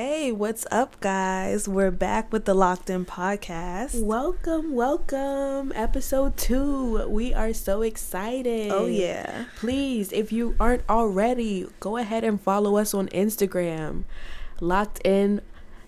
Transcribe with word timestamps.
Hey, 0.00 0.30
what's 0.30 0.64
up, 0.70 1.00
guys? 1.00 1.66
We're 1.66 1.90
back 1.90 2.32
with 2.32 2.44
the 2.44 2.54
Locked 2.54 2.88
In 2.88 3.04
podcast. 3.04 4.00
Welcome, 4.00 4.72
welcome. 4.72 5.72
Episode 5.74 6.36
two. 6.36 7.08
We 7.08 7.34
are 7.34 7.52
so 7.52 7.82
excited. 7.82 8.70
Oh, 8.70 8.86
yeah. 8.86 9.46
Please, 9.56 10.12
if 10.12 10.30
you 10.30 10.54
aren't 10.60 10.88
already, 10.88 11.66
go 11.80 11.96
ahead 11.96 12.22
and 12.22 12.40
follow 12.40 12.76
us 12.76 12.94
on 12.94 13.08
Instagram. 13.08 14.04
Locked 14.60 15.04
In, 15.04 15.40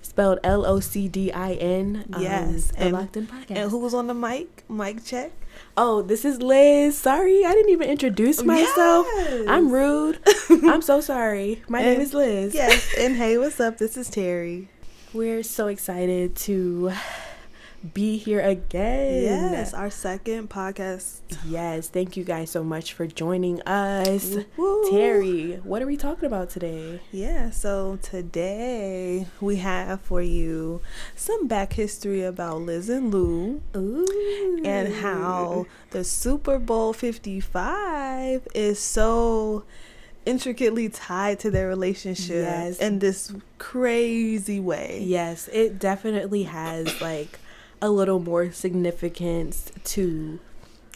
spelled 0.02 0.38
L 0.44 0.66
O 0.66 0.80
C 0.80 1.08
D 1.08 1.32
I 1.32 1.52
N. 1.52 2.04
Yes. 2.18 2.70
Um, 2.70 2.76
and, 2.82 2.92
Locked 2.92 3.16
In 3.16 3.26
podcast. 3.26 3.50
And 3.56 3.70
who 3.70 3.78
was 3.78 3.94
on 3.94 4.06
the 4.06 4.14
mic? 4.14 4.64
Mic 4.68 5.04
check. 5.04 5.32
Oh, 5.76 6.02
this 6.02 6.24
is 6.24 6.40
Liz. 6.42 6.96
Sorry, 6.96 7.44
I 7.44 7.52
didn't 7.52 7.70
even 7.70 7.88
introduce 7.88 8.42
myself. 8.42 9.06
Yes. 9.14 9.46
I'm 9.48 9.70
rude. 9.70 10.18
I'm 10.50 10.82
so 10.82 11.00
sorry. 11.00 11.62
My 11.68 11.82
name 11.82 12.00
is 12.00 12.14
Liz. 12.14 12.54
Yes. 12.54 12.94
and 12.98 13.16
hey, 13.16 13.38
what's 13.38 13.60
up? 13.60 13.78
This 13.78 13.96
is 13.96 14.08
Terry. 14.10 14.68
We're 15.12 15.42
so 15.42 15.66
excited 15.66 16.36
to 16.36 16.92
be 17.94 18.18
here 18.18 18.40
again. 18.40 19.22
Yes, 19.22 19.72
our 19.72 19.88
second 19.90 20.50
podcast. 20.50 21.20
Yes, 21.46 21.88
thank 21.88 22.14
you 22.16 22.24
guys 22.24 22.50
so 22.50 22.62
much 22.62 22.92
for 22.92 23.06
joining 23.06 23.62
us. 23.62 24.36
Woo. 24.58 24.90
Terry, 24.90 25.60
what 25.64 25.80
are 25.80 25.86
we 25.86 25.96
talking 25.96 26.26
about 26.26 26.50
today? 26.50 27.00
Yeah, 27.10 27.48
so 27.50 27.98
today 28.02 29.26
we 29.40 29.56
have 29.56 30.02
for 30.02 30.20
you 30.20 30.82
some 31.16 31.46
back 31.48 31.72
history 31.72 32.22
about 32.22 32.60
Liz 32.60 32.90
and 32.90 33.10
Lou. 33.12 33.62
Ooh. 33.74 34.60
and 34.64 34.92
how 34.96 35.66
the 35.90 36.04
Super 36.04 36.58
Bowl 36.58 36.92
55 36.92 38.46
is 38.54 38.78
so 38.78 39.64
intricately 40.26 40.88
tied 40.90 41.38
to 41.40 41.50
their 41.50 41.66
relationship 41.66 42.44
Yes. 42.44 42.78
in 42.78 42.98
this 42.98 43.32
crazy 43.56 44.60
way. 44.60 45.00
Yes, 45.02 45.48
it 45.50 45.78
definitely 45.78 46.42
has 46.42 47.00
like 47.00 47.39
a 47.82 47.88
little 47.90 48.18
more 48.20 48.52
significance 48.52 49.70
to 49.84 50.38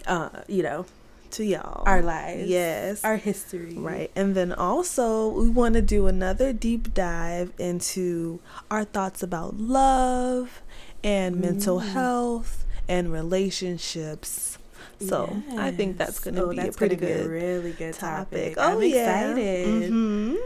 uh, 0.06 0.28
you 0.48 0.62
know, 0.62 0.84
To 1.32 1.44
y'all. 1.44 1.82
our 1.86 2.02
lives. 2.02 2.46
Yes. 2.48 3.02
Our 3.04 3.16
history. 3.16 3.74
Right. 3.74 4.10
And 4.14 4.34
then 4.34 4.52
also, 4.52 5.28
we 5.28 5.48
want 5.48 5.74
to 5.74 5.82
do 5.82 6.06
another 6.06 6.52
deep 6.52 6.92
dive 6.92 7.52
into 7.58 8.40
our 8.70 8.84
thoughts 8.84 9.22
about 9.22 9.56
love 9.58 10.60
and 11.02 11.40
mental 11.40 11.80
Mm. 11.80 11.88
health 11.92 12.64
and 12.86 13.10
relationships. 13.12 14.58
So, 15.00 15.36
I 15.56 15.70
think 15.70 15.96
that's 15.98 16.20
going 16.20 16.34
to 16.36 16.44
Oh, 16.44 16.50
be 16.50 16.58
a 16.58 16.70
pretty 16.72 16.96
good 16.96 17.26
really 17.26 17.72
good 17.72 17.94
topic. 17.94 18.54
topic. 18.54 18.58
Oh, 18.58 18.76
I'm 18.76 18.82
yeah. 18.82 19.30
excited. 19.30 19.90
Mhm. 19.90 20.36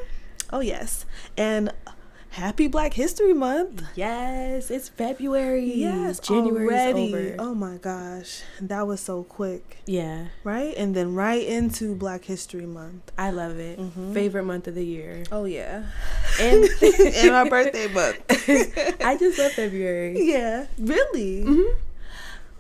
Oh, 0.53 0.61
yes. 0.61 1.05
And 1.37 1.73
happy 2.39 2.69
Black 2.69 2.95
History 2.95 3.35
Month. 3.35 3.83
Yes, 3.97 4.71
it's 4.71 4.89
February. 4.89 5.65
Yes, 5.75 6.21
January's 6.21 6.71
already. 6.71 7.09
over. 7.15 7.35
Oh 7.41 7.55
my 7.55 7.77
gosh, 7.79 8.43
that 8.61 8.87
was 8.87 9.01
so 9.01 9.25
quick, 9.25 9.79
Yeah, 9.87 10.27
right? 10.45 10.73
And 10.77 10.95
then 10.95 11.15
right 11.15 11.45
into 11.45 11.95
Black 11.97 12.25
History 12.25 12.67
Month. 12.67 13.11
I 13.19 13.31
love 13.31 13.59
it. 13.59 13.79
Mhm. 13.79 14.15
Favorite 14.15 14.45
month 14.45 14.69
of 14.69 14.75
the 14.77 14.85
year. 14.87 15.25
Oh 15.33 15.45
yeah, 15.45 15.87
And 16.41 16.65
and 16.83 17.33
my 17.33 17.49
birthday 17.49 17.89
month. 17.89 18.19
I 19.03 19.17
just 19.19 19.39
love 19.39 19.53
February. 19.53 20.15
yeah, 20.23 20.67
really. 20.79 21.43
hmm 21.43 21.63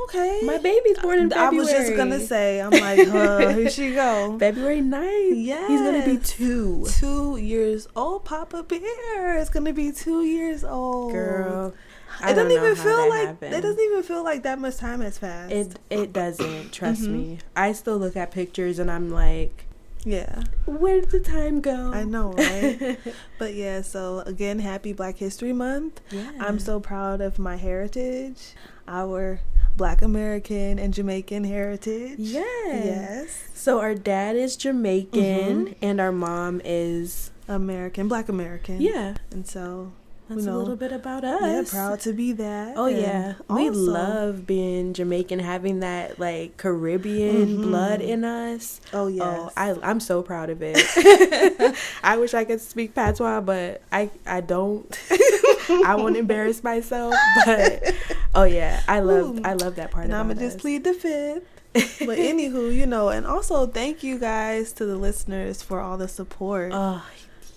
Okay, 0.01 0.41
My 0.45 0.59
baby's 0.59 0.99
born 1.01 1.19
in 1.19 1.31
February. 1.31 1.57
I 1.57 1.59
was 1.59 1.71
just 1.71 1.97
gonna 1.97 2.21
say, 2.21 2.61
I'm 2.61 2.71
like, 2.71 3.09
huh, 3.09 3.49
here 3.51 3.69
she 3.69 3.93
go. 3.95 4.37
February 4.41 4.81
9th. 4.81 5.45
Yeah. 5.45 5.67
He's 5.69 5.81
gonna 5.81 6.05
be 6.05 6.19
two. 6.19 6.87
Two 6.99 7.37
years 7.37 7.89
old, 7.97 8.25
Papa 8.25 8.63
Bear 8.63 9.37
is 9.39 9.51
gonna 9.51 9.73
be 9.73 9.91
two 9.93 10.23
years 10.25 10.63
old. 10.65 11.13
Girl. 11.13 11.75
I 12.21 12.31
it 12.31 12.35
doesn't 12.35 12.49
don't 12.49 12.65
even 12.65 12.77
feel 12.77 13.09
like 13.09 13.27
happened. 13.27 13.55
it 13.55 13.61
doesn't 13.61 13.81
even 13.85 14.03
feel 14.03 14.25
like 14.25 14.43
that 14.45 14.59
much 14.59 14.77
time 14.77 15.01
has 15.03 15.19
passed. 15.19 15.53
It 15.53 15.79
it 15.91 16.13
doesn't. 16.13 16.73
Trust 16.73 17.03
Mhm. 17.03 17.13
me. 17.13 17.39
I 17.57 17.73
still 17.73 17.99
look 17.99 18.17
at 18.17 18.31
pictures 18.31 18.79
and 18.79 18.91
I'm 18.91 19.11
like, 19.11 19.67
yeah. 20.05 20.45
where 20.65 21.01
did 21.01 21.11
the 21.11 21.21
time 21.21 21.61
go? 21.61 21.93
I 21.93 22.05
know, 22.05 22.33
right? 22.33 22.99
But 23.39 23.55
yeah, 23.55 23.83
so 23.83 24.21
again, 24.21 24.59
happy 24.61 24.93
Black 24.93 25.19
History 25.19 25.53
Month. 25.53 26.01
yeah. 26.11 26.31
I'm 26.41 26.59
so 26.59 26.81
proud 26.81 27.21
of 27.21 27.39
my 27.39 27.57
heritage, 27.57 28.55
our 28.89 29.41
Black 29.79 30.03
American 30.03 30.79
and 30.79 30.93
Jamaican 30.93 31.45
heritage. 31.45 32.19
Yes. 32.19 32.45
Yes. 32.67 33.45
So 33.55 33.81
our 33.81 33.95
dad 33.95 34.37
is 34.37 34.57
Jamaican 34.57 35.67
Mhm. 35.69 35.75
and 35.81 36.01
our 36.01 36.13
mom 36.13 36.61
is 36.65 37.31
American, 37.49 38.09
Black 38.09 38.29
American. 38.29 38.81
yeah. 38.83 39.15
And 39.31 39.47
so, 39.47 39.93
That's 40.29 40.45
know, 40.45 40.57
a 40.57 40.59
little 40.59 40.77
bit 40.77 40.93
about 40.93 41.25
us. 41.25 41.41
yeah, 41.41 41.63
proud 41.67 42.01
to 42.01 42.13
be 42.13 42.33
that. 42.33 42.75
Oh 42.77 42.85
And 42.87 42.99
yeah, 42.99 43.35
we 43.49 43.71
love 43.71 44.47
being 44.47 44.93
Jamaican, 44.93 45.39
having 45.39 45.81
that 45.81 46.19
like 46.19 46.57
Caribbean 46.59 47.47
Mhm. 47.59 47.63
blood 47.63 48.01
in 48.03 48.25
us. 48.25 48.81
Oh 48.93 49.07
yeah, 49.07 49.23
Oh, 49.47 49.51
I 49.57 49.75
I'm 49.83 50.01
so 50.01 50.21
proud 50.23 50.51
of 50.51 50.59
it. 50.61 50.77
I 52.03 52.17
wish 52.19 52.35
I 52.35 52.45
could 52.45 52.61
speak 52.61 52.95
patois, 52.95 53.41
but 53.41 53.81
I 53.93 54.11
I 54.27 54.41
don't. 54.43 54.85
I 55.71 55.95
won't 55.97 56.17
embarrass 56.17 56.63
myself, 56.63 57.15
but 57.45 57.95
oh 58.35 58.45
yeah, 58.45 58.83
I 58.89 59.01
love 59.01 59.41
I 59.45 59.55
love 59.55 59.77
that 59.77 59.91
part. 59.91 60.07
and 60.07 60.15
I'ma 60.15 60.35
just 60.35 60.57
us. 60.57 60.63
plead 60.63 60.85
the 60.85 60.95
fifth. 60.95 61.45
but 61.73 62.19
anywho, 62.19 62.75
you 62.75 62.87
know, 62.87 63.09
and 63.11 63.27
also 63.27 63.67
thank 63.67 64.03
you 64.03 64.19
guys 64.19 64.73
to 64.75 64.87
the 64.87 64.97
listeners 64.97 65.63
for 65.63 65.81
all 65.81 65.99
the 65.99 66.09
support. 66.09 66.73
Oh, 66.75 67.05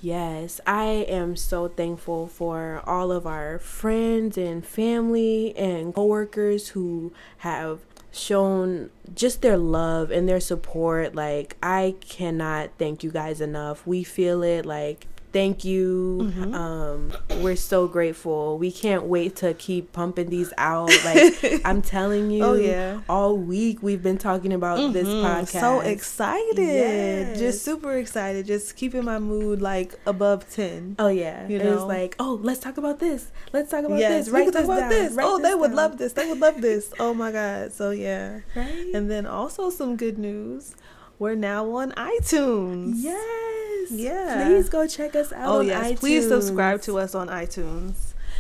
yes. 0.01 0.59
I 0.67 1.05
am 1.07 1.35
so 1.35 1.69
thankful 1.69 2.27
for 2.27 2.83
all 2.85 3.11
of 3.11 3.25
our 3.25 3.57
friends 3.59 4.37
and 4.37 4.65
family 4.65 5.55
and 5.57 5.93
coworkers 5.93 6.69
who 6.69 7.13
have 7.37 7.79
shown 8.11 8.89
just 9.15 9.41
their 9.41 9.57
love 9.57 10.11
and 10.11 10.27
their 10.27 10.41
support. 10.41 11.15
Like, 11.15 11.55
I 11.63 11.95
cannot 12.01 12.71
thank 12.77 13.03
you 13.03 13.11
guys 13.11 13.39
enough. 13.39 13.87
We 13.87 14.03
feel 14.03 14.43
it. 14.43 14.65
Like, 14.65 15.07
thank 15.33 15.63
you. 15.63 16.31
Mhm. 16.35 16.53
Um, 16.53 17.13
we're 17.41 17.55
so 17.55 17.87
grateful. 17.87 18.57
We 18.57 18.71
can't 18.71 19.03
wait 19.03 19.35
to 19.37 19.53
keep 19.53 19.91
pumping 19.93 20.29
these 20.29 20.51
out. 20.57 20.91
Like, 21.05 21.61
I'm 21.65 21.81
telling 21.81 22.31
you, 22.31 22.43
Oh, 22.43 22.53
yeah. 22.53 22.99
all 23.09 23.37
week 23.37 23.81
we've 23.81 24.03
been 24.03 24.17
talking 24.17 24.53
about 24.53 24.93
this 24.93 25.07
Mhm. 25.07 25.23
podcast. 25.23 25.59
So 25.61 25.79
excited. 25.79 26.57
Yes. 26.57 27.39
Just 27.39 27.63
super 27.63 27.93
excited. 27.97 28.45
Just 28.45 28.75
keeping 28.75 29.03
my 29.05 29.19
mood 29.19 29.61
like 29.61 29.99
above 30.05 30.49
10. 30.49 30.95
Oh 30.99 31.07
yeah, 31.07 31.47
You 31.47 31.57
it 31.59 31.65
was 31.65 31.81
know? 31.81 31.87
like, 31.87 32.15
oh, 32.19 32.39
let's 32.41 32.59
talk 32.59 32.77
about 32.77 32.99
this. 32.99 33.27
Let's 33.53 33.71
talk 33.71 33.83
about 33.85 33.99
yes, 33.99 34.25
this. 34.25 34.33
Write 34.33 34.43
can 34.45 34.53
talk 34.53 34.61
this 34.61 34.65
about 34.69 34.79
down. 34.81 34.89
this. 34.89 35.13
Write 35.13 35.27
Oh, 35.27 35.37
this 35.37 35.47
they 35.47 35.55
would 35.55 35.73
love 35.73 35.97
this. 35.97 36.13
They 36.13 36.27
would 36.29 36.39
love 36.39 36.61
this. 36.61 36.91
Oh 36.99 37.13
my 37.13 37.31
god. 37.31 37.71
So 37.73 37.91
yeah. 37.91 38.39
right? 38.55 38.91
And 38.93 39.09
then 39.09 39.25
also 39.25 39.69
some 39.69 39.95
good 39.95 40.17
news. 40.19 40.75
We're 41.21 41.35
now 41.35 41.69
on 41.75 41.91
iTunes. 41.91 42.93
yes, 42.95 43.91
Yeah. 43.91 44.43
Please 44.47 44.69
go 44.69 44.87
check 44.87 45.15
us 45.15 45.31
out. 45.31 45.49
Oh 45.49 45.59
on 45.59 45.67
yes, 45.67 45.99
please 45.99 46.27
subscribe 46.27 46.81
to 46.81 46.97
us 46.97 47.13
on 47.13 47.27
iTunes. 47.27 47.93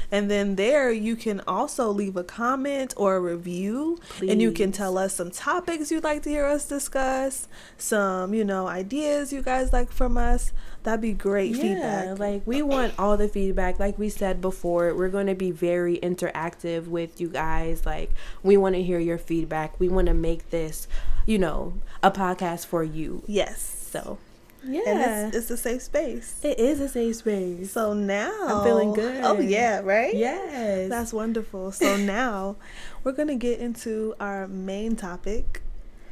And 0.09 0.31
then 0.31 0.55
there 0.55 0.91
you 0.91 1.15
can 1.15 1.41
also 1.47 1.91
leave 1.91 2.17
a 2.17 2.23
comment 2.23 2.95
or 2.97 3.17
a 3.17 3.19
review 3.19 3.99
and 4.27 4.41
you 4.41 4.51
can 4.51 4.71
tell 4.71 4.97
us 4.97 5.13
some 5.13 5.29
topics 5.29 5.91
you'd 5.91 6.03
like 6.03 6.23
to 6.23 6.31
hear 6.31 6.47
us 6.47 6.67
discuss, 6.67 7.47
some, 7.77 8.33
you 8.33 8.43
know, 8.43 8.65
ideas 8.65 9.31
you 9.31 9.43
guys 9.43 9.71
like 9.71 9.91
from 9.91 10.17
us. 10.17 10.51
That'd 10.83 11.01
be 11.01 11.13
great 11.13 11.55
Yeah, 11.55 11.61
feedback. 11.61 12.19
like 12.19 12.41
we 12.45 12.61
want 12.61 12.93
all 12.97 13.15
the 13.17 13.27
feedback. 13.27 13.79
Like 13.79 13.99
we 13.99 14.09
said 14.09 14.41
before, 14.41 14.93
we're 14.95 15.09
going 15.09 15.27
to 15.27 15.35
be 15.35 15.51
very 15.51 15.97
interactive 15.99 16.87
with 16.87 17.21
you 17.21 17.27
guys. 17.29 17.85
Like 17.85 18.11
we 18.43 18.57
want 18.57 18.75
to 18.75 18.81
hear 18.83 18.99
your 18.99 19.17
feedback. 19.17 19.79
We 19.79 19.89
want 19.89 20.07
to 20.07 20.13
make 20.13 20.49
this, 20.49 20.87
you 21.25 21.37
know, 21.37 21.73
a 22.01 22.09
podcast 22.11 22.65
for 22.65 22.83
you. 22.83 23.23
yes. 23.27 23.77
So, 23.91 24.17
yeah, 24.63 24.81
And 24.87 25.27
it's, 25.35 25.37
it's 25.37 25.51
a 25.51 25.57
safe 25.57 25.81
space. 25.81 26.39
it 26.43 26.57
is 26.59 26.79
a 26.79 26.87
safe 26.87 27.17
space. 27.17 27.71
So 27.71 27.93
now 27.93 28.31
I'm 28.47 28.63
feeling 28.63 28.93
good. 28.93 29.23
Oh 29.23 29.39
yeah, 29.39 29.79
right? 29.81 30.15
yes, 30.15 30.87
That's 30.89 31.11
wonderful. 31.11 31.71
So 31.71 31.97
now 32.17 32.55
we're 33.03 33.11
going 33.11 33.27
to 33.27 33.35
get 33.35 33.59
into 33.59 34.13
our 34.19 34.47
main 34.47 34.95
topic, 34.95 35.61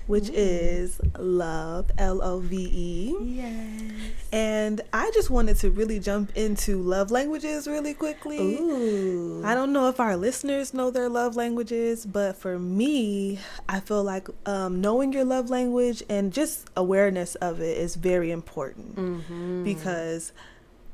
which 0.10 0.30
Ooh. 0.30 0.34
is 0.36 1.00
love, 1.20 1.92
L 2.00 2.22
O 2.24 2.40
V 2.40 2.56
E. 2.58 3.16
yes. 3.22 3.94
And 4.32 4.82
I 4.92 5.10
just 5.14 5.30
wanted 5.30 5.58
to 5.58 5.70
really 5.72 6.00
jump 6.00 6.36
into 6.36 6.82
love 6.82 7.10
languages 7.12 7.68
really 7.68 7.94
quickly. 7.94 8.58
Ooh. 8.58 9.42
I 9.46 9.54
don't 9.56 9.72
know 9.74 9.88
if 9.90 10.00
our 10.00 10.18
listeners 10.18 10.74
know 10.74 10.90
their 10.92 11.10
love 11.10 11.36
languages, 11.36 12.06
but 12.06 12.36
for 12.36 12.58
me, 12.60 13.40
I 13.68 13.80
feel 13.80 14.04
like 14.04 14.28
um, 14.46 14.82
knowing 14.82 15.14
your 15.14 15.26
love 15.26 15.50
language 15.50 16.04
and 16.10 16.34
just 16.34 16.68
awareness 16.76 17.36
of 17.36 17.60
it 17.62 17.78
is 17.78 17.96
very 17.96 18.32
important 18.32 18.96
Mhm. 18.96 19.64
because 19.64 20.32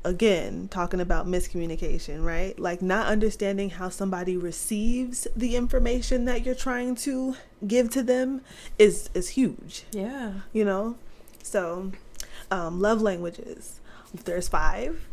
again 0.06 0.68
talking 0.68 1.00
about 1.00 1.26
miscommunication 1.26 2.24
right? 2.24 2.58
Like 2.58 2.80
not 2.80 3.08
understanding 3.08 3.70
how 3.70 3.88
somebody 3.88 4.36
receives 4.36 5.26
the 5.36 5.56
information 5.56 6.24
that 6.26 6.46
you're 6.46 6.54
trying 6.54 6.94
to 6.96 7.36
give 7.66 7.90
to 7.90 8.02
them 8.02 8.40
is 8.78 9.10
is 9.14 9.30
huge. 9.30 9.84
Yeah. 9.90 10.32
you 10.52 10.64
know? 10.64 10.96
So 11.42 11.92
um, 12.50 12.80
love 12.80 13.02
languages. 13.02 13.80
There's 14.24 14.48
five 14.48 15.06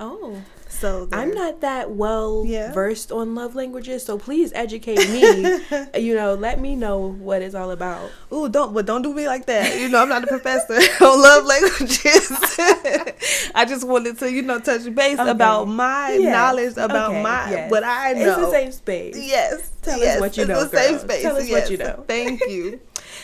Oh. 0.00 0.42
So 0.68 1.08
I'm 1.12 1.30
not 1.32 1.60
that 1.60 1.92
well 1.92 2.42
Yeah. 2.44 2.72
versed 2.72 3.12
on 3.12 3.36
love 3.36 3.54
languages, 3.54 4.04
so 4.04 4.18
please 4.18 4.52
educate 4.54 4.98
me. 5.08 5.60
you 5.96 6.16
know, 6.16 6.34
let 6.34 6.58
me 6.58 6.74
know 6.74 6.98
what 7.12 7.42
it's 7.42 7.54
all 7.54 7.70
about. 7.70 8.10
Ooh, 8.32 8.48
don't 8.48 8.74
but 8.74 8.84
don't 8.86 9.02
do 9.02 9.14
me 9.14 9.26
like 9.28 9.46
that. 9.46 9.78
You 9.78 9.88
know, 9.88 10.02
I'm 10.02 10.08
not 10.08 10.24
a 10.24 10.26
professor 10.26 10.74
on 11.04 11.22
love 11.22 11.44
languages. 11.46 12.28
I 13.54 13.64
just 13.68 13.86
wanted 13.86 14.18
to, 14.18 14.30
you 14.32 14.42
know, 14.42 14.58
touch 14.58 14.92
base 14.94 15.18
Okay. 15.18 15.30
about 15.30 15.66
my 15.68 16.12
Yes. 16.14 16.32
knowledge 16.32 16.72
about 16.72 17.10
Okay, 17.10 17.22
my 17.22 17.50
yes. 17.50 17.70
what 17.70 17.84
I 17.84 18.12
know. 18.14 18.20
It's 18.32 18.36
the 18.36 18.50
same 18.50 18.72
space. 18.72 19.16
Yes. 19.16 19.70
Tell 19.82 20.02
us 20.02 20.20
what 20.20 20.36
you 20.36 20.42
it's 20.42 20.48
know, 20.48 20.66
safe 20.66 20.90
girl. 20.90 20.98
space. 21.00 21.22
Tell 21.22 21.36
us 21.36 21.48
what 21.50 21.70
you 21.70 21.76
know. 21.76 22.04
Thank 22.08 22.40
you. 22.48 22.80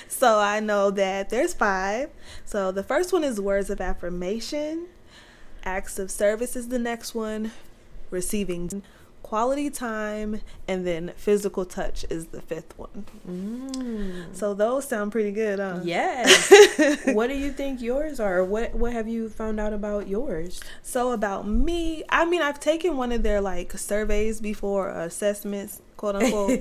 so 0.08 0.38
I 0.38 0.60
know 0.60 0.90
that 0.92 1.30
there's 1.30 1.52
five. 1.52 2.10
So 2.44 2.70
the 2.70 2.84
first 2.84 3.12
one 3.12 3.24
is 3.24 3.40
words 3.40 3.70
of 3.70 3.80
affirmation. 3.80 4.86
Acts 5.64 5.98
of 5.98 6.10
service 6.10 6.56
is 6.56 6.68
the 6.68 6.78
next 6.78 7.14
one. 7.14 7.52
Receiving 8.10 8.82
quality 9.30 9.70
time, 9.70 10.40
and 10.66 10.84
then 10.84 11.12
physical 11.14 11.64
touch 11.64 12.04
is 12.10 12.26
the 12.26 12.40
fifth 12.40 12.76
one. 12.76 13.06
Mm. 13.28 14.34
So 14.34 14.54
those 14.54 14.88
sound 14.88 15.12
pretty 15.12 15.30
good, 15.30 15.60
huh? 15.60 15.78
Yes. 15.84 17.04
what 17.14 17.28
do 17.28 17.36
you 17.36 17.52
think 17.52 17.80
yours 17.80 18.18
are? 18.18 18.44
What 18.44 18.74
What 18.74 18.92
have 18.92 19.06
you 19.06 19.28
found 19.28 19.60
out 19.60 19.72
about 19.72 20.08
yours? 20.08 20.60
So 20.82 21.12
about 21.12 21.46
me, 21.46 22.02
I 22.08 22.24
mean, 22.24 22.42
I've 22.42 22.58
taken 22.58 22.96
one 22.96 23.12
of 23.12 23.22
their 23.22 23.40
like 23.40 23.70
surveys 23.78 24.40
before, 24.40 24.88
assessments, 24.88 25.80
quote 25.96 26.16
unquote, 26.16 26.60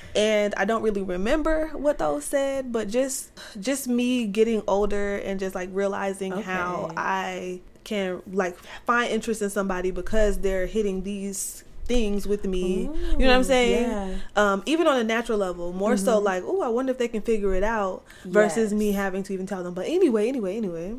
and 0.14 0.54
I 0.56 0.66
don't 0.66 0.82
really 0.82 1.02
remember 1.02 1.68
what 1.68 1.96
those 1.96 2.26
said, 2.26 2.70
but 2.70 2.88
just 2.88 3.30
just 3.58 3.88
me 3.88 4.26
getting 4.26 4.62
older 4.68 5.16
and 5.16 5.40
just 5.40 5.54
like 5.54 5.70
realizing 5.72 6.32
how 6.32 6.90
I 6.98 7.62
can 7.84 8.22
like 8.32 8.56
find 8.86 9.10
interest 9.10 9.42
in 9.42 9.50
somebody 9.50 9.90
because 9.90 10.38
they're 10.38 10.66
hitting 10.66 11.02
these 11.02 11.64
things 11.84 12.26
with 12.26 12.44
me. 12.44 12.82
you 12.82 13.18
know 13.18 13.26
what 13.26 13.30
I'm 13.30 13.44
saying? 13.44 13.90
yeah. 13.90 14.16
Um, 14.36 14.62
even 14.64 14.86
on 14.86 14.98
a 14.98 15.04
natural 15.04 15.38
level, 15.38 15.72
more 15.72 15.96
so 15.96 16.18
like, 16.18 16.44
oh, 16.46 16.62
I 16.62 16.68
wonder 16.68 16.92
if 16.92 16.98
they 16.98 17.08
can 17.08 17.20
figure 17.22 17.54
it 17.54 17.64
out 17.64 18.04
versus 18.24 18.72
me 18.72 18.92
having 18.92 19.24
to 19.24 19.32
even 19.32 19.46
tell 19.46 19.64
them. 19.64 19.74
But 19.74 19.86
anyway, 19.86 20.28
anyway, 20.28 20.56
anyway. 20.56 20.94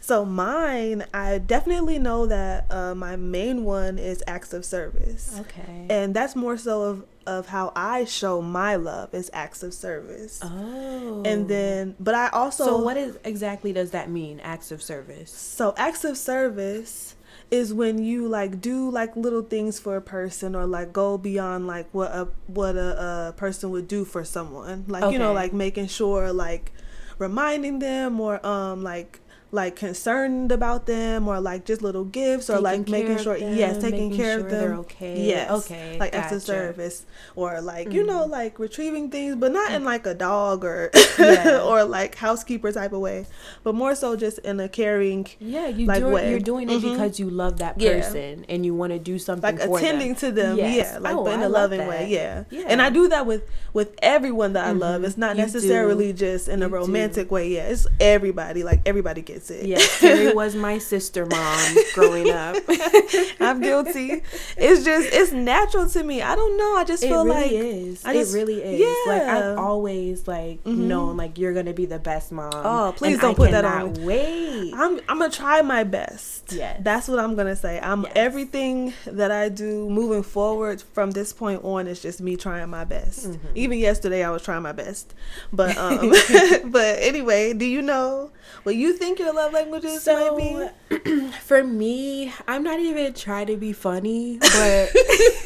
So 0.00 0.24
mine, 0.24 1.04
I 1.14 1.38
definitely 1.38 1.98
know 1.98 2.26
that 2.26 2.66
uh, 2.70 2.94
my 2.94 3.16
main 3.16 3.64
one 3.64 3.98
is 3.98 4.22
acts 4.26 4.52
of 4.52 4.64
service, 4.64 5.36
Okay. 5.40 5.86
and 5.90 6.14
that's 6.14 6.34
more 6.36 6.56
so 6.56 6.82
of 6.82 7.04
of 7.24 7.46
how 7.46 7.72
I 7.76 8.04
show 8.04 8.42
my 8.42 8.74
love 8.74 9.14
is 9.14 9.30
acts 9.32 9.62
of 9.62 9.72
service. 9.72 10.40
oh. 10.42 11.22
And 11.24 11.48
then, 11.48 11.94
but 12.00 12.16
I 12.16 12.28
also 12.30 12.64
so 12.64 12.78
what 12.78 12.96
is 12.96 13.16
exactly 13.24 13.72
does 13.72 13.92
that 13.92 14.10
mean? 14.10 14.40
Acts 14.40 14.72
of 14.72 14.82
service. 14.82 15.30
so 15.30 15.72
acts 15.76 16.04
of 16.04 16.16
service 16.18 17.14
is 17.52 17.72
when 17.72 18.02
you 18.02 18.26
like 18.26 18.60
do 18.60 18.90
like 18.90 19.14
little 19.14 19.42
things 19.42 19.78
for 19.78 19.96
a 19.96 20.00
person 20.02 20.56
or 20.56 20.66
like 20.66 20.92
go 20.92 21.16
beyond 21.18 21.66
like 21.66 21.86
what 21.92 22.10
a 22.10 22.26
what 22.46 22.76
a, 22.76 23.28
a 23.28 23.32
person 23.36 23.70
would 23.70 23.86
do 23.86 24.04
for 24.06 24.24
someone 24.24 24.84
like 24.88 25.12
you 25.12 25.18
know 25.18 25.32
like 25.34 25.52
making 25.52 25.86
sure 25.86 26.32
like 26.32 26.72
reminding 27.18 27.78
them 27.78 28.18
or 28.20 28.44
um 28.46 28.82
like 28.82 29.20
like 29.54 29.76
concerned 29.76 30.50
about 30.50 30.86
them 30.86 31.28
or 31.28 31.38
like 31.38 31.66
just 31.66 31.82
little 31.82 32.04
gifts 32.06 32.48
or 32.48 32.54
Taking 32.54 32.64
like 32.64 32.88
making 32.88 33.18
sure 33.18 33.36
yes 33.36 33.82
taking 33.82 34.10
care 34.16 34.38
sure 34.38 34.46
of 34.46 34.50
they're 34.50 34.68
them 34.70 34.78
okay. 34.80 35.26
yes 35.26 35.50
Okay, 35.50 35.98
like 36.00 36.12
gotcha. 36.12 36.40
service 36.40 37.04
or 37.36 37.60
like 37.60 37.92
you 37.92 38.02
know 38.02 38.22
Mhm. 38.26 38.30
like 38.30 38.58
retrieving 38.58 39.10
things 39.10 39.36
but 39.36 39.52
not 39.52 39.70
in 39.72 39.84
like 39.84 40.06
a 40.06 40.14
dog 40.14 40.64
or 40.64 40.90
Yeah. 41.18 41.60
or 41.70 41.84
like 41.84 42.14
housekeeper 42.14 42.72
type 42.72 42.94
of 42.94 43.00
way 43.00 43.26
but 43.62 43.74
more 43.74 43.94
so 43.94 44.16
just 44.16 44.38
in 44.38 44.58
a 44.58 44.70
caring 44.70 45.26
Yeah, 45.38 45.68
you 45.68 45.84
Like 45.86 46.00
do 46.02 46.08
way. 46.08 46.30
you're 46.30 46.40
doing 46.40 46.70
it 46.70 46.80
Mhm. 46.80 46.92
because 46.92 47.20
you 47.20 47.28
love 47.28 47.58
that 47.58 47.78
Yeah. 47.78 48.00
person 48.00 48.46
and 48.48 48.64
you 48.64 48.74
want 48.74 48.92
to 48.94 48.98
do 48.98 49.18
something 49.18 49.58
like 49.58 49.68
attending 49.68 50.14
them. 50.14 50.16
to 50.16 50.32
them 50.32 50.56
Yes. 50.56 50.92
yeah 50.94 50.98
like 50.98 51.14
Oh, 51.14 51.24
but 51.24 51.34
in 51.34 51.40
I 51.40 51.44
a 51.44 51.48
loving 51.50 51.86
way 51.86 52.06
yeah. 52.08 52.44
Yeah. 52.48 52.64
and 52.68 52.80
i 52.80 52.88
do 52.88 53.06
that 53.08 53.26
with 53.26 53.42
with 53.74 53.90
everyone 54.00 54.54
that 54.54 54.64
i 54.66 54.72
love 54.72 55.02
Mhm. 55.02 55.06
it's 55.08 55.18
not 55.18 55.36
You 55.36 55.42
necessarily 55.42 56.14
just 56.14 56.48
in 56.48 56.62
a 56.62 56.66
You 56.66 56.70
do. 56.70 56.76
romantic 56.76 57.30
way 57.30 57.48
yeah 57.48 57.64
it's 57.68 57.86
everybody 58.00 58.62
like 58.64 58.80
everybody 58.86 59.20
gets 59.20 59.41
it 59.50 59.66
Yes, 59.66 60.00
Terry 60.00 60.32
was 60.42 60.54
my 60.54 60.78
sister 60.78 61.26
mom 61.26 61.74
growing 61.94 62.30
up. 62.30 62.56
i'm 63.40 63.60
guilty 63.60 64.22
it's 64.56 64.84
just 64.84 65.08
it's 65.12 65.32
natural 65.32 65.88
to 65.88 66.02
me 66.02 66.22
i 66.22 66.34
don't 66.34 66.56
know 66.56 66.76
i 66.76 66.84
just 66.84 67.02
It 67.02 67.08
feel 67.08 67.24
really 67.24 67.40
like 67.42 67.50
is. 67.52 68.04
I 68.04 68.12
just- 68.14 68.34
it 68.34 68.38
really 68.38 68.62
is. 68.62 68.80
Yeah. 68.80 69.12
Like. 69.12 69.22
I've 69.22 69.58
always 69.58 70.26
like 70.28 70.62
Mhm. 70.64 70.76
known 70.88 71.16
like 71.16 71.38
you're 71.38 71.52
gonna 71.54 71.72
be 71.72 71.86
the 71.86 71.98
best 71.98 72.30
mom. 72.32 72.50
Oh, 72.54 72.92
please 72.96 73.18
don't 73.18 73.32
I 73.32 73.34
put 73.34 73.50
that 73.50 73.64
on 73.64 73.94
Wait. 74.04 74.72
I'm 74.74 75.00
I'm 75.08 75.18
gonna 75.18 75.30
try 75.30 75.60
my 75.62 75.84
best. 75.84 76.41
Yes. 76.50 76.80
That's 76.82 77.08
what 77.08 77.18
I'm 77.18 77.34
gonna 77.34 77.56
say. 77.56 77.78
I'm 77.82 78.02
Yes. 78.02 78.12
everything 78.16 78.92
that 79.06 79.30
I 79.30 79.48
do 79.48 79.88
moving 79.88 80.22
forward 80.22 80.82
from 80.92 81.12
this 81.12 81.32
point 81.32 81.64
on 81.64 81.86
is 81.86 82.00
just 82.02 82.20
me 82.20 82.36
trying 82.36 82.68
my 82.70 82.84
best. 82.84 83.30
Mhm. 83.30 83.38
Even 83.54 83.78
yesterday 83.78 84.24
I 84.24 84.30
was 84.30 84.42
trying 84.42 84.62
my 84.62 84.72
best. 84.72 85.14
But 85.52 85.76
um 85.84 86.12
but 86.66 86.96
anyway, 87.00 87.52
do 87.54 87.64
you 87.64 87.80
know 87.82 88.30
what 88.64 88.74
you 88.76 88.92
think 88.92 89.18
your 89.18 89.32
love 89.32 89.52
languages 89.52 90.06
might 90.06 90.36
be? 90.36 90.68
So 91.00 91.30
for 91.42 91.64
me, 91.64 92.32
I'm 92.46 92.62
not 92.62 92.80
even 92.80 93.14
trying 93.14 93.46
to 93.46 93.56
be 93.56 93.72
funny, 93.72 94.38
but 94.38 94.90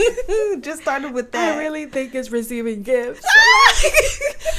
just 0.60 0.82
started 0.82 1.12
with 1.12 1.32
that. 1.32 1.56
I 1.56 1.58
really 1.58 1.86
think 1.86 2.14
it's 2.14 2.30
receiving 2.30 2.82
gifts. 2.82 3.24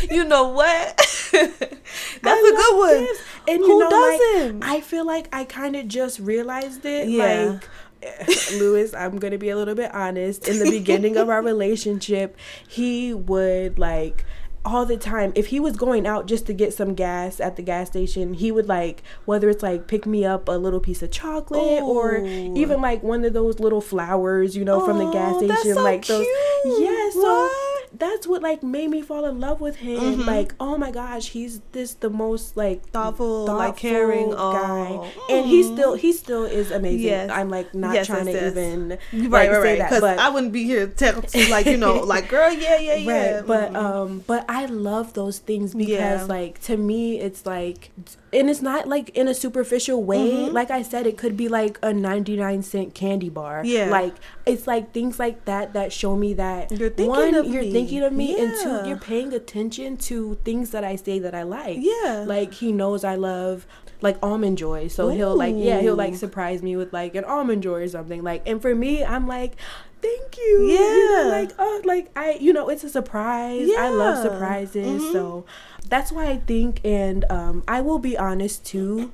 you 0.10 0.24
know 0.24 0.50
what? 0.50 0.96
That's 0.98 2.26
I 2.26 2.52
a 2.54 2.56
good 2.56 2.78
one. 2.78 3.06
gifts. 3.06 3.20
And 3.48 3.60
you 3.62 3.66
Who 3.68 3.80
know, 3.80 3.90
doesn't? 3.90 4.60
Like, 4.60 4.70
I 4.70 4.82
feel 4.82 5.06
like 5.06 5.30
I 5.34 5.46
kind 5.46 5.76
of 5.76 5.88
just 5.88 6.20
realized 6.20 6.86
it. 6.86 7.08
Yeah. 7.08 7.52
Like, 7.54 7.70
eh, 8.04 8.36
Lewis, 8.60 8.94
I'm 8.94 9.18
gonna 9.20 9.38
be 9.38 9.50
a 9.50 9.56
little 9.56 9.76
bit 9.76 9.94
honest. 9.94 10.48
In 10.48 10.60
the 10.60 10.70
beginning 10.70 11.18
of 11.18 11.30
our 11.30 11.42
relationship, 11.54 12.38
he 12.68 13.14
would 13.14 13.80
like 13.80 14.26
all 14.66 14.86
the 14.86 14.98
time 14.98 15.32
if 15.34 15.48
he 15.48 15.62
was 15.62 15.78
going 15.78 16.06
out 16.06 16.26
just 16.26 16.46
to 16.46 16.52
get 16.52 16.74
some 16.74 16.94
gas 16.94 17.40
at 17.40 17.56
the 17.56 17.62
gas 17.62 17.88
station 17.88 18.34
he 18.34 18.52
would 18.52 18.68
like 18.68 19.02
whether 19.24 19.50
it's 19.50 19.64
like 19.64 19.88
pick 19.88 20.06
me 20.06 20.26
up 20.26 20.50
a 20.50 20.52
little 20.52 20.82
piece 20.82 21.02
of 21.02 21.10
chocolate 21.10 21.82
or 21.82 22.18
even 22.18 22.82
like 22.82 23.02
one 23.02 23.24
of 23.24 23.32
those 23.32 23.62
little 23.62 23.80
flowers 23.80 24.58
you 24.58 24.66
know 24.66 24.86
from 24.86 24.98
the 24.98 25.10
gas 25.12 25.36
Oh, 25.38 25.46
station 25.48 25.74
so 25.76 25.82
like 25.84 26.06
those 26.06 26.26
cute. 26.66 26.82
yeah 26.82 27.10
so 27.12 27.22
What? 27.22 27.67
That's 27.98 28.28
what 28.28 28.42
like 28.42 28.62
made 28.64 28.90
me 28.90 29.02
fall 29.02 29.26
in 29.26 29.40
love 29.40 29.60
with 29.62 29.78
him 29.78 29.98
Mhm. 30.20 30.26
like 30.28 30.54
oh 30.60 30.78
my 30.78 30.92
gosh 30.92 31.30
he's 31.30 31.62
this 31.72 31.94
the 31.96 32.10
most 32.10 32.56
like 32.58 32.86
Thoughtful, 32.92 33.46
like, 33.46 33.74
thoughtful 33.76 33.90
caring, 33.90 34.30
guy 34.32 35.12
and 35.30 35.46
he 35.46 35.64
still 35.64 35.96
he 35.96 36.12
still 36.14 36.44
is 36.46 36.72
amazing 36.72 37.08
Yes. 37.08 37.30
i'm 37.30 37.50
like 37.50 37.74
not 37.74 37.94
Yes, 37.96 38.08
trying 38.08 38.28
yes, 38.28 38.54
to 38.54 38.62
even 38.62 38.90
Right, 38.90 39.00
like, 39.12 39.32
right, 39.52 39.64
say 39.64 39.80
right. 39.80 39.80
that, 39.80 39.90
Because 39.90 40.18
I 40.20 40.30
wouldn't 40.30 40.54
be 40.54 40.64
here 40.64 40.88
to 40.88 41.22
to 41.22 41.50
like 41.50 41.66
you 41.66 41.78
know 41.78 41.96
like 42.14 42.30
girl, 42.30 42.52
yeah, 42.52 42.78
yeah, 42.80 42.96
yeah. 42.96 43.36
Right, 43.38 43.48
but 43.48 43.74
Mhm. 43.74 43.76
um, 43.76 44.24
but 44.28 44.46
I 44.50 44.66
love 44.66 45.14
those 45.14 45.40
things 45.40 45.74
because 45.74 45.90
Yeah. 46.22 46.26
like 46.38 46.62
to 46.64 46.78
me 46.78 47.20
it's 47.20 47.46
like, 47.46 47.92
and 48.34 48.50
it's 48.50 48.62
not 48.62 48.88
like 48.88 49.10
in 49.16 49.28
a 49.28 49.34
superficial 49.34 50.04
way. 50.04 50.28
Mhm. 50.48 50.54
Like 50.54 50.72
I 50.72 50.82
said, 50.82 51.08
it 51.08 51.18
could 51.18 51.36
be 51.38 51.48
like 51.48 51.80
a 51.82 51.94
ninety 51.94 52.36
nine 52.36 52.62
cent 52.64 52.94
candy 52.94 53.30
bar. 53.30 53.62
Yeah. 53.66 53.90
like 53.90 54.16
it's 54.48 54.68
like 54.68 54.92
things 54.94 55.20
like 55.20 55.46
that 55.46 55.74
that 55.74 55.92
show 55.94 56.16
me 56.16 56.34
that 56.36 56.72
You're 56.72 56.90
thinking 56.90 57.08
one 57.10 57.36
of 57.36 57.46
you're 57.48 57.64
me. 57.64 57.72
thinking 57.72 58.04
of 58.04 58.14
me, 58.14 58.40
and 58.40 58.54
two 58.62 58.88
you're 58.88 58.98
paying 58.98 59.34
attention 59.34 59.98
to 60.10 60.36
things 60.44 60.72
that 60.72 60.84
I 60.84 60.96
say 60.96 61.20
that 61.20 61.34
I 61.36 61.44
like. 61.44 61.78
yeah, 61.80 62.24
Like 62.28 62.54
he 62.54 62.72
knows 62.72 63.04
I 63.04 63.16
love 63.16 63.66
like 64.02 64.18
almond 64.22 64.58
joy, 64.60 64.88
so 64.90 65.10
he'll 65.10 65.36
like 65.36 65.56
yeah 65.58 65.80
he'll 65.82 65.96
like 65.96 66.16
surprise 66.16 66.62
me 66.62 66.76
with 66.76 66.94
like 66.94 67.16
an 67.16 67.24
almond 67.26 67.64
joy 67.64 67.82
or 67.84 67.88
something 67.88 68.24
like. 68.24 68.44
And 68.48 68.62
for 68.62 68.76
me, 68.76 69.04
I'm 69.04 69.28
like, 69.28 69.54
thank 70.02 70.38
you. 70.38 70.68
You 70.70 70.78
know, 70.78 71.24
Yeah. 71.24 71.30
like 71.30 71.52
oh 71.58 71.82
like 71.84 72.12
I 72.16 72.38
you 72.40 72.54
know 72.54 72.70
it's 72.70 72.84
a 72.84 72.90
surprise. 72.90 73.68
Yeah. 73.68 73.86
I 73.86 73.90
love 73.90 74.18
Yeah. 74.18 74.30
surprises, 74.32 75.02
Mhm. 75.02 75.12
so 75.12 75.46
that's 75.90 76.12
why 76.12 76.26
I 76.30 76.38
think. 76.38 76.80
And 76.86 77.26
um, 77.32 77.64
I 77.68 77.82
will 77.82 77.98
be 78.00 78.16
honest 78.18 78.66
too. 78.66 79.12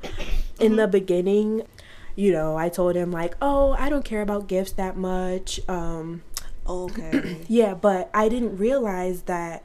In 0.60 0.74
Mm-hmm. 0.74 0.76
the 0.78 0.88
beginning, 0.88 1.62
you 2.16 2.32
know, 2.32 2.58
I 2.58 2.70
told 2.70 2.96
him 2.96 3.12
like, 3.12 3.36
oh, 3.42 3.76
I 3.78 3.90
don't 3.90 4.06
care 4.06 4.22
about 4.22 4.48
gifts 4.48 4.74
that 4.74 4.96
much. 4.98 5.60
Um, 5.68 6.24
okay. 6.68 7.38
yeah, 7.48 7.74
but 7.74 8.10
I 8.14 8.30
didn't 8.30 8.58
realize 8.58 9.24
that 9.24 9.64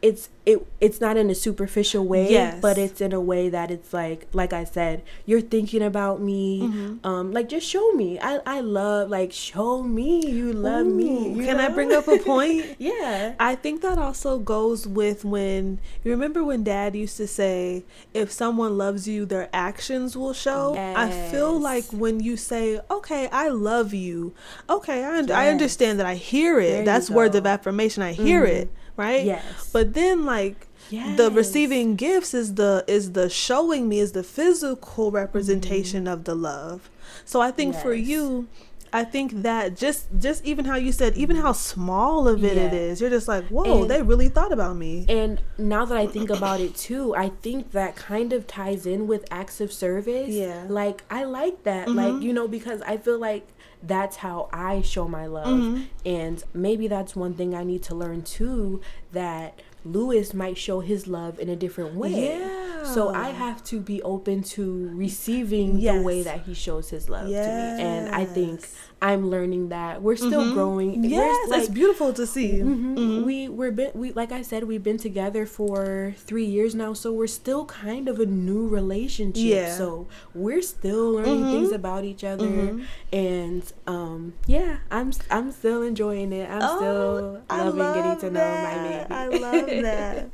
it's 0.00 0.28
it 0.46 0.64
it's 0.80 1.00
not 1.00 1.16
in 1.16 1.28
a 1.28 1.34
superficial 1.34 2.04
way, 2.06 2.30
Yes. 2.30 2.60
but 2.62 2.78
it's 2.78 3.00
in 3.00 3.12
a 3.12 3.20
way 3.20 3.48
that 3.48 3.70
it's 3.70 3.92
like 3.92 4.28
like 4.32 4.52
I 4.52 4.62
said, 4.62 5.02
you're 5.26 5.40
thinking 5.40 5.82
about 5.82 6.20
me. 6.22 6.60
Mhm. 6.62 7.04
Um, 7.04 7.32
like 7.32 7.48
just 7.48 7.66
show 7.68 7.92
me. 7.92 8.16
I 8.20 8.38
I 8.46 8.60
love 8.60 9.10
like 9.10 9.32
show 9.32 9.82
me 9.82 10.24
you 10.24 10.52
love 10.52 10.86
me. 10.86 11.30
You 11.32 11.44
Can 11.44 11.58
I 11.58 11.68
bring 11.68 11.92
up 11.92 12.06
a 12.06 12.18
point? 12.18 12.64
yeah. 12.78 13.34
I 13.40 13.56
think 13.56 13.82
that 13.82 13.98
also 13.98 14.38
goes 14.38 14.86
with 14.86 15.24
when 15.24 15.80
you 16.04 16.12
remember 16.12 16.44
when 16.44 16.62
dad 16.62 16.94
used 16.94 17.16
to 17.16 17.26
say, 17.26 17.84
if 18.14 18.30
someone 18.30 18.78
loves 18.78 19.08
you, 19.08 19.26
their 19.26 19.48
actions 19.52 20.16
will 20.16 20.32
show. 20.32 20.76
I 20.78 21.10
feel 21.30 21.58
like 21.58 21.86
when 21.92 22.20
you 22.20 22.36
say, 22.36 22.80
okay, 22.88 23.28
I 23.32 23.48
love 23.48 23.92
you, 23.92 24.32
okay, 24.70 25.04
I, 25.04 25.18
I 25.46 25.48
understand 25.48 25.98
that 25.98 26.06
I 26.06 26.14
hear 26.14 26.60
it. 26.60 26.68
There 26.70 26.84
That's 26.84 27.10
words 27.10 27.34
of 27.34 27.46
affirmation. 27.46 28.02
I 28.04 28.12
hear 28.12 28.44
Mhm. 28.46 28.48
it, 28.60 28.70
right? 28.98 29.24
Yes. 29.24 29.70
But 29.72 29.94
then 29.94 30.24
like 30.26 30.66
yes. 30.90 31.16
the 31.16 31.30
receiving 31.30 31.96
gifts 31.96 32.34
is 32.34 32.54
the 32.56 32.84
is 32.86 33.12
the 33.12 33.30
showing 33.30 33.88
me 33.88 34.00
is 34.00 34.12
the 34.12 34.22
physical 34.22 35.10
representation 35.10 36.06
of 36.06 36.24
the 36.24 36.34
love 36.34 36.90
so 37.24 37.40
i 37.40 37.50
think 37.50 37.74
for 37.74 37.94
Mm-hmm. 37.94 38.10
You 38.10 38.48
i 38.92 39.04
think 39.04 39.42
that 39.42 39.76
just 39.76 40.06
just 40.18 40.44
even 40.46 40.64
how 40.64 40.76
you 40.76 40.92
said 40.92 41.14
even 41.16 41.36
how 41.36 41.52
small 41.52 42.26
of 42.26 42.42
it 42.42 42.56
it 42.56 42.72
Yeah. 42.72 42.78
is 42.88 43.00
you're 43.00 43.10
just 43.10 43.28
like 43.28 43.44
whoa 43.48 43.82
And- 43.82 43.90
they 43.90 44.00
really 44.02 44.28
thought 44.30 44.52
about 44.52 44.76
me 44.76 45.04
And 45.08 45.40
now 45.58 45.84
that 45.84 45.96
I 45.98 46.06
think 46.06 46.30
about 46.30 46.60
it 46.60 46.74
too, 46.74 47.14
I 47.14 47.28
think 47.44 47.72
that 47.72 47.96
kind 47.96 48.32
of 48.32 48.46
ties 48.46 48.86
in 48.86 49.06
with 49.06 49.22
acts 49.30 49.60
of 49.60 49.70
service. 49.72 50.30
Yeah. 50.30 50.64
Like 50.68 51.04
I 51.10 51.24
like 51.24 51.64
that. 51.64 51.84
Like, 52.00 52.22
you 52.22 52.32
know, 52.32 52.46
because 52.48 52.80
I 52.82 52.96
feel 52.96 53.18
like 53.18 53.44
that's 53.82 54.16
how 54.16 54.48
I 54.52 54.82
show 54.82 55.06
my 55.08 55.26
love. 55.26 55.46
Mm-hmm. 55.46 55.82
And 56.06 56.42
maybe 56.52 56.88
that's 56.88 57.14
one 57.14 57.34
thing 57.34 57.54
I 57.54 57.64
need 57.64 57.82
to 57.84 57.94
learn 57.94 58.22
too 58.22 58.80
that 59.12 59.60
Lewis 59.84 60.34
might 60.34 60.58
show 60.58 60.80
his 60.80 61.06
love 61.06 61.38
in 61.38 61.48
a 61.48 61.56
different 61.56 61.94
way. 61.94 62.34
Yeah. 62.34 62.84
So 62.84 63.10
I 63.14 63.30
have 63.30 63.62
to 63.64 63.80
be 63.80 64.00
open 64.02 64.42
to 64.54 64.90
receiving 64.94 65.78
Yes. 65.78 65.96
the 65.96 66.02
way 66.02 66.22
that 66.22 66.40
he 66.46 66.54
shows 66.54 66.90
his 66.90 67.08
love 67.08 67.26
to 67.26 67.32
me. 67.32 67.82
And 67.82 68.14
I 68.14 68.24
think 68.24 68.66
I'm 69.02 69.28
learning 69.30 69.68
that. 69.68 70.00
We're 70.02 70.16
still 70.16 70.54
growing. 70.54 71.02
We're, 71.02 71.08
yes 71.10 71.50
like, 71.50 71.60
it's 71.62 71.68
beautiful 71.68 72.12
to 72.14 72.26
see 72.26 72.52
Mhm. 72.62 73.24
We 73.24 73.48
we're 73.48 73.70
been 73.72 73.90
we 73.94 74.12
like 74.12 74.32
I 74.32 74.42
said 74.42 74.64
we've 74.64 74.82
been 74.82 74.96
together 74.96 75.44
for 75.44 76.14
three 76.16 76.44
years 76.46 76.74
now, 76.74 76.92
so 76.94 77.12
we're 77.12 77.26
still 77.42 77.64
kind 77.66 78.08
of 78.08 78.18
a 78.20 78.26
new 78.26 78.66
relationship. 78.66 79.44
Yeah. 79.44 79.74
So 79.76 80.06
we're 80.34 80.62
still 80.62 81.12
learning 81.12 81.44
things 81.52 81.72
about 81.72 82.04
each 82.04 82.24
other, 82.24 82.80
and 83.12 83.62
um 83.86 84.32
yeah, 84.46 84.78
I'm 84.90 85.12
I'm 85.30 85.52
still 85.52 85.82
enjoying 85.82 86.32
it. 86.32 86.48
I'm 86.50 86.62
still 86.78 87.42
I 87.50 87.62
loving 87.62 87.78
getting 87.78 88.02
love 88.02 88.20
to 88.20 88.30
know 88.30 88.40
that. 88.40 89.10
my 89.10 89.16
I 89.16 89.28
baby. 89.28 89.38
love 89.42 89.67
that. 89.82 90.30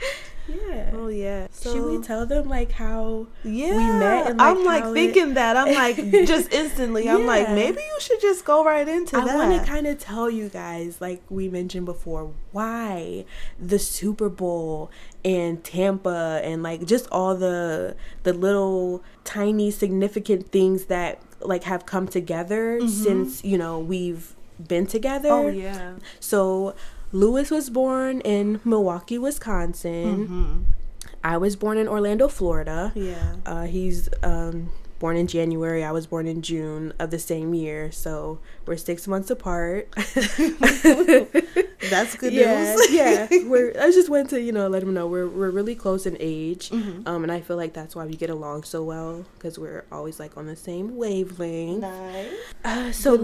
yeah. 0.47 0.91
oh 0.93 1.09
yeah 1.09 1.47
Should 1.63 1.85
we 1.87 1.99
tell 2.03 2.27
them 2.27 2.49
like 2.51 2.73
how 2.73 3.27
Yeah, 3.45 3.71
we 3.77 3.99
met 3.99 4.27
and, 4.29 4.39
like, 4.39 4.57
I'm 4.57 4.65
like 4.65 4.83
how 4.85 4.91
it- 4.91 4.95
thinking 4.95 5.35
that. 5.35 5.57
I'm 5.57 5.73
like 5.75 5.97
just 6.27 6.53
instantly. 6.53 7.09
I'm 7.09 7.25
like 7.27 7.49
maybe 7.51 7.81
you 7.81 8.01
should 8.01 8.21
just 8.21 8.45
go 8.45 8.63
right 8.65 8.87
into 8.87 9.17
I 9.17 9.25
that. 9.25 9.35
want 9.35 9.59
to 9.59 9.67
kind 9.67 9.87
of 9.87 9.99
tell 9.99 10.29
you 10.29 10.49
guys, 10.51 11.01
like 11.01 11.23
we 11.31 11.49
mentioned 11.49 11.87
before, 11.87 12.33
why 12.53 13.25
the 13.59 13.79
Super 13.79 14.29
Bowl 14.29 14.91
and 15.25 15.65
Tampa 15.65 16.41
and 16.45 16.63
like 16.63 16.85
just 16.85 17.09
all 17.11 17.35
the 17.35 17.97
the 18.25 18.35
little 18.35 19.03
tiny 19.25 19.71
significant 19.71 20.51
things 20.53 20.85
that 20.87 21.23
like 21.41 21.65
have 21.65 21.87
come 21.87 22.07
together 22.07 22.79
mm-hmm. 22.79 22.89
since 22.89 23.43
you 23.45 23.57
know 23.57 23.79
we've 23.79 24.35
been 24.69 24.87
together. 24.87 25.31
oh 25.31 25.49
yeah. 25.49 25.95
So 26.21 26.75
Lewis 27.15 27.51
was 27.51 27.71
born 27.71 28.21
in 28.23 28.61
Milwaukee, 28.65 29.19
Wisconsin. 29.19 30.27
Mm-hmm. 30.27 30.63
I 31.23 31.37
was 31.39 31.57
born 31.57 31.79
in 31.79 31.89
Orlando, 31.89 32.29
Florida. 32.29 32.93
Yeah. 32.95 33.37
Uh, 33.47 33.63
he's 33.63 34.09
um, 34.23 34.71
born 34.99 35.17
in 35.17 35.27
January. 35.27 35.83
I 35.85 35.91
was 35.93 36.07
born 36.07 36.27
in 36.27 36.43
June 36.43 36.93
of 36.99 37.11
the 37.11 37.19
same 37.19 37.55
year. 37.55 37.91
So 37.93 38.41
we're 38.67 38.77
six 38.77 39.07
months 39.09 39.31
apart. 39.31 39.89
That's 41.91 42.17
good 42.17 42.33
yeah, 42.33 42.75
news. 42.75 42.91
yeah. 42.93 43.29
We're. 43.47 43.71
I 43.79 43.91
just 43.91 44.09
went 44.09 44.31
to 44.31 44.41
you 44.41 44.53
know 44.53 44.69
let 44.69 44.83
him 44.83 44.95
know 44.95 45.07
we're 45.07 45.29
we're 45.29 45.51
really 45.51 45.75
close 45.75 46.07
in 46.07 46.17
age, 46.19 46.71
Mm-hmm. 46.71 47.07
um, 47.07 47.23
and 47.23 47.31
I 47.31 47.41
feel 47.43 47.57
like 47.59 47.75
that's 47.75 47.95
why 47.95 48.07
we 48.07 48.17
get 48.17 48.31
along 48.31 48.63
so 48.65 48.83
well 48.83 49.27
because 49.35 49.59
we're 49.59 49.85
always 49.93 50.19
like 50.19 50.37
on 50.39 50.47
the 50.47 50.57
same 50.57 50.97
wavelength. 50.97 51.83
nice. 51.83 52.33
Uh, 52.65 52.91
so 52.93 53.15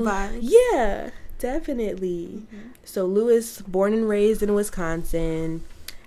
yeah, 0.41 1.11
definitely. 1.41 2.43
So 2.85 3.05
Lewis, 3.07 3.61
born 3.63 3.93
and 3.93 4.09
raised 4.09 4.43
in 4.43 4.55
Wisconsin. 4.55 5.65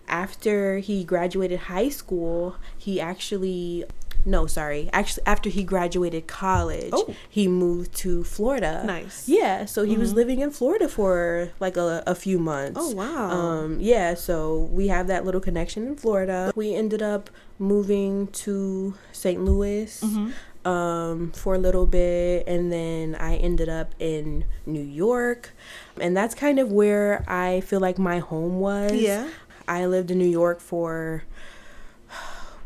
After 0.07 0.79
he 0.79 1.03
graduated 1.03 1.59
high 1.61 1.89
school, 1.89 2.55
he 2.77 2.99
actually 3.01 3.85
no, 4.25 4.45
sorry. 4.47 4.89
Actually, 4.93 5.23
after 5.25 5.49
he 5.49 5.63
graduated 5.65 6.27
college, 6.27 6.91
Oh. 6.93 7.13
he 7.29 7.45
moved 7.49 7.93
to 7.97 8.23
Florida. 8.23 8.81
Nice. 8.85 9.27
Yeah, 9.27 9.65
so 9.65 9.83
he 9.83 9.97
was 9.97 10.13
living 10.13 10.39
in 10.39 10.49
Florida 10.51 10.87
for 10.87 11.51
like 11.59 11.75
a, 11.75 12.03
a 12.07 12.15
few 12.15 12.39
months. 12.39 12.79
Oh 12.81 12.91
wow. 12.95 13.29
Um, 13.31 13.79
yeah, 13.81 14.13
so 14.13 14.69
we 14.71 14.87
have 14.87 15.07
that 15.07 15.25
little 15.25 15.41
connection 15.41 15.85
in 15.87 15.95
Florida. 15.97 16.53
We 16.55 16.73
ended 16.73 17.01
up 17.01 17.29
moving 17.59 18.27
to 18.27 18.93
St. 19.11 19.43
Louis 19.43 20.01
Mm-hmm. 20.01 20.31
Um, 20.65 21.31
for 21.33 21.55
a 21.55 21.57
little 21.57 21.85
bit, 21.85 22.47
and 22.47 22.71
then 22.71 23.15
I 23.15 23.35
ended 23.35 23.69
up 23.69 23.93
in 23.99 24.45
New 24.65 24.81
York, 24.83 25.51
and 25.99 26.15
that's 26.15 26.33
kind 26.35 26.59
of 26.59 26.71
where 26.71 27.23
I 27.27 27.59
feel 27.61 27.79
like 27.79 27.97
my 27.99 28.19
home 28.19 28.59
was. 28.59 28.93
Yeah. 28.93 29.29
I 29.67 29.85
lived 29.85 30.11
in 30.11 30.17
New 30.19 30.27
York 30.27 30.59
for 30.59 31.23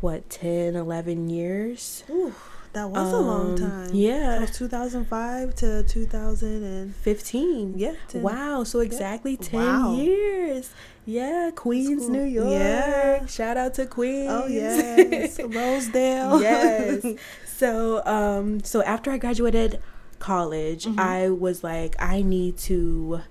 what 0.00 0.28
10 0.30 0.76
11 0.76 1.28
years 1.28 2.04
Ooh, 2.08 2.32
that 2.72 2.88
was 2.88 3.12
a 3.12 3.16
long 3.18 3.50
Um, 3.52 3.56
time. 3.56 3.86
That 3.88 3.94
yeah 3.94 4.40
was 4.40 4.56
2005 4.56 5.54
to 5.56 5.82
2015. 5.84 7.74
yeah. 7.76 7.94
10. 8.08 8.22
Wow, 8.22 8.64
so 8.64 8.80
exactly 8.80 9.36
10 9.36 9.60
Wow. 9.60 9.94
years. 9.96 10.70
Yeah, 11.06 11.50
Queens, 11.54 12.02
cool. 12.02 12.10
New 12.10 12.24
York. 12.24 12.50
Yeah. 12.50 13.26
Shout 13.26 13.56
out 13.56 13.74
to 13.74 13.86
Queens. 13.86 14.28
Oh 14.30 14.46
yes, 14.46 15.40
Rosedale. 15.42 16.40
yes. 16.42 17.04
So, 17.58 18.02
um 18.06 18.60
so 18.62 18.82
after 18.82 19.10
I 19.10 19.18
graduated 19.18 19.80
college, 20.20 20.84
Mm-hmm. 20.84 21.00
I 21.00 21.30
was 21.30 21.62
like 21.64 21.96
I 21.98 22.22
need 22.22 22.56
to 22.70 23.22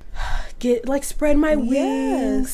get 0.60 0.88
like 0.88 1.04
spread 1.04 1.38
my 1.38 1.56
wings. 1.56 1.72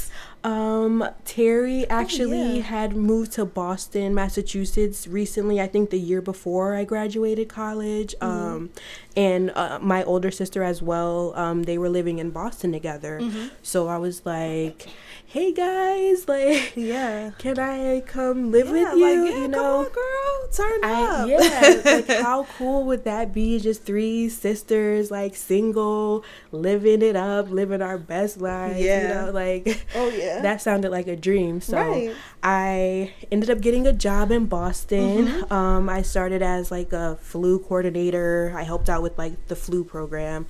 Yes. 0.10 0.12
Um 0.44 1.08
Terry 1.26 1.88
actually 1.90 2.58
yeah. 2.58 2.64
had 2.64 2.96
moved 2.96 3.32
to 3.34 3.46
Boston, 3.46 4.14
Massachusetts 4.14 5.08
recently, 5.08 5.62
I 5.62 5.68
think 5.68 5.90
the 5.90 6.00
year 6.00 6.22
before 6.22 6.76
I 6.76 6.84
graduated 6.84 7.48
college. 7.50 8.14
Mm-hmm. 8.22 8.26
Um 8.56 8.70
and 9.16 9.52
uh, 9.56 9.78
my 9.80 10.04
older 10.04 10.32
sister 10.32 10.64
as 10.64 10.82
well, 10.82 11.34
um 11.36 11.64
they 11.64 11.78
were 11.78 11.90
living 11.90 12.20
in 12.20 12.32
Boston 12.32 12.72
together. 12.74 13.20
Mm-hmm. 13.22 13.48
So 13.62 13.88
I 13.88 13.98
was 13.98 14.26
like, 14.26 14.88
"Hey 15.26 15.52
guys, 15.54 16.28
like 16.34 16.74
Yeah. 16.76 17.32
can 17.38 17.58
I 17.60 18.02
come 18.02 18.52
live 18.52 18.68
Yeah, 18.68 18.74
with 18.74 18.98
you?" 19.00 19.06
like, 19.24 19.32
yeah, 19.32 19.38
you 19.38 19.42
come 19.44 19.52
know, 19.52 19.78
on, 19.80 19.92
girl, 20.00 20.48
turn 20.52 20.80
I, 20.84 21.02
up. 21.04 21.30
yeah, 21.30 21.82
like 21.86 22.08
how 22.28 22.44
cool 22.58 22.84
would 22.86 23.04
that 23.06 23.34
be? 23.34 23.60
Just 23.60 23.84
three 23.86 24.30
sisters, 24.30 25.10
like 25.12 25.36
single, 25.36 26.26
living 26.52 27.02
it 27.02 27.16
up, 27.16 27.50
living 27.50 27.82
our 27.82 27.98
best 28.00 28.42
lives. 28.42 28.80
Yeah. 28.82 29.02
you 29.02 29.08
know, 29.28 29.32
like 29.32 29.86
Oh 29.96 30.10
yeah. 30.10 30.33
That 30.42 30.62
sounded 30.62 30.92
like 30.92 31.08
a 31.08 31.16
dream. 31.16 31.62
So 31.62 31.78
Right. 31.78 32.14
I 32.42 33.14
ended 33.32 33.50
up 33.50 33.62
getting 33.62 33.86
a 33.88 33.94
job 33.94 34.32
in 34.32 34.48
Boston. 34.48 35.28
Mm-hmm. 35.28 35.54
Um, 35.54 35.90
I 35.90 36.02
started 36.02 36.42
as 36.42 36.72
like 36.72 36.92
a 36.94 37.18
flu 37.22 37.60
coordinator. 37.60 38.54
I 38.56 38.64
helped 38.64 38.90
out 38.90 39.02
with 39.04 39.18
like 39.18 39.48
the 39.48 39.56
flu 39.56 39.84
program. 39.84 40.46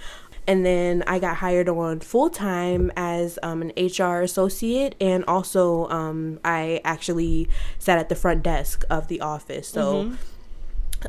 And 0.46 0.66
then 0.66 1.04
I 1.08 1.20
got 1.20 1.38
hired 1.38 1.70
on 1.70 2.02
full 2.02 2.30
time 2.30 2.92
as 2.98 3.40
um, 3.42 3.62
an 3.62 3.72
HR 3.78 4.20
associate, 4.22 4.94
and 5.00 5.24
also 5.26 5.88
um, 5.88 6.38
I 6.44 6.82
actually 6.84 7.48
sat 7.80 7.98
at 7.98 8.10
the 8.10 8.16
front 8.16 8.44
desk 8.44 8.84
of 8.90 9.08
the 9.08 9.22
office. 9.22 9.70
So, 9.70 10.12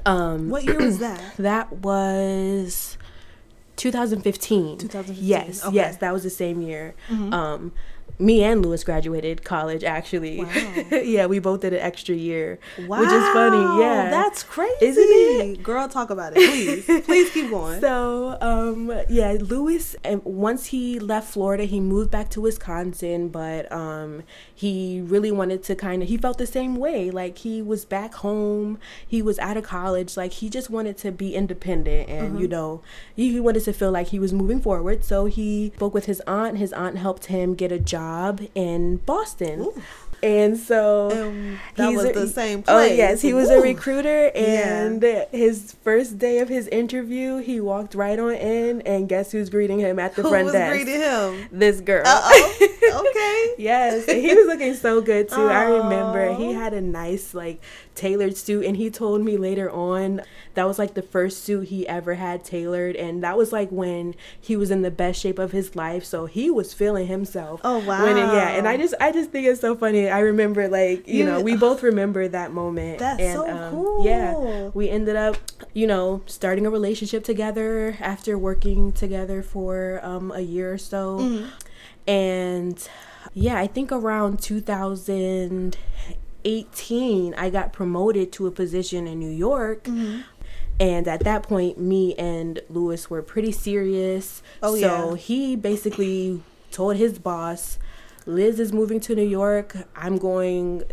um, 0.07 0.39
Mm-hmm. 0.39 0.51
what 0.51 0.63
year 0.65 0.79
was 0.79 0.99
that? 1.01 1.21
that 1.39 1.73
was 1.73 2.97
2015. 3.77 4.79
2015, 4.79 5.25
Yes, 5.25 5.65
okay. 5.65 5.75
yes, 5.75 5.97
that 5.97 6.13
was 6.13 6.23
the 6.23 6.31
same 6.31 6.61
year. 6.63 6.95
Um, 7.11 7.73
me 8.19 8.45
and 8.45 8.65
Lewis 8.65 8.85
graduated 8.85 9.45
college 9.45 9.83
actually. 9.83 10.43
Wow. 10.45 10.75
yeah, 10.93 11.27
we 11.27 11.39
both 11.39 11.61
did 11.61 11.73
an 11.73 11.81
extra 11.81 12.15
year, 12.15 12.59
Wow, 12.87 13.01
which 13.01 13.11
is 13.11 13.25
funny. 13.33 13.83
Yeah, 13.83 14.11
that's 14.11 14.43
crazy. 14.43 14.87
Isn't 14.87 15.05
it? 15.05 15.63
Girl, 15.63 15.89
talk 15.89 16.11
about 16.11 16.33
it, 16.37 16.37
please. 16.37 17.05
please 17.05 17.31
keep 17.31 17.51
going. 17.51 17.81
So, 17.85 18.39
um, 18.41 18.93
yeah, 19.11 19.37
Lewis, 19.41 19.95
and 20.05 20.25
once 20.25 20.67
he 20.67 20.99
left 20.99 21.33
Florida, 21.33 21.65
he 21.65 21.81
moved 21.81 22.11
back 22.11 22.31
to 22.31 22.41
Wisconsin, 22.41 23.29
but 23.29 23.71
um, 23.71 24.23
he 24.55 25.03
really 25.05 25.31
wanted 25.31 25.63
to 25.65 25.75
kind 25.75 26.03
of, 26.03 26.09
he 26.09 26.17
felt 26.17 26.39
the 26.39 26.47
same 26.47 26.77
way. 26.77 27.11
Like, 27.11 27.39
he 27.39 27.61
was 27.61 27.85
back 27.85 28.15
home, 28.15 28.79
he 29.07 29.21
was 29.21 29.39
out 29.39 29.57
of 29.57 29.65
college, 29.65 30.17
like, 30.17 30.33
he 30.35 30.49
just 30.49 30.71
wanted 30.71 30.97
to 30.99 31.13
be 31.13 31.35
independent 31.35 32.09
and, 32.09 32.41
you 32.41 32.49
know, 32.49 32.81
he 33.15 33.39
wanted 33.39 33.65
to 33.65 33.73
feel 33.73 33.91
like 33.91 34.09
he 34.09 34.19
was 34.19 34.33
moving 34.33 34.61
forward. 34.61 35.05
So, 35.05 35.27
he 35.27 35.73
spoke 35.77 35.93
with 35.93 36.07
his 36.07 36.21
aunt. 36.27 36.57
His 36.57 36.73
aunt 36.73 36.97
helped 36.97 37.27
him 37.27 37.55
get 37.55 37.71
a 37.71 37.79
job 37.79 38.04
in 38.55 38.97
Boston. 38.99 39.71
And 40.23 40.57
so 40.57 41.11
And 41.11 41.59
that 41.77 41.93
was 41.93 42.07
a- 42.07 42.13
the 42.13 42.27
same 42.27 42.63
place. 42.63 42.75
Oh 42.75 42.95
yes, 42.95 43.21
he 43.21 43.35
was 43.35 43.51
a 43.51 43.57
Woo. 43.57 43.63
recruiter, 43.63 44.31
Yeah. 44.35 44.85
and 44.87 45.03
his 45.33 45.75
first 45.85 46.19
day 46.19 46.39
of 46.39 46.49
his 46.49 46.67
interview, 46.69 47.39
he 47.39 47.61
walked 47.61 47.95
right 47.95 48.19
on 48.19 48.33
in, 48.33 48.81
and 48.83 49.07
guess 49.07 49.33
who's 49.33 49.51
greeting 49.51 49.81
him 49.81 49.99
at 49.99 50.15
the 50.17 50.23
Who 50.23 50.31
front 50.31 50.45
was 50.47 50.55
desk? 50.55 50.73
greeting 50.73 51.01
him? 51.03 51.45
This 51.53 51.83
girl. 51.83 52.05
Uh 52.07 52.21
oh. 52.25 53.05
okay. 53.11 53.63
Yes, 53.63 54.07
he 54.07 54.35
was 54.35 54.47
looking 54.47 54.75
so 54.75 55.03
good 55.03 55.29
too. 55.29 55.43
I 55.47 55.65
remember 55.65 56.33
he 56.35 56.55
had 56.55 56.73
a 56.73 56.81
nice 56.81 57.35
like 57.35 57.61
tailored 57.95 58.37
suit 58.37 58.65
and 58.65 58.77
he 58.77 58.91
told 58.91 59.21
me 59.23 59.37
later 59.37 59.71
on 59.71 60.21
that 60.55 60.67
was 60.67 60.79
like 60.79 60.95
the 60.95 61.03
first 61.03 61.45
suit 61.45 61.69
he 61.69 61.87
ever 61.87 62.15
had 62.15 62.43
tailored 62.45 62.97
and 62.97 63.23
that 63.23 63.37
was 63.37 63.53
like 63.53 63.69
when 63.71 64.15
he 64.41 64.57
was 64.57 64.71
in 64.71 64.83
the 64.83 64.91
best 64.91 65.21
shape 65.21 65.39
of 65.39 65.53
his 65.53 65.77
life 65.77 66.05
so 66.05 66.27
he 66.27 66.51
was 66.51 66.75
feeling 66.75 67.07
himself. 67.07 67.61
Oh, 67.65 67.79
when 67.79 68.17
it- 68.17 68.21
yeah 68.35 68.49
and 68.51 68.67
i 68.67 68.77
just 68.77 68.95
i 69.01 69.13
just 69.13 69.31
think 69.31 69.47
it's 69.47 69.61
so 69.61 69.77
funny. 69.77 70.09
I 70.09 70.21
remember 70.21 70.69
like 70.69 71.07
you 71.07 71.21
You- 71.21 71.25
know 71.27 71.41
we 71.41 71.57
both 71.57 71.83
remember 71.83 72.27
that 72.29 72.53
moment 72.53 72.99
That's 72.99 73.21
and 73.21 73.35
so 73.35 73.49
um, 73.49 74.07
yeah 74.07 74.71
we 74.75 74.89
ended 74.91 75.17
up 75.17 75.37
you 75.73 75.87
know 75.87 76.23
starting 76.27 76.67
a 76.67 76.71
relationship 76.71 77.23
together 77.25 77.97
after 78.01 78.37
working 78.37 78.93
together 78.93 79.43
for 79.43 80.01
um, 80.03 80.33
a 80.33 80.41
year 80.41 80.73
or 80.73 80.79
so. 80.79 81.19
Mm-hmm. 81.21 81.49
and 82.09 82.89
yeah 83.33 83.59
i 83.59 83.67
think 83.67 83.91
around 83.93 84.41
2018 86.45 87.35
i 87.35 87.51
got 87.51 87.73
promoted 87.73 88.33
to 88.33 88.47
a 88.47 88.51
position 88.51 89.07
in 89.07 89.19
new 89.19 89.31
york. 89.31 89.85
Mm-hmm. 89.85 90.21
and 90.79 91.09
at 91.09 91.21
that 91.25 91.43
point 91.43 91.79
me 91.79 92.15
and 92.15 92.61
lewis 92.69 93.09
were 93.11 93.23
pretty 93.23 93.53
serious. 93.53 94.43
Oh, 94.63 94.77
so 94.77 95.11
yeah. 95.11 95.17
he 95.17 95.57
basically 95.57 96.43
told 96.71 96.97
his 96.97 97.19
boss 97.19 97.79
liz 98.27 98.59
is 98.61 98.73
moving 98.73 99.01
to 99.01 99.15
new 99.15 99.27
york. 99.27 99.77
I'm 99.97 100.19
going 100.19 100.85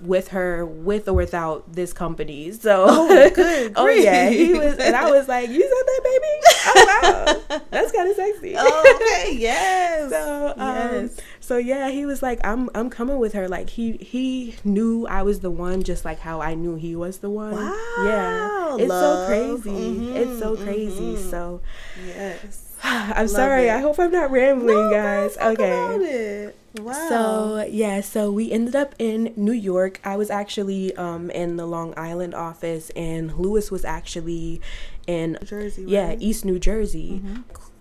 with 0.00 0.28
her 0.28 0.66
with 0.66 1.08
or 1.08 1.14
without 1.14 1.72
this 1.72 1.92
company. 1.92 2.52
So 2.64 2.86
Oh, 2.88 3.30
good 3.30 3.72
oh 3.76 3.88
yeah. 3.88 4.28
He 4.30 4.52
was 4.54 4.76
and 4.78 4.94
i 4.96 5.10
was 5.10 5.28
like 5.28 5.48
you 5.48 5.60
said 5.60 5.86
that 5.86 6.00
baby? 6.04 6.40
Oh 6.66 7.40
wow. 7.50 7.60
That's 7.70 7.92
kind 7.92 8.08
of 8.10 8.16
sexy. 8.16 8.54
Oh, 8.56 8.96
okay, 8.96 9.36
yes. 9.36 10.10
so 10.10 10.54
um, 10.56 10.94
yes. 10.94 11.20
So 11.44 11.58
yeah 11.58 11.90
he 11.90 12.06
was 12.06 12.22
like 12.22 12.40
i'm 12.42 12.70
i'm 12.74 12.88
coming 12.88 13.18
with 13.18 13.34
her 13.34 13.46
like 13.48 13.68
he 13.70 13.92
he 13.98 14.54
knew 14.64 15.06
i 15.08 15.20
was 15.22 15.40
the 15.40 15.50
one 15.50 15.82
just 15.82 16.02
like 16.04 16.18
how 16.20 16.40
i 16.40 16.54
knew 16.54 16.74
he 16.76 16.96
was 16.96 17.18
the 17.18 17.28
one 17.28 17.54
Wow. 17.54 18.04
yeah 18.04 18.76
it's 18.78 18.88
love. 18.88 19.18
so 19.18 19.26
crazy 19.26 19.70
Mhm, 19.70 20.14
it's 20.16 20.38
so 20.38 20.56
crazy 20.56 21.14
mhm. 21.16 21.30
so 21.30 21.60
yes. 22.06 22.76
i'm 22.82 23.26
Love 23.26 23.30
sorry 23.30 23.66
it. 23.68 23.74
i 23.74 23.80
hope 23.80 23.98
i'm 23.98 24.10
not 24.10 24.30
rambling 24.30 24.88
No, 24.88 24.90
guys 24.90 25.36
okay. 25.36 26.52
Wow. 26.80 26.92
so 27.08 27.64
yeah, 27.70 28.00
so 28.00 28.32
we 28.32 28.50
ended 28.50 28.74
up 28.74 28.96
in 28.98 29.32
New 29.36 29.52
York. 29.52 30.00
I 30.02 30.16
was 30.16 30.28
actually 30.28 30.92
um 30.96 31.30
in 31.30 31.54
the 31.56 31.66
Long 31.66 31.94
Island 31.96 32.34
office, 32.34 32.90
and 32.96 33.32
Lewis 33.38 33.70
was 33.70 33.84
actually 33.84 34.60
in 35.06 35.38
New 35.40 35.46
Jersey, 35.46 35.84
yeah 35.86 36.06
right? 36.08 36.18
Mm-hmm. 36.18 36.28
East 36.28 36.44
New 36.44 36.58
Jersey, 36.58 37.22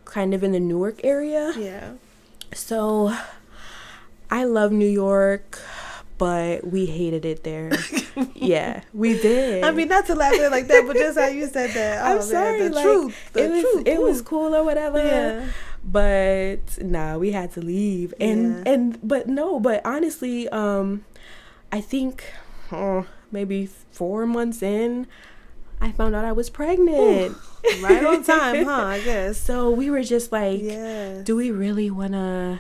kind 0.06 0.36
of 0.36 0.44
in 0.44 0.52
the 0.52 0.60
Newark 0.60 1.02
area. 1.04 1.54
yeah. 1.58 1.94
So 2.54 3.16
I 4.34 4.46
love 4.46 4.72
New 4.72 4.90
York, 4.90 5.60
but 6.18 6.66
we 6.66 6.88
hated 6.88 7.24
it 7.24 7.44
there. 7.44 7.72
yeah, 8.34 8.82
we 8.92 9.14
did. 9.22 9.64
I 9.64 9.70
mean, 9.70 9.88
not 9.90 10.08
to 10.08 10.16
laugh 10.16 10.34
at 10.34 10.40
it 10.42 10.50
like 10.50 10.66
that, 10.68 10.88
but 10.88 10.96
just 10.98 11.20
how 11.20 11.28
you 11.28 11.46
said 11.46 11.70
that. 11.72 12.02
Oh, 12.02 12.06
I'm 12.10 12.18
man, 12.18 12.24
sorry. 12.24 12.68
The 12.68 12.70
like, 12.74 12.84
truth. 12.84 13.16
The 13.34 13.44
it 13.46 13.50
was 13.52 13.62
truth. 13.62 13.88
it 13.88 14.02
was 14.02 14.22
cool 14.24 14.56
or 14.56 14.64
whatever. 14.64 14.98
Yeah. 14.98 15.48
But 15.84 16.82
nah, 16.82 17.18
we 17.18 17.32
had 17.32 17.52
to 17.54 17.62
leave. 17.62 18.14
And 18.20 18.66
Yeah. 18.66 18.74
and 18.74 19.00
but 19.08 19.28
no, 19.28 19.60
but 19.60 19.86
honestly, 19.86 20.50
um, 20.50 21.06
I 21.72 21.80
think 21.82 22.26
uh, 22.72 23.04
maybe 23.32 23.68
four 23.92 24.26
months 24.26 24.64
in, 24.64 25.06
I 25.80 25.92
found 25.92 26.16
out 26.16 26.26
I 26.26 26.32
was 26.32 26.50
pregnant. 26.50 27.38
Right 27.82 28.04
on 28.04 28.24
time, 28.26 28.66
huh? 28.66 28.86
I 28.98 29.00
guess. 29.00 29.38
So 29.50 29.70
we 29.72 29.90
were 29.90 30.04
just 30.04 30.32
like, 30.34 30.60
Yeah. 30.62 31.22
do 31.24 31.36
we 31.38 31.50
really 31.52 31.90
want 31.90 32.12
to 32.12 32.60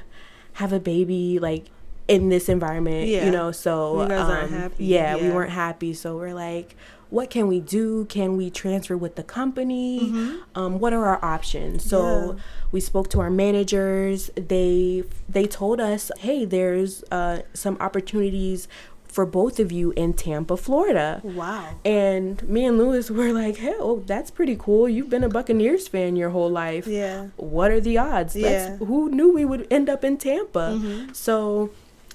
have 0.53 0.71
a 0.73 0.79
baby 0.79 1.39
like 1.39 1.65
in 2.07 2.29
this 2.29 2.49
environment 2.49 3.07
Yeah. 3.07 3.25
you 3.25 3.31
know 3.31 3.51
so 3.51 4.03
You 4.07 4.13
um, 4.15 4.49
happy, 4.49 4.85
yeah, 4.85 5.15
we 5.15 5.29
weren't 5.31 5.51
happy 5.51 5.93
so 5.93 6.17
we're 6.17 6.33
like 6.33 6.75
what 7.09 7.29
can 7.29 7.47
we 7.47 7.59
do 7.59 8.05
can 8.05 8.35
we 8.37 8.49
transfer 8.49 8.97
with 8.97 9.15
the 9.15 9.23
company 9.23 10.11
um, 10.55 10.79
what 10.79 10.93
are 10.93 11.05
our 11.05 11.23
options 11.23 11.87
so 11.87 12.01
Mm-hmm. 12.03 12.37
Yeah. 12.37 12.43
we 12.71 12.79
spoke 12.81 13.09
to 13.11 13.19
our 13.21 13.29
managers 13.29 14.31
they 14.35 15.03
they 15.29 15.45
told 15.45 15.79
us 15.79 16.11
hey 16.19 16.43
there's 16.45 17.03
uh, 17.11 17.41
some 17.53 17.77
opportunities 17.79 18.67
for 19.13 19.25
both 19.25 19.59
of 19.59 19.71
you 19.71 19.87
in 20.03 20.11
tampa 20.13 20.57
florida 20.57 21.21
Wow. 21.23 21.69
and 21.85 22.41
me 22.55 22.61
and 22.65 22.77
Lewis 22.81 23.09
were 23.17 23.31
like, 23.31 23.57
hell, 23.57 23.97
that's 24.11 24.31
pretty 24.31 24.57
cool. 24.65 24.89
You've 24.89 25.09
been 25.15 25.23
a 25.23 25.29
Buccaneers 25.37 25.87
fan 25.87 26.15
your 26.21 26.31
whole 26.35 26.49
life. 26.63 26.85
Yeah. 26.87 27.27
What 27.37 27.69
are 27.71 27.79
the 27.89 27.97
odds? 27.97 28.35
Yeah. 28.35 28.77
Who 28.77 29.09
knew 29.17 29.29
we 29.39 29.45
would 29.45 29.67
end 29.69 29.87
up 29.89 30.03
in 30.03 30.17
Tampa? 30.17 30.65
Mm-hmm. 30.79 31.13
So, 31.13 31.69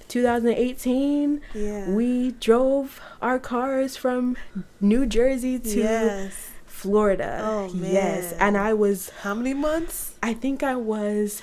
2018, 0.08 1.40
Yeah. 1.54 1.90
we 1.90 2.32
drove 2.32 3.00
our 3.22 3.38
cars 3.38 3.96
from 3.96 4.36
New 4.80 5.06
Jersey 5.06 5.58
to 5.58 5.78
yes. 5.78 6.50
Florida. 6.66 7.40
Oh, 7.42 7.70
Yes. 7.74 8.32
And 8.38 8.56
I 8.56 8.72
was, 8.74 9.10
How 9.22 9.34
many 9.34 9.54
months? 9.54 10.14
I 10.22 10.32
think 10.34 10.62
I 10.62 10.76
was, 10.76 11.42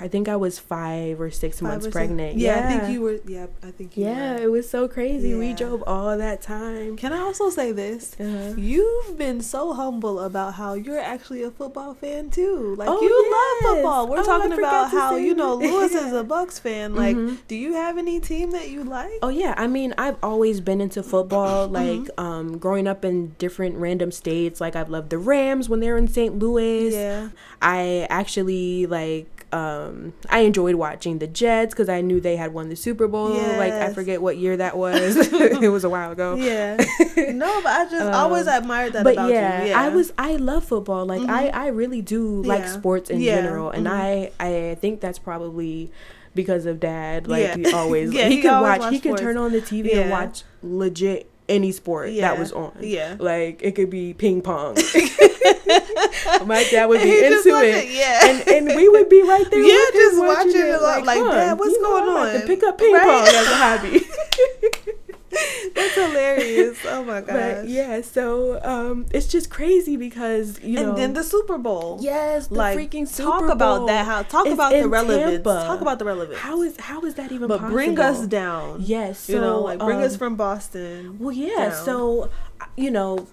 I 0.00 0.08
think 0.08 0.28
I 0.28 0.36
was 0.36 0.58
five 0.58 1.20
or 1.20 1.30
six 1.30 1.60
Five 1.60 1.68
months 1.70 1.86
or 1.86 1.88
six? 1.88 1.94
pregnant. 1.96 2.36
Yeah, 2.38 2.58
I 2.64 2.78
think 2.78 2.92
you 2.92 3.00
were. 3.02 3.18
Yeah, 3.26 3.46
I 3.62 3.70
think 3.72 3.96
you 3.96 4.04
Yeah, 4.04 4.34
were. 4.36 4.42
it 4.42 4.50
was 4.50 4.68
so 4.68 4.86
crazy. 4.88 5.34
We 5.34 5.52
drove 5.54 5.82
all 5.86 6.16
that 6.16 6.40
time. 6.42 6.96
Can 6.96 7.12
I 7.12 7.18
also 7.20 7.50
say 7.50 7.72
this? 7.72 8.14
Uh-huh. 8.20 8.54
You've 8.56 9.18
been 9.18 9.40
so 9.40 9.72
humble 9.72 10.20
about 10.20 10.54
how 10.54 10.74
you're 10.74 11.00
actually 11.00 11.42
a 11.42 11.50
football 11.50 11.94
fan 11.94 12.30
too. 12.30 12.74
Like 12.78 12.88
Oh, 12.88 13.00
you 13.02 13.08
yes. 13.08 13.64
love 13.64 13.74
football. 13.76 14.08
We're 14.08 14.20
Oh, 14.20 14.24
talking 14.24 14.52
about 14.52 14.90
how 14.90 15.16
you 15.16 15.34
know. 15.34 15.54
Lewis 15.56 15.92
is 15.94 16.12
a 16.22 16.22
Bucs 16.24 16.60
fan. 16.60 16.94
Like, 16.94 17.16
Mhm. 17.16 17.38
do 17.48 17.56
you 17.56 17.74
have 17.74 17.98
any 17.98 18.20
team 18.20 18.52
that 18.52 18.70
you 18.70 18.84
like? 18.84 19.18
Oh 19.22 19.28
yeah, 19.30 19.54
I 19.56 19.66
mean 19.66 19.94
I've 19.98 20.16
always 20.22 20.60
been 20.60 20.80
into 20.80 21.02
football. 21.02 21.68
Mm-hmm. 21.68 21.74
Like 22.04 22.10
um, 22.18 22.58
growing 22.58 22.86
up 22.86 23.04
in 23.04 23.34
different 23.38 23.76
random 23.76 24.12
states. 24.12 24.60
Like 24.60 24.76
I've 24.76 24.90
loved 24.90 25.10
the 25.10 25.18
Rams 25.18 25.68
when 25.68 25.80
they 25.80 25.90
were 25.90 25.98
in 25.98 26.08
St. 26.08 26.38
Louis. 26.38 26.92
Yeah. 26.94 27.28
I 27.60 28.06
actually 28.10 28.86
like 28.86 29.37
um, 29.52 30.12
I 30.28 30.40
enjoyed 30.40 30.74
watching 30.74 31.18
the 31.20 31.26
Jets 31.26 31.72
because 31.74 31.88
I 31.88 32.00
knew 32.02 32.20
they 32.20 32.36
had 32.36 32.52
won 32.52 32.68
the 32.68 32.76
Super 32.76 33.08
Bowl. 33.08 33.30
Like 33.30 33.72
I 33.72 33.92
forget 33.94 34.20
what 34.20 34.36
year 34.36 34.56
that 34.58 34.76
was. 34.84 35.16
it 35.32 35.70
was 35.70 35.84
a 35.84 35.88
while 35.88 36.12
ago. 36.12 36.34
Yeah. 36.36 36.76
no, 37.32 37.60
but 37.62 37.72
I 37.72 37.84
just 37.90 38.12
always 38.14 38.46
Um, 38.46 38.62
admired 38.62 38.92
that 38.92 39.04
but 39.04 39.14
about 39.14 39.30
yeah. 39.30 39.64
Yeah. 39.64 39.80
I 39.80 39.88
was 39.88 40.12
I 40.18 40.36
love 40.36 40.64
football. 40.64 41.06
Like 41.06 41.26
I 41.28 41.48
I 41.48 41.66
really 41.68 42.02
do 42.02 42.42
like 42.42 42.60
Yeah. 42.60 42.72
sports 42.72 43.08
in 43.10 43.20
Yeah. 43.20 43.36
general, 43.40 43.70
and 43.70 43.86
Mhm. 43.86 43.90
I 43.90 44.30
I 44.38 44.74
think 44.80 45.00
that's 45.00 45.18
probably 45.18 45.90
because 46.34 46.66
of 46.66 46.78
dad. 46.78 47.26
Like 47.26 47.42
Yeah. 47.42 47.56
he 47.56 47.72
always 47.72 48.12
Yeah, 48.12 48.28
he, 48.28 48.36
he 48.36 48.42
could 48.42 48.50
always 48.50 48.78
watch, 48.80 48.92
he 48.92 49.00
could 49.00 49.16
turn 49.16 49.36
on 49.38 49.52
the 49.52 49.60
TV 49.62 49.94
and 49.94 50.10
watch 50.10 50.42
legit 50.62 51.30
any 51.48 51.72
sport 51.72 52.10
Yeah. 52.10 52.28
that 52.28 52.38
was 52.38 52.52
on. 52.52 52.72
Yeah. 52.80 53.16
like 53.18 53.62
it 53.62 53.72
could 53.74 53.90
be 53.90 54.14
ping 54.14 54.42
pong. 54.42 54.74
My 56.46 56.64
dad 56.70 56.86
would 56.86 57.02
be 57.02 57.10
into 57.24 57.48
it. 57.62 57.74
it, 57.84 57.90
yeah. 57.90 58.20
and 58.28 58.48
and 58.48 58.76
we 58.76 58.88
would 58.88 59.08
be 59.08 59.22
right 59.22 59.48
there. 59.50 59.60
Yeah, 59.62 59.90
just 59.92 60.18
watching 60.18 60.46
watching 60.48 60.60
it, 60.60 60.82
like, 60.82 61.04
like, 61.04 61.18
Dad, 61.18 61.58
what's 61.58 61.72
know, 61.78 61.82
going 61.82 62.02
about 62.04 62.34
on? 62.34 62.40
To 62.40 62.46
pick 62.46 62.62
up 62.62 62.78
ping 62.78 62.94
Right? 62.94 63.02
pong 63.02 63.26
as 63.28 63.46
a 63.46 63.56
hobby. 63.56 64.92
That's 65.74 65.94
hilarious. 65.94 66.78
Oh 66.86 67.04
my 67.04 67.20
gosh. 67.20 67.28
But 67.28 67.68
yeah, 67.68 68.00
so 68.00 68.60
um, 68.62 69.06
it's 69.12 69.26
just 69.26 69.50
crazy 69.50 69.96
because 69.96 70.60
you 70.62 70.76
know. 70.76 70.90
and 70.90 70.98
then 70.98 71.12
the 71.12 71.24
Super 71.24 71.58
Bowl. 71.58 71.98
yes, 72.00 72.46
the 72.46 72.54
like 72.54 72.78
freaking 72.78 73.06
Super 73.06 73.30
Bowl. 73.30 73.40
talk 73.40 73.50
about 73.50 73.86
that. 73.88 74.06
How 74.06 74.22
talk 74.22 74.46
is 74.46 74.52
about 74.54 74.72
the 74.72 74.88
relevance. 74.88 75.44
Tampa. 75.44 75.64
Talk 75.66 75.80
about 75.80 75.98
the 75.98 76.04
relevance. 76.04 76.38
How 76.38 76.62
is 76.62 76.78
how 76.78 77.02
is 77.02 77.14
that 77.14 77.32
even? 77.32 77.48
but 77.48 77.58
possible? 77.58 77.74
bring 77.74 77.98
us 77.98 78.26
down. 78.26 78.82
Yes, 78.82 79.28
you 79.28 79.40
know, 79.40 79.60
like 79.60 79.78
bring 79.78 80.02
us 80.02 80.12
um, 80.12 80.18
from 80.18 80.36
Boston. 80.36 81.18
Well, 81.18 81.32
yeah. 81.32 81.70
down. 81.70 81.84
So, 81.84 82.30
you 82.76 82.90
know, 82.90 83.26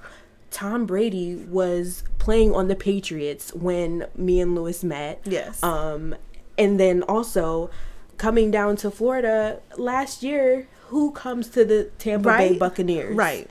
Tom 0.51 0.85
Brady 0.85 1.35
was 1.35 2.03
playing 2.17 2.55
on 2.55 2.67
the 2.67 2.75
Patriots 2.75 3.53
when 3.53 4.07
me 4.15 4.39
and 4.39 4.55
Lewis 4.55 4.83
met. 4.83 5.21
Yes. 5.25 5.61
Um, 5.61 6.15
and 6.57 6.79
then 6.79 7.03
also 7.03 7.69
coming 8.17 8.51
down 8.51 8.77
to 8.77 8.89
Florida 8.89 9.59
last 9.77 10.23
year, 10.23 10.67
who 10.87 11.11
comes 11.11 11.49
to 11.49 11.65
the 11.65 11.85
Tampa 11.97 12.29
Bay 12.37 12.57
Buccaneers? 12.57 13.15
right. 13.15 13.49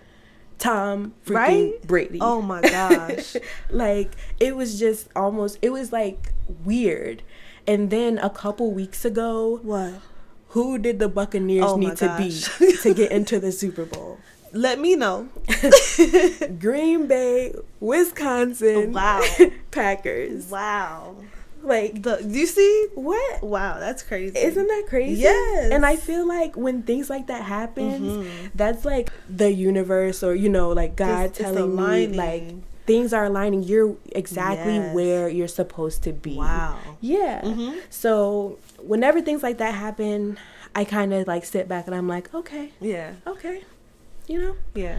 Tom 0.57 1.15
freaking 1.27 1.35
Right? 1.35 1.83
Brady. 1.87 2.19
Oh 2.23 2.41
my 2.41 2.61
gosh. 2.63 3.37
like 3.71 4.13
it 4.39 4.55
was 4.57 4.79
just 4.79 5.09
almost 5.17 5.59
it 5.63 5.71
was 5.71 5.93
like 5.93 6.33
weird. 6.65 7.23
And 7.67 7.91
then 7.91 8.19
a 8.19 8.31
couple 8.31 8.71
weeks 8.73 9.05
ago, 9.05 9.59
what? 9.63 9.95
who 10.49 10.79
did 10.79 11.01
the 11.01 11.09
Buccaneers 11.09 11.65
Oh 11.67 11.77
need 11.77 11.97
to 11.97 12.15
beat 12.17 12.49
to 12.83 12.95
get 12.95 13.11
into 13.11 13.41
the 13.41 13.51
Super 13.51 13.85
Bowl? 13.85 14.19
Let 14.53 14.79
me 14.79 14.95
know. 14.95 15.29
Green 16.61 17.09
Bay, 17.09 17.53
Wisconsin, 17.81 18.93
Wow. 18.93 19.23
Packers. 19.73 20.47
Wow. 20.47 21.17
Like 21.65 22.03
The 22.03 22.17
do 22.17 22.39
you 22.39 22.47
see? 22.47 22.87
what? 22.95 23.43
Wow, 23.43 23.79
that's 23.81 24.03
crazy. 24.03 24.39
Isn't 24.39 24.67
that 24.67 24.85
crazy? 24.89 25.23
Yes. 25.23 25.73
And 25.73 25.85
I 25.87 25.97
feel 25.97 26.27
like 26.27 26.57
when 26.57 26.83
things 26.83 27.09
like 27.11 27.27
that 27.29 27.43
happens, 27.45 28.01
Mhm. 28.27 28.51
that's 28.55 28.85
like 28.85 29.11
the 29.29 29.51
universe 29.51 30.23
or 30.23 30.35
you 30.35 30.49
know, 30.49 30.69
like 30.71 30.95
God 30.97 31.27
It's- 31.27 31.31
it's 31.31 31.39
telling 31.41 31.75
me 31.77 32.07
like 32.09 32.45
things 32.87 33.13
are 33.15 33.25
aligning. 33.25 33.63
You're 33.63 33.97
exactly 34.13 34.75
Yes. 34.77 34.95
where 34.95 35.29
you're 35.29 35.49
supposed 35.49 36.03
to 36.03 36.13
be. 36.13 36.37
Wow. 36.37 36.77
Yeah. 37.01 37.41
Mhm. 37.43 37.79
So 37.89 38.59
whenever 38.83 39.23
things 39.23 39.43
like 39.43 39.57
that 39.59 39.75
happen, 39.75 40.37
I 40.75 40.85
kind 40.85 41.15
of 41.15 41.27
like 41.27 41.45
sit 41.47 41.67
back 41.69 41.87
and 41.87 41.95
I'm 41.97 42.09
like, 42.09 42.35
okay, 42.35 42.73
Yeah. 42.81 43.13
okay, 43.27 43.63
you 44.27 44.39
know, 44.41 44.57
Yeah. 44.75 44.97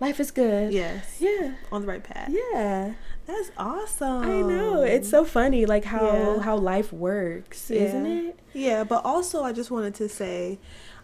life 0.00 0.20
is 0.20 0.30
good. 0.30 0.72
Yes. 0.72 1.16
Yeah. 1.18 1.52
On 1.72 1.80
the 1.82 1.86
right 1.88 2.02
path. 2.04 2.28
Yeah. 2.30 2.92
That's 3.26 3.50
awesome. 3.58 4.22
I 4.22 4.40
know. 4.40 4.82
It's 4.82 5.08
so 5.10 5.24
funny 5.24 5.66
like 5.66 5.84
how 5.84 6.06
Yeah. 6.06 6.38
how 6.40 6.56
life 6.56 6.92
works, 6.92 7.70
isn't 7.70 8.06
it? 8.06 8.38
Yeah, 8.52 8.84
but 8.84 9.04
also 9.04 9.42
I 9.42 9.52
just 9.52 9.70
wanted 9.70 9.94
to 9.96 10.08
say 10.08 10.58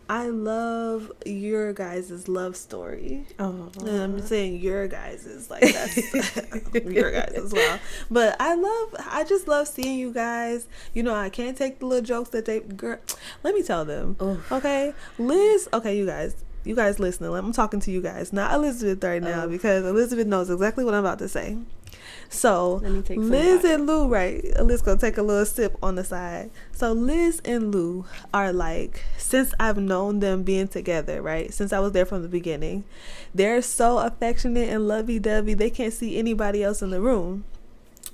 I 0.09 0.27
love 0.29 1.11
your 1.25 1.73
guys' 1.73 2.29
love 2.29 2.57
story. 2.57 3.25
Oh. 3.39 3.71
And 3.81 3.89
I'm 4.03 4.21
saying 4.21 4.61
your 4.61 4.87
guys 4.89 5.25
is 5.27 5.49
like 5.51 5.63
that's 5.63 6.75
your 6.85 7.11
guys 7.11 7.33
as 7.35 7.53
well. 7.53 7.79
But 8.11 8.37
I 8.39 8.55
love 8.55 8.95
I 9.11 9.25
just 9.25 9.49
love 9.49 9.67
seeing 9.69 9.99
you 9.99 10.13
guys. 10.13 10.67
You 10.95 11.03
know, 11.03 11.15
I 11.15 11.29
can't 11.31 11.57
take 11.57 11.79
the 11.81 11.87
little 11.87 12.05
jokes 12.05 12.31
that 12.31 12.45
they 12.45 12.61
girl 12.61 12.99
let 13.43 13.55
me 13.55 13.63
tell 13.63 13.85
them. 13.85 14.17
Oof. 14.23 14.53
Okay. 14.53 14.93
Liz 15.19 15.69
okay, 15.73 15.97
you 15.97 16.07
guys. 16.07 16.37
You 16.65 16.75
guys 16.77 17.01
listening. 17.01 17.35
I'm 17.35 17.53
talking 17.53 17.81
to 17.81 17.91
you 17.91 18.01
guys, 18.01 18.33
not 18.33 18.55
Elizabeth 18.55 19.03
right 19.03 19.23
now 19.23 19.45
Oh. 19.45 19.49
because 19.49 19.85
Elizabeth 19.85 20.27
knows 20.27 20.49
exactly 20.51 20.85
what 20.85 20.95
I'm 20.95 21.01
about 21.05 21.19
to 21.21 21.29
say. 21.29 21.59
So 22.29 22.77
Let 22.83 22.93
me 22.93 23.03
take 23.03 23.19
some 23.19 23.31
Liz 23.31 23.65
and 23.65 23.87
Lou, 23.87 24.09
right? 24.09 24.43
Liz 24.63 24.81
gonna 24.81 24.99
take 25.01 25.19
a 25.19 25.23
little 25.23 25.45
sip 25.45 25.77
on 25.83 25.97
the 25.97 26.05
side. 26.05 26.51
So 26.73 26.93
Liz 26.93 27.43
and 27.45 27.75
Lou 27.75 28.07
are 28.33 28.53
like, 28.53 29.03
since 29.19 29.53
I've 29.61 29.77
known 29.77 30.21
them 30.21 30.43
being 30.43 30.69
together, 30.69 31.21
right? 31.21 31.53
Since 31.53 31.73
I 31.73 31.79
was 31.81 31.93
there 31.93 32.07
from 32.07 32.23
the 32.23 32.29
beginning, 32.29 32.85
they're 33.35 33.61
so 33.61 33.99
affectionate 33.99 34.69
and 34.69 34.89
lovey 34.89 35.19
dovey. 35.19 35.55
They 35.55 35.71
can't 35.71 35.93
see 35.93 36.17
anybody 36.17 36.63
else 36.63 36.81
in 36.81 36.91
the 36.91 37.01
room. 37.01 37.45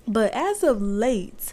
But 0.06 0.32
as 0.32 0.62
of 0.62 0.80
late, 0.80 1.52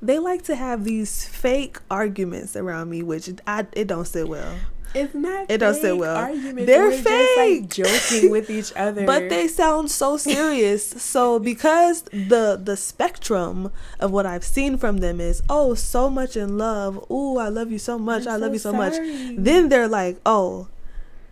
they 0.00 0.18
like 0.20 0.42
to 0.44 0.54
have 0.54 0.84
these 0.84 1.26
fake 1.28 1.78
arguments 1.90 2.54
around 2.56 2.88
me, 2.88 3.02
which 3.02 3.28
I 3.46 3.66
it 3.72 3.88
don't 3.88 4.06
sit 4.06 4.28
well. 4.28 4.54
It's 4.94 5.14
not 5.14 5.50
It 5.50 5.58
don't 5.58 5.74
sit 5.74 5.96
well. 5.98 6.16
Arguments. 6.16 6.66
They're 6.66 6.84
We're 6.88 6.90
just, 6.92 7.04
like, 7.06 7.36
fake. 7.36 7.68
joking 7.70 8.30
with 8.30 8.48
each 8.50 8.72
other. 8.76 9.04
But 9.04 9.28
they 9.28 9.46
sound 9.48 9.90
so 9.90 10.16
serious. 10.30 10.86
so 10.86 11.38
because 11.38 12.02
the 12.12 12.58
the 12.62 12.76
spectrum 12.76 13.70
of 14.00 14.10
what 14.10 14.24
I've 14.26 14.44
seen 14.44 14.76
from 14.78 14.98
them 14.98 15.20
is 15.20 15.42
oh 15.50 15.74
so 15.74 16.08
much 16.08 16.36
in 16.36 16.56
love. 16.58 17.04
Ooh, 17.10 17.36
I 17.38 17.48
love 17.48 17.70
you 17.70 17.78
so 17.78 17.98
much. 17.98 18.26
I'm 18.26 18.34
I 18.34 18.36
love 18.36 18.50
so 18.50 18.52
you 18.54 18.58
so 18.58 18.72
much. 18.72 18.94
Then 19.36 19.68
they're 19.68 19.88
like, 19.88 20.18
"Oh, 20.24 20.68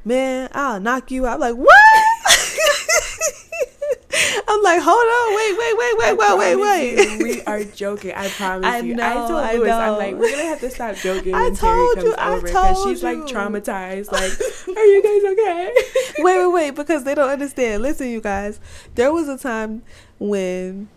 man, 0.04 0.48
I'll 0.52 0.80
knock 0.80 1.10
you 1.10 1.26
out." 1.26 1.34
I'm 1.34 1.40
like, 1.40 1.56
"What?" 1.56 1.83
I'm 4.74 4.78
like, 4.78 4.84
"Hold 4.84 4.96
on. 4.96 5.36
Wait, 5.36 5.58
wait, 5.58 5.76
wait, 5.78 5.98
wait, 5.98 6.18
wait, 6.18 6.56
wait, 6.56 6.96
wait." 6.96 7.10
you, 7.10 7.24
we 7.24 7.42
are 7.44 7.64
joking. 7.64 8.12
I 8.14 8.28
promise 8.28 8.66
I 8.66 8.78
you. 8.78 8.94
I 8.94 8.96
know, 8.96 9.28
told 9.28 9.44
I 9.44 9.52
I'm 9.52 9.64
know. 9.64 9.98
like, 9.98 10.14
we're 10.16 10.30
gonna 10.30 10.44
have 10.44 10.60
to 10.60 10.70
stop 10.70 10.96
joking 10.96 11.34
I 11.34 11.42
when 11.42 11.54
Terry 11.56 11.76
told 11.76 11.94
comes 11.94 12.06
you, 12.06 12.14
I 12.14 12.30
over 12.32 12.46
because 12.46 12.82
she's 12.84 13.02
like 13.02 13.18
traumatized. 13.18 14.10
Like, 14.14 14.76
are 14.76 14.84
you 14.84 15.02
guys 15.02 15.32
okay? 15.32 15.72
wait, 16.18 16.38
wait, 16.38 16.52
wait, 16.52 16.70
because 16.74 17.04
they 17.04 17.14
don't 17.14 17.28
understand. 17.28 17.82
Listen, 17.82 18.08
you 18.08 18.20
guys. 18.20 18.60
There 18.94 19.12
was 19.12 19.28
a 19.28 19.36
time 19.36 19.82
when 20.18 20.88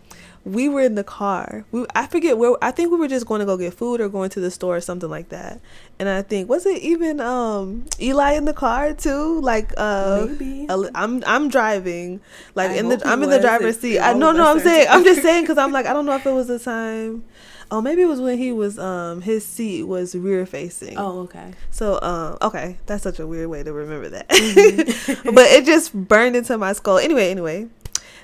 we 0.48 0.68
were 0.68 0.82
in 0.82 0.94
the 0.94 1.04
car. 1.04 1.64
We 1.70 1.86
I 1.94 2.06
forget 2.06 2.38
where 2.38 2.56
I 2.62 2.70
think 2.70 2.90
we 2.90 2.98
were 2.98 3.08
just 3.08 3.26
going 3.26 3.40
to 3.40 3.46
go 3.46 3.56
get 3.56 3.74
food 3.74 4.00
or 4.00 4.08
going 4.08 4.30
to 4.30 4.40
the 4.40 4.50
store 4.50 4.76
or 4.76 4.80
something 4.80 5.10
like 5.10 5.28
that. 5.28 5.60
And 5.98 6.08
I 6.08 6.22
think 6.22 6.48
was 6.48 6.66
it 6.66 6.82
even 6.82 7.20
um 7.20 7.86
Eli 8.00 8.32
in 8.32 8.44
the 8.44 8.52
car 8.52 8.94
too? 8.94 9.40
Like 9.40 9.72
uh 9.76 10.26
Maybe. 10.28 10.66
a- 10.68 10.90
I'm 10.94 11.22
I'm 11.26 11.48
driving 11.48 12.20
like 12.54 12.70
I 12.70 12.74
in 12.74 12.88
the 12.88 13.00
I'm 13.04 13.22
in 13.22 13.30
the 13.30 13.40
driver's 13.40 13.78
seat. 13.78 13.98
I 14.00 14.12
no 14.12 14.32
no 14.32 14.50
I'm 14.50 14.60
saying 14.60 14.86
I'm 14.90 15.04
just 15.04 15.22
saying 15.22 15.46
cuz 15.46 15.58
I'm 15.58 15.72
like 15.72 15.86
I 15.86 15.92
don't 15.92 16.06
know 16.06 16.14
if 16.16 16.26
it 16.26 16.32
was 16.32 16.48
the 16.48 16.58
time 16.72 17.24
Oh, 17.70 17.82
maybe 17.82 18.00
it 18.00 18.06
was 18.06 18.20
when 18.20 18.38
he 18.38 18.50
was 18.50 18.78
um 18.78 19.20
his 19.20 19.44
seat 19.44 19.82
was 19.82 20.14
rear 20.14 20.46
facing. 20.46 20.96
Oh, 20.96 21.20
okay. 21.20 21.52
So, 21.70 22.00
um, 22.00 22.38
okay, 22.40 22.78
that's 22.86 23.02
such 23.02 23.18
a 23.18 23.26
weird 23.26 23.48
way 23.50 23.62
to 23.62 23.72
remember 23.72 24.08
that. 24.08 24.28
Mm-hmm. 24.28 25.30
but 25.34 25.46
it 25.50 25.66
just 25.66 25.92
burned 25.92 26.34
into 26.34 26.56
my 26.56 26.72
skull. 26.72 26.98
Anyway, 26.98 27.30
anyway. 27.30 27.68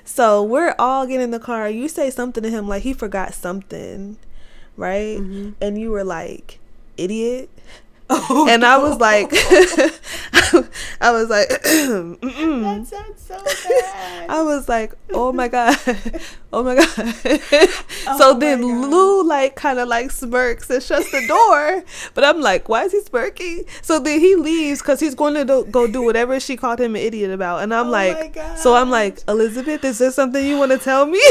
So 0.05 0.43
we're 0.43 0.75
all 0.77 1.05
getting 1.07 1.23
in 1.23 1.31
the 1.31 1.39
car. 1.39 1.69
You 1.69 1.87
say 1.89 2.09
something 2.09 2.43
to 2.43 2.49
him 2.49 2.67
like 2.67 2.83
he 2.83 2.93
forgot 2.93 3.33
something, 3.33 4.17
right? 4.77 5.17
Mhm. 5.19 5.55
And 5.59 5.79
you 5.79 5.89
were 5.91 6.03
like, 6.03 6.59
idiot. 6.97 7.49
Oh, 8.09 8.47
and 8.49 8.63
I 8.65 8.77
was 8.77 8.99
like, 8.99 9.31
I 11.01 11.11
was 11.11 11.29
like, 11.29 11.49
mm-mm. 11.49 12.85
sounds 12.85 13.21
so 13.21 13.43
bad. 13.43 14.29
I 14.29 14.43
was 14.43 14.69
like, 14.69 14.93
oh 15.11 15.31
my 15.31 15.47
god, 15.47 15.75
oh 16.53 16.63
my 16.63 16.75
god. 16.75 16.93
Oh 18.07 18.17
so 18.17 18.33
my 18.33 18.39
then 18.39 18.61
God. 18.61 18.89
Lou 18.91 19.23
like 19.23 19.55
kind 19.55 19.79
of 19.79 19.87
like 19.87 20.11
smirks 20.11 20.69
and 20.69 20.83
shuts 20.83 21.09
the 21.11 21.25
door, 21.27 21.83
but 22.13 22.23
I'm 22.23 22.41
like, 22.41 22.69
why 22.69 22.83
is 22.83 22.91
he 22.91 23.01
smirking? 23.01 23.65
So 23.81 23.99
then 23.99 24.19
he 24.19 24.35
leaves 24.35 24.81
because 24.81 24.99
he's 24.99 25.15
going 25.15 25.33
to 25.33 25.45
do, 25.45 25.65
go 25.71 25.87
do 25.87 26.03
whatever 26.03 26.39
she 26.39 26.57
called 26.57 26.79
him 26.79 26.95
an 26.95 27.01
idiot 27.01 27.31
about, 27.31 27.63
and 27.63 27.73
I'm 27.73 27.87
Oh 27.87 27.91
like, 27.91 28.37
so 28.57 28.75
I'm 28.75 28.91
like, 28.91 29.19
Elizabeth, 29.27 29.83
is 29.83 29.97
there 29.97 30.11
something 30.11 30.45
you 30.45 30.57
want 30.59 30.71
to 30.71 30.77
tell 30.77 31.07
me? 31.07 31.21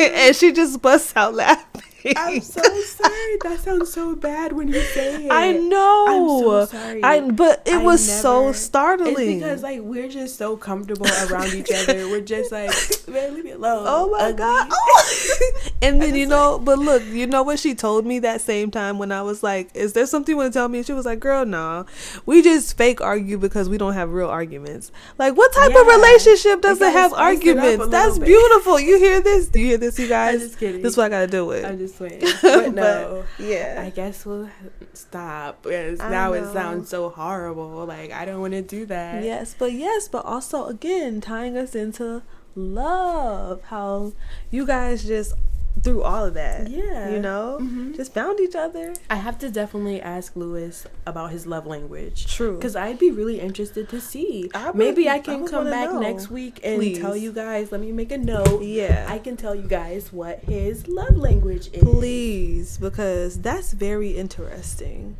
and 0.00 0.36
she 0.36 0.52
just 0.52 0.82
busts 0.82 1.14
out 1.16 1.34
laughing. 1.34 1.82
I'm 2.16 2.40
so 2.40 2.62
sorry. 2.62 3.36
That 3.42 3.60
sounds 3.60 3.92
so 3.92 4.14
bad 4.14 4.52
when 4.52 4.68
you 4.68 4.80
say 4.80 5.24
it. 5.26 5.30
I 5.30 5.52
know. 5.52 6.06
I'm 6.08 6.28
so 6.42 6.64
sorry. 6.66 7.02
I 7.02 7.20
but 7.20 7.62
it 7.66 7.74
I 7.74 7.82
was 7.82 8.20
so 8.20 8.52
startling. 8.52 9.16
It's 9.16 9.42
because 9.42 9.62
like 9.62 9.80
we're 9.80 10.08
just 10.08 10.36
so 10.36 10.56
comfortable 10.56 11.06
around 11.28 11.52
each 11.54 11.70
other. 11.72 12.08
We're 12.08 12.20
just 12.20 12.52
like, 12.52 12.70
man, 13.08 13.34
leave 13.34 13.44
me 13.44 13.50
alone. 13.52 13.84
Oh 13.86 14.10
my 14.10 14.20
ugly." 14.20 14.38
god! 14.38 14.70
Oh. 14.80 15.70
and 15.82 16.00
then 16.00 16.14
you 16.14 16.26
know, 16.26 16.58
but 16.58 16.78
look, 16.78 17.04
you 17.06 17.26
know 17.26 17.42
what 17.42 17.58
she 17.58 17.74
told 17.74 18.06
me 18.06 18.18
that 18.20 18.40
same 18.40 18.70
time 18.70 18.98
when 18.98 19.12
I 19.12 19.22
was 19.22 19.42
like, 19.42 19.70
"Is 19.74 19.92
there 19.92 20.06
something 20.06 20.32
you 20.32 20.36
want 20.36 20.52
to 20.52 20.58
tell 20.58 20.68
me?" 20.68 20.78
And 20.78 20.86
she 20.86 20.92
was 20.92 21.06
like, 21.06 21.20
"Girl, 21.20 21.44
nah, 21.44 21.84
we 22.26 22.42
just 22.42 22.76
fake 22.76 23.00
argue 23.00 23.38
because 23.38 23.68
we 23.68 23.78
don't 23.78 23.94
have 23.94 24.10
real 24.12 24.28
arguments. 24.28 24.92
Like, 25.18 25.36
what 25.36 25.52
type 25.52 25.74
of 25.74 25.86
relationship 25.86 26.60
doesn't 26.62 26.92
have 26.92 27.12
spice 27.12 27.20
it 27.42 27.48
up 27.48 27.56
a 27.56 27.58
arguments? 27.58 27.88
That's 27.88 28.18
beautiful. 28.18 28.78
You 28.80 28.98
hear 28.98 29.20
this? 29.20 29.48
Do 29.48 29.60
you 29.60 29.66
hear 29.66 29.78
this, 29.78 29.98
you 29.98 30.08
guys? 30.08 30.40
just 30.40 30.58
kidding. 30.58 30.82
This 30.82 30.92
is 30.92 30.96
what 30.96 31.06
I 31.06 31.08
gotta 31.08 31.26
do 31.26 31.46
with. 31.46 31.64
Waiting. 32.00 32.28
But 32.42 32.74
no. 32.74 33.24
yeah. 33.38 33.82
I 33.84 33.90
guess 33.90 34.24
we'll 34.26 34.48
stop 34.92 35.62
because 35.62 36.00
I 36.00 36.10
now 36.10 36.28
know. 36.28 36.34
it 36.34 36.52
sounds 36.52 36.88
so 36.88 37.08
horrible. 37.10 37.84
Like 37.86 38.12
I 38.12 38.24
don't 38.24 38.40
want 38.40 38.52
to 38.54 38.62
do 38.62 38.86
that. 38.86 39.24
Yes, 39.24 39.54
but 39.58 39.72
yes, 39.72 40.08
but 40.08 40.24
also 40.24 40.66
again 40.66 41.20
tying 41.20 41.56
us 41.56 41.74
into 41.74 42.22
love. 42.54 43.62
How 43.64 44.12
you 44.50 44.66
guys 44.66 45.04
just 45.04 45.34
through 45.82 46.02
all 46.02 46.24
of 46.24 46.34
that, 46.34 46.68
Yeah. 46.70 47.10
you 47.10 47.18
know, 47.18 47.58
Mhm. 47.60 47.94
just 47.96 48.12
found 48.14 48.40
each 48.40 48.54
other. 48.56 48.94
I 49.10 49.16
have 49.16 49.38
to 49.38 49.50
definitely 49.50 50.00
ask 50.00 50.34
Lewis 50.36 50.86
about 51.06 51.30
his 51.30 51.46
love 51.46 51.66
language. 51.66 52.26
True. 52.26 52.56
Because 52.56 52.74
I'd 52.76 52.98
be 52.98 53.10
really 53.10 53.40
interested 53.40 53.88
to 53.90 54.00
see. 54.00 54.50
I 54.54 54.66
would- 54.70 54.74
Maybe 54.76 55.08
I 55.08 55.14
I 55.14 55.18
can 55.20 55.42
would 55.42 55.50
come 55.50 55.70
back 55.70 55.92
know. 55.92 56.00
next 56.00 56.30
week 56.30 56.60
and 56.64 56.76
Please. 56.80 56.98
tell 56.98 57.16
you 57.16 57.32
guys. 57.32 57.70
Let 57.72 57.80
me 57.80 57.92
make 57.92 58.12
a 58.12 58.18
note. 58.18 58.62
Yeah. 58.62 59.06
I 59.08 59.18
can 59.18 59.36
tell 59.36 59.54
you 59.54 59.68
guys 59.68 60.12
what 60.12 60.40
his 60.40 60.88
love 60.88 61.16
language 61.16 61.70
is. 61.72 61.82
Please, 61.82 62.78
because 62.78 63.38
that's 63.40 63.72
very 63.72 64.10
interesting, 64.16 65.16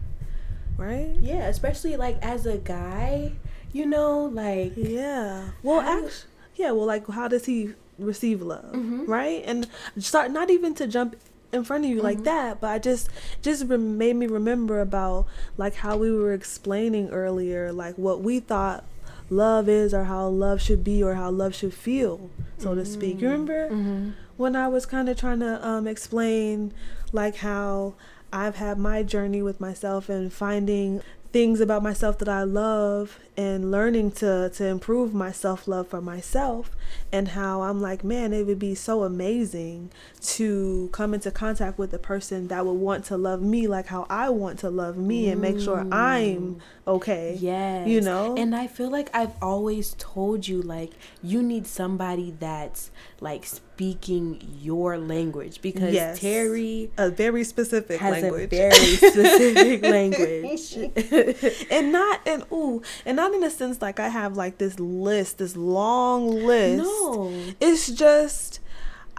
right? 0.77 1.15
Yeah, 1.21 1.49
especially 1.49 1.97
like 1.97 2.19
as 2.23 2.47
a 2.47 2.57
guy, 2.59 3.33
you 3.73 3.87
know, 3.87 4.25
like 4.25 4.73
Yeah. 4.77 5.49
Well, 5.63 5.81
actually, 5.81 6.31
yeah. 6.57 6.71
Well, 6.73 6.87
like, 6.87 7.07
how 7.09 7.29
does 7.29 7.45
he 7.47 7.75
receive 7.99 8.43
love, 8.43 8.73
Mhm. 8.73 9.09
right? 9.09 9.43
And 9.47 9.67
start 9.99 10.31
not 10.31 10.51
even 10.51 10.75
to 10.75 10.87
jump 10.87 11.17
in 11.53 11.65
front 11.65 11.85
of 11.85 11.91
you 11.91 12.03
like 12.03 12.19
Mhm. 12.21 12.25
that, 12.25 12.61
but 12.61 12.69
I 12.71 12.79
just 12.79 13.09
just 13.43 13.65
rem- 13.67 13.97
made 13.99 14.17
me 14.17 14.27
remember 14.27 14.81
about 14.81 15.27
like 15.57 15.75
how 15.77 15.97
we 15.97 16.13
were 16.13 16.33
explaining 16.33 17.09
earlier, 17.11 17.73
like 17.73 17.97
what 17.97 18.21
we 18.23 18.39
thought 18.41 18.85
love 19.31 19.69
is, 19.69 19.93
or 19.95 20.05
how 20.05 20.29
love 20.29 20.61
should 20.61 20.83
be, 20.85 21.03
or 21.03 21.15
how 21.15 21.31
love 21.31 21.55
should 21.55 21.75
feel, 21.75 22.31
so 22.59 22.75
to 22.75 22.85
speak. 22.85 23.21
You 23.21 23.29
remember? 23.29 23.69
Mhm. 23.71 24.13
when 24.37 24.55
I 24.55 24.69
was 24.69 24.87
kind 24.87 25.09
of 25.09 25.17
trying 25.17 25.41
to 25.41 25.67
um, 25.67 25.89
explain 25.89 26.73
like 27.13 27.37
how 27.39 27.95
I've 28.33 28.55
had 28.55 28.79
my 28.79 29.03
journey 29.03 29.43
with 29.43 29.61
myself 29.61 30.09
and 30.09 30.33
finding 30.33 31.01
things 31.31 31.61
about 31.61 31.83
myself 31.83 32.19
that 32.19 32.29
I 32.29 32.43
love 32.43 33.19
and 33.37 33.71
learning 33.71 34.13
to 34.13 34.51
to 34.55 34.65
improve 34.65 35.13
my 35.13 35.31
self-love 35.31 35.89
for 35.89 36.01
myself 36.01 36.75
and 37.13 37.29
how 37.29 37.63
I'm 37.63 37.81
like 37.83 38.03
man 38.03 38.33
it 38.33 38.47
would 38.47 38.59
be 38.59 38.75
so 38.75 39.03
amazing 39.05 39.91
to 40.23 40.89
come 40.93 41.13
into 41.13 41.31
contact 41.31 41.79
with 41.79 41.93
a 41.93 41.99
person 41.99 42.49
that 42.49 42.65
would 42.65 42.73
want 42.73 43.05
to 43.07 43.17
love 43.17 43.43
me 43.43 43.67
like 43.67 43.87
how 43.87 44.07
I 44.09 44.31
want 44.31 44.59
to 44.61 44.71
love 44.71 44.97
me 44.97 45.29
and 45.29 45.41
make 45.41 45.61
sure 45.61 45.81
I'm 45.93 46.57
mm. 46.57 46.61
okay 46.87 47.37
Yes. 47.39 47.87
you 47.87 48.01
know 48.01 48.35
And 48.37 48.57
I 48.57 48.67
feel 48.67 48.91
like 48.91 49.11
I've 49.15 49.35
always 49.43 49.95
told 49.99 50.49
you 50.49 50.63
like 50.63 50.93
you 51.23 51.43
need 51.43 51.67
somebody 51.67 52.35
that's 52.39 52.91
like 53.21 53.45
speaking 53.79 54.41
your 54.61 54.99
language 54.99 55.63
because 55.63 55.95
Yes. 55.95 56.19
Terry 56.19 56.91
a 56.99 57.11
very 57.11 57.45
specific 57.45 58.01
has 58.01 58.23
language 58.25 58.53
a 58.53 58.57
very 58.57 58.97
specific 58.97 59.83
language. 59.97 61.65
and 61.71 61.93
not 61.93 62.21
and 62.27 62.43
ooh 62.51 62.83
and 63.07 63.15
not 63.17 63.33
in 63.33 63.45
a 63.45 63.51
sense 63.51 63.81
like 63.81 64.01
i 64.01 64.09
have 64.09 64.37
like 64.37 64.59
this 64.59 64.81
list 64.81 65.39
this 65.39 65.57
long 65.57 66.29
list 66.29 66.83
no. 66.83 67.33
it's 67.61 67.89
just 67.93 68.59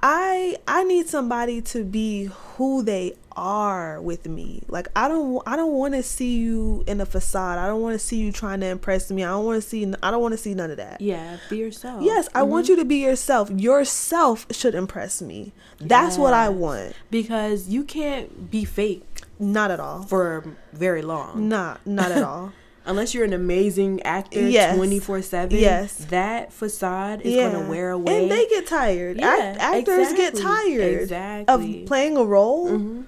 I 0.01 0.55
I 0.67 0.83
need 0.85 1.07
somebody 1.07 1.61
to 1.73 1.83
be 1.83 2.29
who 2.55 2.83
they 2.83 3.15
are 3.35 4.01
with 4.01 4.27
me. 4.27 4.61
Like 4.67 4.87
I 4.95 5.07
don't 5.07 5.41
I 5.45 5.55
don't 5.55 5.73
want 5.73 5.93
to 5.93 6.03
see 6.03 6.37
you 6.37 6.83
in 6.87 6.99
a 7.01 7.05
facade. 7.05 7.57
I 7.57 7.67
don't 7.67 7.81
want 7.81 7.93
to 7.93 7.99
see 8.05 8.17
you 8.17 8.31
trying 8.31 8.59
to 8.61 8.67
impress 8.67 9.09
me. 9.11 9.23
I 9.23 9.29
don't 9.29 9.45
want 9.45 9.61
to 9.61 9.67
see 9.67 9.85
I 10.03 10.11
don't 10.11 10.21
want 10.21 10.33
to 10.33 10.37
see 10.37 10.53
none 10.53 10.71
of 10.71 10.77
that. 10.77 11.01
Yeah, 11.01 11.37
be 11.49 11.57
yourself. 11.57 12.03
Yes, 12.03 12.27
I 12.35 12.43
want 12.43 12.65
Mm-hmm. 12.65 12.71
you 12.71 12.77
to 12.77 12.85
be 12.85 12.97
yourself. 12.97 13.49
Yourself 13.49 14.45
should 14.51 14.75
impress 14.75 15.21
me. 15.21 15.53
That's 15.79 16.17
what 16.17 16.33
I 16.33 16.49
want. 16.49 16.93
because 17.09 17.69
you 17.69 17.83
can't 17.83 18.51
be 18.51 18.65
fake 18.65 19.21
Not 19.39 19.71
at 19.71 19.79
all. 19.79 20.03
for 20.03 20.43
very 20.73 21.01
long. 21.01 21.47
Not 21.49 21.85
not 21.85 22.11
at 22.11 22.23
all. 22.23 22.51
Unless 22.85 23.13
you're 23.13 23.25
an 23.25 23.33
amazing 23.33 24.01
actor 24.01 24.41
Yes. 24.49 24.75
24 24.75 25.21
7. 25.21 25.57
Yes. 25.59 25.93
That 26.05 26.51
facade 26.51 27.21
is 27.21 27.35
going 27.35 27.53
to 27.63 27.69
wear 27.69 27.91
away. 27.91 28.23
And 28.23 28.31
they 28.31 28.47
get 28.47 28.65
tired. 28.65 29.17
Yeah, 29.19 29.27
Act- 29.59 29.59
actors 29.59 30.13
get 30.13 30.35
tired 30.35 31.01
Exactly. 31.01 31.81
of 31.81 31.87
playing 31.87 32.17
a 32.17 32.23
role. 32.23 32.69
Mhm. 32.69 33.03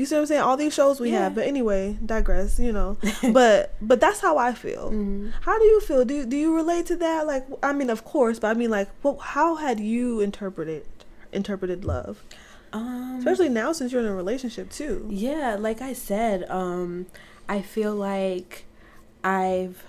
You 0.00 0.06
see 0.06 0.14
what 0.14 0.22
I'm 0.22 0.26
saying? 0.26 0.40
All 0.40 0.56
these 0.56 0.72
shows 0.74 0.98
we 0.98 1.10
Yeah. 1.10 1.24
have, 1.24 1.34
but 1.34 1.46
anyway, 1.46 1.98
digress. 2.04 2.58
You 2.58 2.72
know, 2.72 2.96
but 3.32 3.74
but 3.82 4.00
that's 4.00 4.20
how 4.20 4.38
I 4.38 4.52
feel. 4.54 4.90
Mhm. 4.90 5.32
How 5.42 5.58
do 5.58 5.64
you 5.66 5.80
feel? 5.80 6.04
Do 6.06 6.24
do 6.24 6.36
you 6.36 6.54
relate 6.56 6.86
to 6.86 6.96
that? 6.96 7.26
Like, 7.26 7.44
I 7.62 7.72
mean, 7.74 7.90
of 7.90 8.04
course, 8.04 8.38
but 8.38 8.48
I 8.48 8.54
mean, 8.54 8.70
like, 8.70 8.88
what? 9.02 9.18
How 9.20 9.56
had 9.56 9.78
you 9.78 10.20
interpreted 10.20 10.84
interpreted 11.32 11.84
love, 11.84 12.24
Um, 12.72 13.16
especially 13.18 13.50
now 13.50 13.72
since 13.72 13.92
you're 13.92 14.00
in 14.00 14.08
a 14.08 14.14
relationship 14.14 14.70
too? 14.70 15.06
Yeah, 15.10 15.56
like 15.60 15.80
I 15.82 15.92
said, 15.92 16.48
um, 16.50 17.06
I 17.48 17.60
feel 17.62 17.94
like 17.94 18.64
I've 19.22 19.84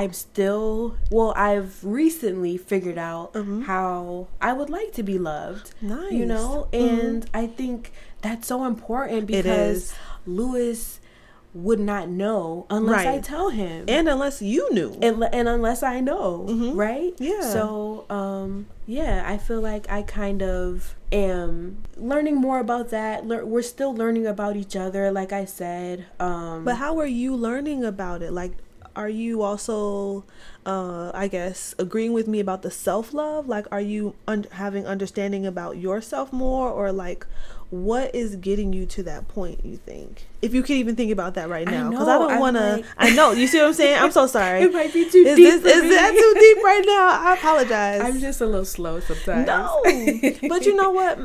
I'm 0.00 0.12
still 0.12 0.96
well, 1.10 1.32
I've 1.36 1.72
recently 1.84 2.56
figured 2.56 2.98
out 2.98 3.32
Mhm. 3.34 3.64
how 3.64 4.26
I 4.40 4.52
would 4.52 4.70
like 4.70 4.92
to 4.94 5.02
be 5.02 5.18
loved. 5.18 5.72
Nice. 5.80 6.12
You 6.12 6.26
know? 6.26 6.66
Mhm. 6.72 7.00
And 7.04 7.26
I 7.32 7.46
think 7.46 7.92
that's 8.22 8.46
so 8.48 8.64
important 8.64 9.26
because. 9.26 9.94
Lewis 10.26 11.00
would 11.52 11.78
not 11.78 12.08
know 12.08 12.66
unless 12.70 13.06
I 13.06 13.20
tell 13.20 13.50
him. 13.50 13.84
And 13.86 14.08
unless 14.08 14.42
you 14.42 14.72
knew, 14.72 14.96
and, 15.00 15.22
and 15.32 15.46
unless 15.48 15.82
I 15.84 16.00
know, 16.00 16.46
Mhm. 16.48 16.74
right? 16.76 17.14
Yeah. 17.18 17.42
So, 17.42 18.06
um, 18.10 18.66
yeah, 18.86 19.22
I 19.24 19.36
feel 19.38 19.60
like 19.60 19.86
I 19.88 20.02
kind 20.02 20.42
of 20.42 20.96
am 21.12 21.76
learning 21.96 22.34
more 22.36 22.58
about 22.58 22.88
that. 22.90 23.28
Lear- 23.28 23.46
we're 23.46 23.62
still 23.62 23.94
learning 23.94 24.26
about 24.26 24.56
each 24.56 24.74
other, 24.74 25.12
like 25.12 25.32
I 25.32 25.44
said. 25.44 26.06
Um, 26.18 26.64
but 26.64 26.76
how 26.76 26.98
are 26.98 27.06
you 27.22 27.36
learning 27.36 27.84
about 27.84 28.20
it? 28.22 28.32
Like, 28.32 28.52
are 28.96 29.08
you 29.08 29.42
also, 29.42 30.24
uh, 30.66 31.10
I 31.14 31.28
guess, 31.28 31.74
agreeing 31.78 32.12
with 32.12 32.26
me 32.28 32.40
about 32.40 32.62
the 32.62 32.70
self 32.70 33.12
love? 33.14 33.48
Like, 33.48 33.66
are 33.72 33.80
you 33.80 34.14
un- 34.28 34.46
having 34.52 34.86
understanding 34.86 35.46
about 35.46 35.76
yourself 35.78 36.32
more, 36.32 36.68
or 36.70 36.92
like? 36.92 37.26
What 37.70 38.14
is 38.14 38.36
getting 38.36 38.72
you 38.72 38.86
to 38.86 39.02
that 39.04 39.26
point? 39.26 39.64
You 39.64 39.78
think, 39.78 40.26
if 40.40 40.54
you 40.54 40.62
can 40.62 40.76
even 40.76 40.94
think 40.94 41.10
about 41.10 41.34
that 41.34 41.48
right 41.48 41.66
now, 41.66 41.90
because 41.90 42.06
I, 42.06 42.18
know, 42.18 42.28
don't 42.28 42.38
want 42.38 42.56
to. 42.56 42.72
like- 42.76 42.84
I 42.98 43.10
know 43.16 43.32
you 43.32 43.48
see 43.48 43.58
what 43.58 43.66
I'm 43.68 43.72
saying. 43.74 43.98
I'm 44.00 44.12
so 44.12 44.26
sorry. 44.38 44.60
it 44.62 44.72
might 44.72 44.92
be 44.92 45.10
too 45.10 45.18
Is 45.26 45.36
deep. 45.36 45.44
this 45.62 45.64
is 45.76 45.82
me. 45.82 45.88
that 45.88 46.12
too 46.12 46.34
deep 46.40 46.62
right 46.62 46.84
now? 46.86 47.08
I 47.30 47.34
apologize. 47.34 48.00
I'm 48.02 48.20
just 48.20 48.40
a 48.40 48.46
little 48.46 48.64
slow 48.66 49.00
sometimes. 49.00 49.46
no, 49.48 49.80
but 50.48 50.66
you 50.66 50.76
know 50.76 50.90
what? 50.90 51.18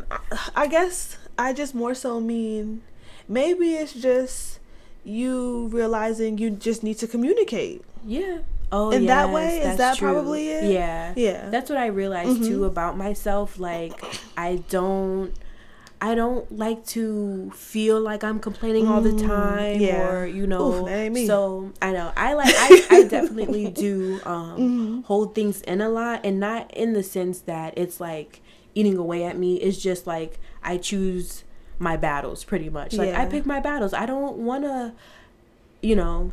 I 0.55 0.65
guess 0.65 1.17
I 1.37 1.53
just 1.53 1.75
more 1.75 1.93
so 1.93 2.19
mean 2.19 2.81
maybe 3.27 3.73
it's 3.75 3.93
just 3.93 4.58
you 5.09 5.67
realizing 5.71 6.37
you 6.37 6.49
just 6.51 6.83
need 6.83 6.97
to 6.99 7.07
communicate. 7.07 7.83
yeah. 8.05 8.39
Oh, 8.71 8.91
In 8.91 9.07
that 9.07 9.31
way, 9.31 9.61
is 9.61 9.77
that 9.77 9.97
true. 9.97 10.13
probably 10.13 10.47
it? 10.49 10.63
Yeah. 10.71 11.13
Yeah. 11.15 11.49
That's 11.49 11.71
what 11.71 11.79
I 11.79 11.87
realized 11.87 12.41
Mhm. 12.43 12.47
too 12.47 12.65
about 12.65 12.95
myself. 12.97 13.57
Like, 13.57 14.03
I 14.37 14.57
don't. 14.69 15.33
I 16.01 16.13
don't 16.15 16.49
like 16.55 16.85
to 16.95 17.51
feel 17.55 17.99
like 17.99 18.23
I'm 18.23 18.39
complaining 18.39 18.87
all 18.87 19.01
the 19.01 19.11
Mm, 19.11 19.27
time, 19.27 19.81
yeah. 19.81 19.97
or 20.11 20.27
you 20.27 20.45
know. 20.47 20.83
Oof, 20.83 20.85
that 20.85 20.97
ain't 20.99 21.13
me. 21.15 21.25
So 21.25 21.73
I 21.81 21.91
know 21.91 22.11
I 22.15 22.33
like 22.35 22.53
I, 22.55 22.85
I 22.91 23.03
definitely 23.17 23.69
do 23.71 24.21
um, 24.23 24.57
Mhm. 24.59 25.05
hold 25.05 25.33
things 25.35 25.61
in 25.63 25.81
a 25.81 25.89
lot, 25.89 26.21
and 26.23 26.39
not 26.39 26.71
in 26.73 26.93
the 26.93 27.01
sense 27.03 27.39
that 27.41 27.73
it's 27.75 27.99
like 27.99 28.39
eating 28.75 28.97
away 28.97 29.23
at 29.25 29.35
me. 29.35 29.55
It's 29.57 29.79
just 29.79 30.05
like 30.05 30.39
I 30.63 30.77
choose 30.77 31.43
my 31.79 31.95
battles 31.97 32.43
pretty 32.43 32.69
much. 32.69 32.93
Like 32.93 33.13
I 33.15 33.25
pick 33.25 33.45
my 33.45 33.59
battles. 33.59 33.93
I 33.93 34.05
don't 34.05 34.37
want 34.37 34.63
to, 34.65 34.93
you 35.81 35.95
know, 35.95 36.31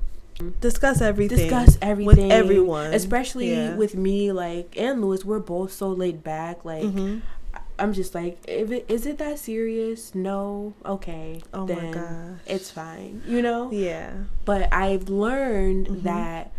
Discuss 0.60 1.00
everything. 1.00 1.38
discuss 1.38 1.78
everything 1.80 2.24
with 2.28 2.32
everyone, 2.32 2.92
especially 2.92 3.52
Yeah. 3.52 3.74
with 3.74 3.94
me 3.94 4.32
like 4.32 4.74
and 4.76 5.00
Lewis 5.00 5.24
we're 5.24 5.38
both 5.38 5.72
so 5.72 5.88
laid 5.88 6.22
back 6.22 6.62
like 6.62 6.82
Mhm. 6.82 7.22
I- 7.54 7.60
I'm 7.78 7.94
just 7.94 8.14
like 8.14 8.36
if 8.46 8.70
it 8.70 8.84
is 8.86 9.06
it 9.06 9.16
that 9.16 9.38
serious 9.38 10.14
no 10.14 10.74
okay 10.84 11.40
Oh 11.54 11.66
my 11.66 11.90
gosh. 11.90 12.40
it's 12.46 12.70
fine 12.70 13.22
you 13.26 13.40
know 13.40 13.70
Yeah. 13.72 14.10
but 14.44 14.68
I've 14.74 15.08
learned 15.08 15.86
Mhm. 15.88 16.02
that 16.02 16.50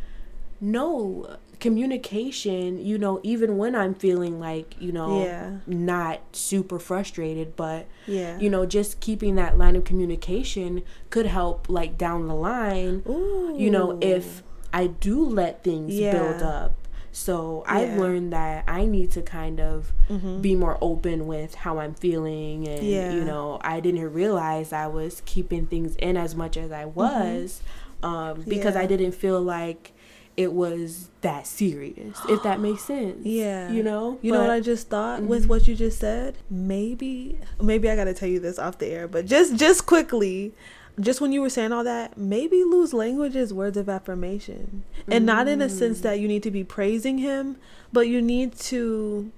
no 0.59 1.37
communication 1.59 2.83
you 2.83 2.97
know 2.97 3.19
even 3.23 3.57
when 3.57 3.75
I'm 3.75 3.93
feeling 3.95 4.39
like 4.39 4.75
you 4.79 4.91
know 4.91 5.23
Yeah. 5.25 5.51
not 5.65 6.19
super 6.33 6.79
frustrated 6.79 7.55
but 7.55 7.87
Yeah. 8.05 8.37
you 8.39 8.49
know 8.49 8.65
just 8.65 8.99
keeping 8.99 9.35
that 9.35 9.57
line 9.57 9.75
of 9.75 9.83
communication 9.83 10.83
could 11.09 11.25
help 11.25 11.67
like 11.69 11.97
down 11.97 12.27
the 12.27 12.35
line 12.35 13.03
Ooh. 13.07 13.55
you 13.57 13.69
know, 13.69 13.97
if 14.01 14.43
I 14.73 14.87
do 14.87 15.23
let 15.25 15.63
things 15.63 15.95
build 15.97 16.41
up. 16.43 16.73
So 17.11 17.63
I've 17.65 17.97
learned 17.97 18.31
that 18.33 18.65
I 18.67 18.85
need 18.85 19.09
to 19.11 19.21
kind 19.23 19.59
of 19.59 19.91
Mhm. 20.09 20.41
be 20.41 20.55
more 20.55 20.77
open 20.81 21.25
with 21.25 21.55
how 21.55 21.79
I'm 21.79 21.95
feeling. 21.95 22.67
And, 22.67 22.83
Yeah. 22.85 23.11
you 23.13 23.23
know, 23.23 23.57
I 23.61 23.79
didn't 23.79 24.13
realize 24.13 24.71
I 24.73 24.85
was 24.87 25.23
keeping 25.25 25.65
things 25.65 25.95
in 25.95 26.15
as 26.17 26.35
much 26.35 26.57
as 26.57 26.71
I 26.71 26.85
was 26.85 27.61
um, 28.03 28.43
because 28.47 28.75
Mm-hmm. 28.75 28.77
Yeah. 28.77 28.81
I 28.83 28.85
didn't 28.85 29.11
feel 29.13 29.41
like 29.41 29.93
it 30.37 30.53
was 30.53 31.09
that 31.21 31.47
serious, 31.47 32.17
if 32.29 32.43
that 32.43 32.59
makes 32.59 32.83
sense. 32.93 33.25
Yeah. 33.25 33.71
You 33.71 33.81
know? 33.83 34.19
You 34.21 34.31
know 34.31 34.39
what 34.41 34.51
I 34.51 34.59
just 34.59 34.87
thought 34.87 35.23
with 35.23 35.45
Mhm. 35.45 35.47
what 35.49 35.67
you 35.67 35.75
just 35.75 35.97
said? 35.99 36.35
Maybe 36.49 37.37
maybe 37.61 37.89
I 37.89 37.95
got 37.95 38.05
to 38.05 38.13
tell 38.13 38.29
you 38.29 38.39
this 38.39 38.59
off 38.59 38.77
the 38.77 38.87
air, 38.87 39.07
but 39.07 39.25
just 39.25 39.55
just 39.55 39.85
quickly, 39.87 40.53
just 40.99 41.21
when 41.21 41.31
you 41.31 41.41
were 41.41 41.49
saying 41.49 41.71
all 41.71 41.83
that, 41.83 42.17
maybe 42.17 42.63
Lou's 42.63 42.93
language 42.93 43.35
is 43.35 43.53
words 43.53 43.77
of 43.77 43.89
affirmation. 43.89 44.83
And 45.09 45.25
not 45.25 45.47
in 45.47 45.61
a 45.61 45.69
sense 45.69 45.99
Mm. 45.99 46.03
that 46.03 46.19
you 46.19 46.27
need 46.27 46.43
to 46.43 46.51
be 46.51 46.63
praising 46.63 47.17
him, 47.19 47.55
but 47.93 48.07
you 48.07 48.21
need 48.21 48.55
to 48.71 49.31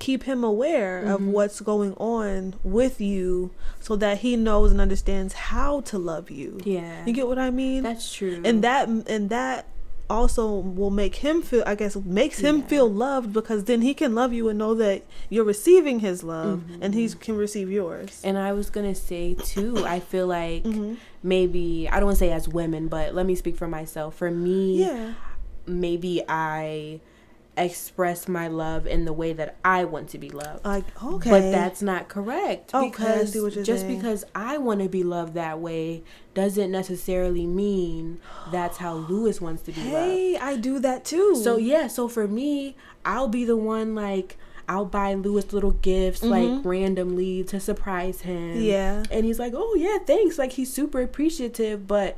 keep 0.00 0.24
him 0.24 0.44
aware 0.44 0.98
of 1.02 1.20
Mhm. 1.20 1.26
what's 1.28 1.60
going 1.60 1.94
on 1.94 2.54
with 2.62 3.00
you 3.00 3.50
so 3.80 3.96
that 3.96 4.18
he 4.18 4.36
knows 4.36 4.70
and 4.70 4.80
understands 4.80 5.32
how 5.34 5.80
to 5.82 5.98
love 5.98 6.30
you. 6.30 6.58
Yeah. 6.64 7.04
You 7.06 7.12
get 7.12 7.26
what 7.26 7.38
I 7.38 7.50
mean? 7.50 7.82
That's 7.84 8.12
true. 8.12 8.40
and 8.44 8.62
that 8.62 8.88
and 8.88 9.30
that 9.30 9.66
also 10.10 10.46
will 10.54 10.90
make 10.90 11.16
him 11.16 11.40
feel 11.40 11.62
i 11.66 11.74
guess 11.74 11.96
makes 11.96 12.38
him 12.40 12.58
Yeah. 12.58 12.66
feel 12.66 12.88
loved 12.92 13.32
because 13.32 13.64
then 13.64 13.80
he 13.80 13.94
can 13.94 14.14
love 14.14 14.32
you 14.32 14.48
and 14.50 14.58
know 14.58 14.74
that 14.74 15.02
you're 15.30 15.44
receiving 15.44 16.00
his 16.00 16.22
love 16.22 16.62
and 16.82 16.94
he 16.94 17.08
can 17.08 17.36
receive 17.36 17.70
yours 17.70 18.20
And 18.24 18.36
I 18.36 18.52
was 18.52 18.68
gonna 18.70 18.94
say 18.94 19.34
too, 19.34 19.84
I 19.86 20.00
feel 20.00 20.26
like 20.26 20.64
Mhm. 20.64 20.96
maybe 21.22 21.88
I 21.90 21.96
don't 21.96 22.06
want 22.06 22.18
to 22.18 22.24
say 22.24 22.32
as 22.32 22.46
women, 22.48 22.88
but 22.88 23.14
let 23.14 23.24
me 23.26 23.34
speak 23.34 23.56
for 23.56 23.66
myself. 23.68 24.14
For 24.16 24.30
me, 24.30 24.80
yeah 24.80 25.14
maybe 25.66 26.22
I 26.28 27.00
express 27.56 28.26
my 28.26 28.48
love 28.48 28.86
in 28.86 29.04
the 29.04 29.12
way 29.12 29.32
that 29.32 29.56
I 29.64 29.84
want 29.84 30.08
to 30.10 30.18
be 30.18 30.28
loved. 30.30 30.64
like 30.64 30.84
okay 31.02 31.30
But 31.30 31.50
that's 31.52 31.82
not 31.82 32.08
correct 32.08 32.74
Okay, 32.74 32.88
because 32.90 33.32
see 33.32 33.40
what 33.40 33.54
you're 33.54 33.62
just 33.64 33.82
saying. 33.82 33.96
because 33.98 34.24
I 34.34 34.58
want 34.58 34.80
to 34.80 34.88
be 34.88 35.04
loved 35.04 35.34
that 35.34 35.60
way 35.60 36.02
doesn't 36.34 36.70
necessarily 36.72 37.46
mean 37.46 38.20
that's 38.50 38.78
how 38.78 38.94
Lewis 38.94 39.40
wants 39.40 39.62
to 39.62 39.72
be 39.72 39.80
loved. 39.82 39.94
hey 39.94 40.36
i 40.36 40.56
do 40.56 40.78
that 40.80 41.04
too 41.04 41.36
So 41.36 41.56
yeah, 41.56 41.86
so 41.86 42.08
for 42.08 42.26
me, 42.26 42.76
I'll 43.04 43.28
be 43.28 43.44
the 43.44 43.56
one 43.56 43.94
like 43.94 44.36
I'll 44.68 44.86
buy 44.86 45.12
Lewis 45.14 45.52
little 45.52 45.72
gifts 45.72 46.22
Mhm. 46.22 46.30
like 46.56 46.64
randomly 46.64 47.44
to 47.44 47.60
surprise 47.60 48.22
him. 48.22 48.60
Yeah. 48.60 49.02
And 49.10 49.26
he's 49.26 49.38
like, 49.38 49.52
"Oh 49.54 49.74
yeah, 49.76 49.98
thanks." 50.06 50.38
Like 50.38 50.52
he's 50.52 50.72
super 50.72 51.02
appreciative, 51.02 51.86
but 51.86 52.16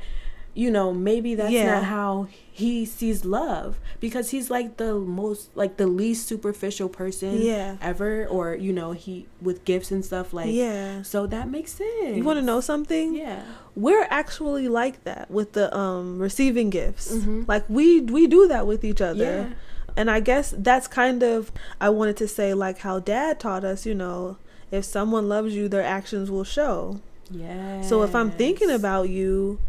you 0.57 0.71
know, 0.71 0.91
maybe 0.91 1.35
that's 1.35 1.51
Yeah. 1.51 1.75
not 1.75 1.83
how 1.83 2.27
he 2.51 2.83
sees 2.83 3.23
love 3.23 3.77
because 3.99 4.31
he's 4.31 4.49
like 4.49 4.77
the 4.77 4.95
most 4.95 5.49
like 5.55 5.77
the 5.77 5.85
least 5.85 6.27
superficial 6.27 6.89
person 6.89 7.39
Yeah. 7.39 7.77
ever 7.79 8.25
or 8.25 8.55
you 8.55 8.73
know, 8.73 8.91
he 9.03 9.27
with 9.39 9.63
gifts 9.65 9.91
and 9.91 10.03
stuff 10.03 10.33
like 10.33 10.49
yeah 10.51 11.03
So 11.03 11.27
that 11.27 11.47
makes 11.55 11.73
sense. 11.73 12.17
you 12.17 12.23
want 12.23 12.39
to 12.39 12.45
know 12.51 12.59
something 12.59 13.13
Yeah. 13.13 13.43
we're 13.75 14.07
actually 14.09 14.67
like 14.67 15.03
that 15.03 15.29
with 15.29 15.49
the 15.53 15.65
um 15.77 16.17
receiving 16.17 16.69
gifts 16.71 17.07
Mhm. 17.13 17.47
like 17.47 17.65
we 17.69 18.01
we 18.01 18.25
do 18.25 18.47
that 18.47 18.65
with 18.65 18.83
each 18.83 19.01
other 19.11 19.33
Yeah. 19.49 19.99
and 19.99 20.09
i 20.09 20.19
guess 20.29 20.55
that's 20.57 20.87
kind 20.87 21.21
of 21.21 21.51
i 21.79 21.87
wanted 21.89 22.17
to 22.17 22.27
say 22.27 22.55
like 22.55 22.79
how 22.79 22.97
dad 22.99 23.39
taught 23.39 23.63
us 23.63 23.85
you 23.85 23.93
know 24.03 24.37
if 24.71 24.83
someone 24.85 25.25
loves 25.29 25.53
you 25.57 25.69
their 25.69 25.83
actions 25.99 26.31
will 26.33 26.43
show 26.59 26.99
Yeah. 27.29 27.81
so 27.89 28.01
if 28.07 28.15
i'm 28.19 28.31
thinking 28.31 28.71
about 28.71 29.09
you 29.09 29.59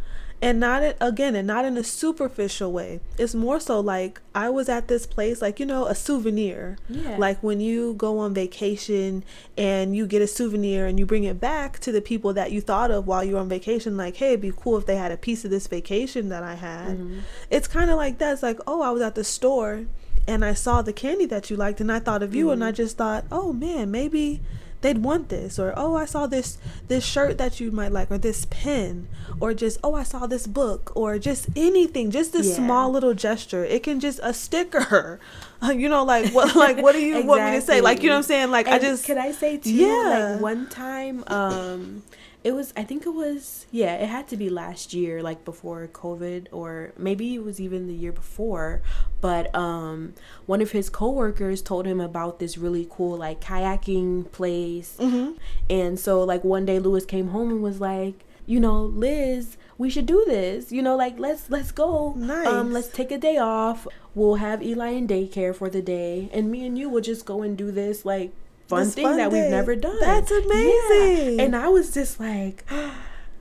and 0.40 0.60
not 0.60 0.82
it 0.84 0.96
again 1.00 1.34
and 1.34 1.46
not 1.48 1.64
in 1.64 1.76
a 1.76 1.82
superficial 1.82 2.70
way 2.72 3.00
it's 3.18 3.34
more 3.34 3.58
so 3.58 3.80
like 3.80 4.20
i 4.36 4.48
was 4.48 4.68
at 4.68 4.86
this 4.86 5.04
place 5.06 5.42
like 5.42 5.58
you 5.58 5.66
know 5.66 5.86
a 5.86 5.94
souvenir 5.94 6.76
Yeah. 6.88 7.16
like 7.18 7.42
when 7.42 7.60
you 7.60 7.94
go 7.94 8.18
on 8.18 8.34
vacation 8.34 9.24
and 9.56 9.96
you 9.96 10.06
get 10.06 10.22
a 10.22 10.26
souvenir 10.28 10.86
and 10.86 10.98
you 10.98 11.06
bring 11.06 11.24
it 11.24 11.40
back 11.40 11.80
to 11.80 11.90
the 11.90 12.00
people 12.00 12.32
that 12.34 12.52
you 12.52 12.60
thought 12.60 12.90
of 12.92 13.06
while 13.06 13.24
you 13.24 13.34
were 13.34 13.40
on 13.40 13.48
vacation 13.48 13.96
like 13.96 14.16
hey 14.16 14.28
it'd 14.28 14.40
be 14.40 14.52
cool 14.56 14.76
if 14.78 14.86
they 14.86 14.96
had 14.96 15.10
a 15.10 15.16
piece 15.16 15.44
of 15.44 15.50
this 15.50 15.66
vacation 15.66 16.28
that 16.28 16.42
i 16.44 16.54
had 16.54 16.96
Mm-hmm. 16.98 17.18
it's 17.50 17.66
kind 17.66 17.90
of 17.90 17.96
like 17.96 18.18
that 18.18 18.32
it's 18.34 18.42
like 18.42 18.60
oh 18.66 18.80
i 18.82 18.90
was 18.90 19.02
at 19.02 19.14
the 19.16 19.24
store 19.24 19.86
and 20.28 20.44
i 20.44 20.54
saw 20.54 20.82
the 20.82 20.92
candy 20.92 21.26
that 21.26 21.50
you 21.50 21.56
liked 21.56 21.80
and 21.80 21.90
i 21.90 21.98
thought 21.98 22.22
of 22.22 22.34
you 22.34 22.50
and 22.50 22.60
Mm-hmm. 22.60 22.68
i 22.68 22.72
just 22.72 22.96
thought 22.96 23.24
oh 23.32 23.52
man 23.52 23.90
maybe 23.90 24.40
they'd 24.80 24.98
want 24.98 25.28
this 25.28 25.58
or 25.58 25.72
oh 25.76 25.96
i 25.96 26.04
saw 26.04 26.26
this 26.26 26.56
this 26.86 27.04
shirt 27.04 27.36
that 27.38 27.58
you 27.58 27.70
might 27.70 27.90
like 27.90 28.10
or 28.10 28.18
this 28.18 28.46
pen 28.50 29.08
or 29.40 29.52
just 29.52 29.78
oh 29.82 29.94
i 29.94 30.02
saw 30.04 30.26
this 30.26 30.46
book 30.46 30.92
or 30.94 31.18
just 31.18 31.48
anything 31.56 32.10
just 32.10 32.32
this 32.32 32.46
Yeah. 32.48 32.54
small 32.56 32.90
little 32.90 33.14
gesture 33.14 33.64
it 33.64 33.82
can 33.82 33.98
just 33.98 34.20
a 34.22 34.32
sticker 34.32 35.18
you 35.62 35.88
know 35.88 36.04
like 36.04 36.32
what 36.32 36.54
like 36.64 36.78
what 36.80 36.92
do 36.92 37.00
you 37.00 37.22
want 37.24 37.44
me 37.44 37.52
to 37.52 37.60
say 37.60 37.80
like 37.80 38.02
you 38.02 38.08
know 38.08 38.14
what 38.14 38.18
i'm 38.18 38.22
saying 38.24 38.50
like 38.50 38.68
i 38.68 38.78
just 38.78 39.04
can 39.04 39.18
I 39.18 39.32
say 39.32 39.56
too? 39.58 39.72
Yeah. 39.72 40.32
Like 40.34 40.40
one 40.40 40.68
time, 40.68 41.24
um, 41.26 42.02
it 42.44 42.52
was 42.52 42.72
I 42.76 42.84
think 42.84 43.04
it 43.04 43.10
was 43.14 43.66
yeah, 43.70 43.94
it 43.96 44.08
had 44.08 44.28
to 44.28 44.36
be 44.36 44.48
last 44.48 44.94
year, 44.94 45.22
like 45.22 45.44
before 45.44 45.86
COVID, 45.88 46.46
or 46.52 46.92
maybe 46.96 47.34
it 47.34 47.42
was 47.44 47.60
even 47.60 47.86
the 47.88 47.94
year 47.94 48.12
before. 48.12 48.80
But 49.20 49.54
um, 49.54 50.14
one 50.46 50.60
of 50.62 50.70
his 50.70 50.88
coworkers 50.88 51.60
told 51.62 51.86
him 51.86 52.00
about 52.00 52.38
this 52.38 52.56
really 52.56 52.86
cool 52.90 53.16
like 53.16 53.40
kayaking 53.40 54.30
place, 54.32 54.96
Mhm. 55.00 55.36
and 55.68 55.98
so 55.98 56.22
like 56.22 56.44
one 56.44 56.64
day 56.64 56.78
Lewis 56.78 57.04
came 57.04 57.28
home 57.28 57.50
and 57.50 57.62
was 57.62 57.80
like, 57.80 58.24
you 58.46 58.60
know, 58.60 58.82
Liz, 58.82 59.56
we 59.76 59.90
should 59.90 60.06
do 60.06 60.24
this. 60.26 60.70
You 60.72 60.80
know, 60.82 60.96
like 60.96 61.18
let's 61.18 61.50
let's 61.50 61.72
go. 61.72 62.14
Nice. 62.16 62.46
Um, 62.46 62.72
let's 62.72 62.88
take 62.88 63.10
a 63.10 63.18
day 63.18 63.36
off. 63.36 63.86
We'll 64.14 64.36
have 64.36 64.62
Eli 64.62 64.90
in 64.90 65.06
daycare 65.06 65.54
for 65.54 65.68
the 65.68 65.82
day, 65.82 66.30
and 66.32 66.50
me 66.50 66.64
and 66.66 66.78
you 66.78 66.88
will 66.88 67.00
just 67.02 67.26
go 67.26 67.42
and 67.42 67.56
do 67.58 67.70
this 67.70 68.04
like 68.04 68.32
fun 68.68 68.84
This 68.84 68.94
thing 68.94 69.04
fun 69.04 69.16
that 69.16 69.32
we've 69.32 69.50
never 69.50 69.74
done. 69.74 69.98
That's 70.00 70.30
Yeah. 70.30 70.38
amazing. 70.44 71.40
And 71.40 71.56
I 71.56 71.68
was 71.68 71.92
just 71.92 72.20
like. 72.20 72.64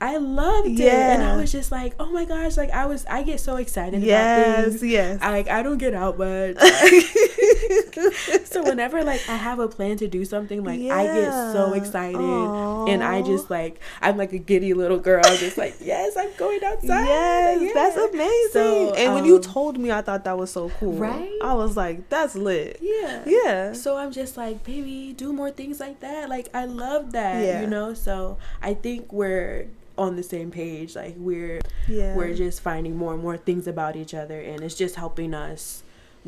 I 0.00 0.16
loved 0.18 0.78
it, 0.78 0.88
and 0.92 1.24
I 1.24 1.36
was 1.36 1.50
just 1.50 1.72
like, 1.72 1.92
"Oh 1.98 2.06
my 2.12 2.24
gosh!" 2.24 2.56
Like 2.56 2.70
I 2.70 2.86
was, 2.86 3.04
I 3.10 3.24
get 3.24 3.40
so 3.40 3.56
excited 3.56 3.94
about 3.94 4.06
yes 4.06 4.64
things. 4.68 4.82
yes 4.84 5.18
I, 5.20 5.30
like 5.32 5.48
I 5.48 5.60
don't 5.64 5.78
get 5.78 5.92
out 5.92 6.16
much, 6.16 6.54
so 8.44 8.62
whenever 8.64 9.02
like 9.12 9.20
I 9.28 9.36
have 9.36 9.58
a 9.58 9.68
plan 9.68 9.96
to 9.98 10.08
do 10.08 10.24
something, 10.24 10.64
like 10.64 10.80
I 10.80 11.04
get 11.04 11.32
so 11.52 11.72
Yeah. 11.74 11.80
excited, 11.80 12.20
and 12.20 13.02
I 13.04 13.22
just 13.22 13.50
like 13.50 13.80
I'm 14.00 14.16
like 14.16 14.32
a 14.32 14.38
giddy 14.38 14.74
little 14.74 14.98
girl. 14.98 15.22
Just 15.24 15.58
like, 15.58 15.76
yes, 15.80 16.16
I'm 16.16 16.30
going 16.36 16.62
outside. 16.64 17.04
Yes, 17.04 17.60
Like, 17.62 17.74
that's 17.74 17.96
amazing. 17.96 18.48
So, 18.52 18.94
and 18.94 19.14
when 19.14 19.24
you 19.24 19.36
um, 19.36 19.42
told 19.42 19.78
me, 19.78 19.90
I 19.92 20.02
thought 20.02 20.24
that 20.24 20.36
was 20.38 20.50
so 20.50 20.70
cool. 20.80 20.94
Right? 20.94 21.30
I 21.42 21.54
was 21.54 21.76
like, 21.76 22.08
that's 22.08 22.34
lit. 22.34 22.78
yeah, 22.80 23.22
Yeah. 23.26 23.72
So 23.72 23.96
I'm 23.96 24.12
just 24.12 24.36
like, 24.36 24.64
baby, 24.64 25.12
do 25.16 25.32
more 25.32 25.50
things 25.50 25.80
like 25.80 26.00
that. 26.00 26.28
Like 26.28 26.48
I 26.54 26.64
love 26.64 27.12
that, 27.12 27.44
Yeah. 27.44 27.60
you 27.60 27.66
know. 27.66 27.94
So 27.94 28.38
I 28.62 28.74
think 28.74 29.12
we're 29.12 29.66
on 29.96 30.16
the 30.16 30.22
same 30.22 30.50
page. 30.50 30.94
Like 30.94 31.14
we're 31.16 31.60
Yeah. 31.88 32.14
we're 32.14 32.34
just 32.34 32.60
finding 32.60 32.96
more 32.96 33.14
and 33.14 33.22
more 33.22 33.36
things 33.36 33.66
about 33.66 33.96
each 33.96 34.14
other, 34.14 34.40
and 34.40 34.62
it's 34.62 34.74
just 34.76 34.94
helping 34.94 35.34
us 35.34 35.82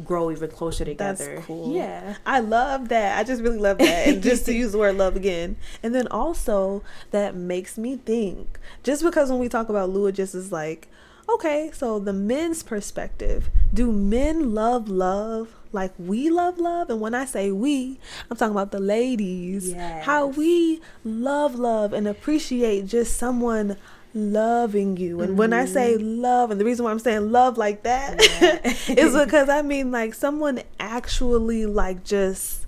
grow 0.04 0.30
even 0.30 0.50
closer 0.50 0.84
That's 0.84 1.20
together. 1.20 1.42
cool. 1.46 1.74
Yeah. 1.74 2.16
I 2.26 2.40
love 2.40 2.88
that. 2.88 3.18
I 3.18 3.24
just 3.24 3.42
really 3.42 3.58
love 3.58 3.78
that. 3.78 4.08
And 4.08 4.22
just 4.22 4.46
to 4.46 4.54
use 4.54 4.72
the 4.72 4.78
word 4.78 4.96
love 4.96 5.16
again. 5.16 5.56
And 5.82 5.94
then 5.94 6.06
also 6.08 6.82
that 7.10 7.34
makes 7.34 7.76
me 7.78 7.96
think, 7.96 8.58
just 8.82 9.02
because 9.02 9.30
when 9.30 9.38
we 9.40 9.48
talk 9.48 9.68
about 9.68 9.90
Lua 9.90 10.12
just 10.12 10.34
is 10.34 10.50
like, 10.52 10.88
okay, 11.28 11.70
so 11.72 11.98
the 11.98 12.12
men's 12.12 12.62
perspective, 12.62 13.50
do 13.72 13.92
men 13.92 14.54
love 14.54 14.88
love 14.88 15.54
like 15.72 15.92
we 15.98 16.28
love 16.30 16.58
love? 16.58 16.90
And 16.90 17.00
when 17.00 17.14
I 17.14 17.24
say 17.24 17.52
we, 17.52 18.00
I'm 18.30 18.36
talking 18.36 18.52
about 18.54 18.72
the 18.72 18.80
ladies. 18.80 19.72
How 19.74 20.26
we 20.26 20.80
love 21.04 21.54
love 21.54 21.92
and 21.92 22.08
appreciate 22.08 22.86
just 22.86 23.16
someone 23.16 23.76
loving 24.14 24.96
you. 24.96 25.20
And 25.20 25.38
when 25.38 25.52
I 25.52 25.64
say 25.64 25.96
love, 25.96 26.50
and 26.50 26.60
the 26.60 26.64
reason 26.64 26.84
why 26.84 26.90
I'm 26.90 26.98
saying 26.98 27.30
love 27.32 27.56
like 27.58 27.82
that 27.84 28.18
Mm-hmm. 28.18 28.92
Yeah. 28.92 29.04
is 29.04 29.16
because 29.16 29.48
I 29.48 29.62
mean 29.62 29.90
like 29.90 30.14
someone 30.14 30.62
actually 30.78 31.66
like 31.66 32.04
just 32.04 32.66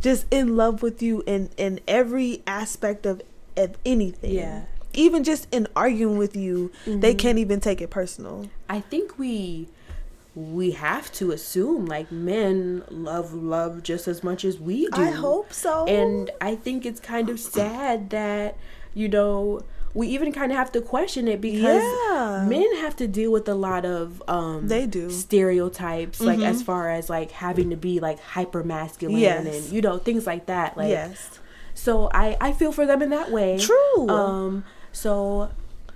just 0.00 0.26
in 0.30 0.56
love 0.56 0.82
with 0.82 1.02
you 1.02 1.22
in 1.26 1.50
in 1.56 1.80
every 1.88 2.42
aspect 2.46 3.06
of 3.06 3.22
of 3.56 3.76
anything. 3.86 4.32
Yeah. 4.34 4.62
Even 4.92 5.24
just 5.24 5.48
in 5.52 5.66
arguing 5.74 6.18
with 6.18 6.36
you, 6.36 6.70
they 6.86 7.14
Mhm. 7.14 7.18
can't 7.18 7.38
even 7.38 7.60
take 7.60 7.80
it 7.80 7.90
personal. 7.90 8.48
I 8.68 8.80
think 8.80 9.18
we 9.18 9.68
we 10.36 10.72
have 10.72 11.12
to 11.12 11.30
assume 11.30 11.86
like 11.86 12.10
men 12.10 12.82
love 12.90 13.32
love 13.32 13.82
just 13.84 14.08
as 14.08 14.22
much 14.24 14.44
as 14.44 14.58
we 14.58 14.86
do. 14.90 15.02
I 15.02 15.10
hope 15.10 15.52
so. 15.52 15.86
And 15.86 16.30
I 16.40 16.56
think 16.56 16.84
it's 16.84 16.98
kind 17.00 17.28
of 17.28 17.38
sad 17.38 18.10
that 18.10 18.56
you 18.94 19.08
know 19.08 19.60
we 19.94 20.08
even 20.08 20.32
kind 20.32 20.50
of 20.50 20.58
have 20.58 20.72
to 20.72 20.80
question 20.80 21.28
it 21.28 21.40
because 21.40 21.82
Yeah. 21.82 22.44
men 22.48 22.76
have 22.76 22.96
to 22.96 23.06
deal 23.06 23.30
with 23.30 23.48
a 23.48 23.54
lot 23.54 23.84
of 23.84 24.22
um 24.28 24.66
They 24.68 24.86
do. 24.86 25.08
stereotypes 25.10 26.20
like 26.20 26.38
Mhm. 26.40 26.46
as 26.50 26.62
far 26.62 26.90
as 26.90 27.08
like 27.08 27.30
having 27.30 27.70
to 27.70 27.76
be 27.76 28.00
like 28.00 28.18
hyper 28.20 28.62
masculine 28.64 29.18
Yes. 29.18 29.46
and 29.46 29.72
you 29.72 29.80
know 29.80 29.98
things 29.98 30.26
like 30.26 30.46
that 30.46 30.76
like 30.76 30.88
yes. 30.88 31.38
so 31.74 32.08
I 32.12 32.36
I 32.40 32.52
feel 32.52 32.72
for 32.72 32.86
them 32.86 33.02
in 33.02 33.10
that 33.10 33.30
way 33.30 33.58
True. 33.58 34.08
um 34.08 34.64
so 34.92 35.50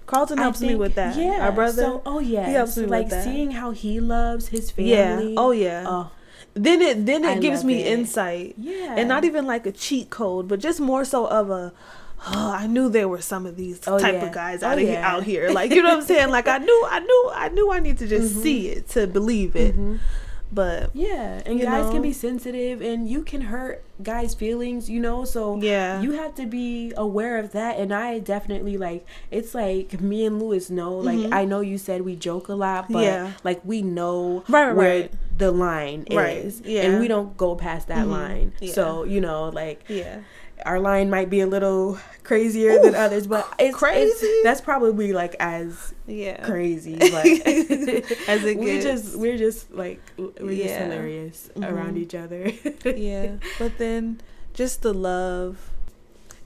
Carlton 0.06 0.38
helps 0.38 0.62
me 0.62 0.74
with 0.74 0.94
that. 0.94 1.16
Yeah, 1.18 1.44
Our 1.44 1.52
brother. 1.52 1.82
So, 1.82 2.02
oh 2.06 2.18
yeah, 2.18 2.46
he 2.46 2.54
helps 2.54 2.78
me 2.78 2.84
with 2.84 2.90
like 2.90 3.08
that. 3.10 3.24
seeing 3.24 3.50
how 3.50 3.72
he 3.72 4.00
loves 4.00 4.48
his 4.48 4.70
family. 4.70 5.32
yeah. 5.34 5.34
Oh 5.36 5.50
yeah. 5.50 5.84
Oh 5.86 6.10
then 6.54 6.80
it 6.80 7.04
then 7.04 7.24
it 7.24 7.36
I 7.36 7.38
gives 7.38 7.62
me 7.62 7.82
it. 7.82 7.92
insight. 7.92 8.54
yeah. 8.56 8.94
and 8.96 9.06
not 9.06 9.24
even 9.26 9.46
like 9.46 9.66
a 9.66 9.72
cheat 9.72 10.08
code, 10.08 10.48
but 10.48 10.60
just 10.60 10.80
more 10.80 11.04
so 11.04 11.26
of 11.26 11.50
a. 11.50 11.72
Oh, 12.26 12.50
I 12.50 12.66
knew 12.66 12.88
there 12.88 13.08
were 13.08 13.20
some 13.20 13.46
of 13.46 13.56
these 13.56 13.80
Oh, 13.86 13.98
type 13.98 14.14
yeah. 14.14 14.26
of 14.26 14.32
guys 14.32 14.62
Oh, 14.62 14.68
out, 14.68 14.78
of 14.78 14.84
yeah. 14.88 15.08
out 15.08 15.22
here. 15.22 15.50
Like 15.50 15.70
you 15.70 15.82
know 15.82 15.90
what 15.90 15.98
I'm 16.00 16.04
saying? 16.06 16.30
Like 16.30 16.48
I 16.48 16.58
knew, 16.68 16.84
I 16.90 16.98
knew, 17.00 17.30
I 17.34 17.48
knew 17.48 17.70
I 17.72 17.80
need 17.80 17.98
to 17.98 18.06
just 18.08 18.34
Mhm. 18.36 18.42
see 18.42 18.68
it 18.68 18.88
to 18.90 19.06
believe 19.06 19.54
it. 19.56 19.76
Mhm. 19.76 19.98
But 20.50 20.90
Yeah, 20.94 21.42
and 21.44 21.60
guys 21.60 21.84
know? 21.84 21.92
can 21.92 22.00
be 22.02 22.12
sensitive, 22.14 22.80
and 22.80 23.06
you 23.06 23.22
can 23.22 23.42
hurt 23.42 23.84
guys' 24.02 24.32
feelings. 24.34 24.88
You 24.88 24.98
know, 24.98 25.24
so 25.26 25.58
yeah, 25.60 26.00
you 26.00 26.12
have 26.12 26.34
to 26.36 26.46
be 26.46 26.90
aware 26.96 27.36
of 27.38 27.52
that. 27.52 27.78
And 27.78 27.92
I 27.92 28.18
definitely 28.18 28.78
like. 28.78 29.04
It's 29.30 29.54
like 29.54 30.00
me 30.00 30.24
and 30.24 30.40
Lewis 30.42 30.70
know. 30.70 30.96
Like 30.96 31.18
Mhm. 31.18 31.34
I 31.34 31.44
know 31.44 31.60
you 31.60 31.76
said 31.76 32.00
we 32.00 32.16
joke 32.16 32.48
a 32.48 32.54
lot, 32.54 32.86
but 32.90 33.04
Yeah. 33.04 33.32
like 33.44 33.60
we 33.62 33.82
know 33.82 34.42
Right, 34.48 34.72
right, 34.74 35.12
the 35.36 35.52
line 35.52 36.06
Right, 36.10 36.38
is, 36.38 36.62
yeah. 36.64 36.82
and 36.82 36.98
we 36.98 37.08
don't 37.08 37.36
go 37.36 37.54
past 37.54 37.88
that 37.88 38.06
Mhm. 38.06 38.10
line. 38.10 38.52
Yeah. 38.58 38.72
So 38.72 39.04
you 39.04 39.20
know, 39.20 39.50
like 39.50 39.84
yeah, 39.86 40.20
our 40.66 40.80
line 40.80 41.10
might 41.10 41.30
be 41.30 41.40
a 41.40 41.46
little 41.46 41.98
crazier 42.24 42.80
than 42.82 42.94
others, 42.94 43.26
but 43.26 43.46
it's 43.58 43.76
crazy? 43.76 44.10
It's, 44.26 44.44
that's 44.44 44.60
probably 44.60 45.12
like 45.12 45.34
as 45.40 45.94
yeah. 46.06 46.44
crazy, 46.44 46.96
but 46.98 47.24
As 48.28 48.44
it 48.44 48.58
we're 48.58 48.80
just 48.82 49.16
we're 49.16 49.38
just 49.38 49.70
like 49.72 50.00
we're 50.16 50.30
just 50.32 50.50
Yeah. 50.50 50.84
hilarious 50.84 51.50
Mhm. 51.56 51.72
around 51.72 51.96
each 51.98 52.14
other. 52.14 52.50
yeah, 52.84 53.36
but 53.58 53.78
then 53.78 54.20
just 54.54 54.82
the 54.82 54.92
love. 54.94 55.70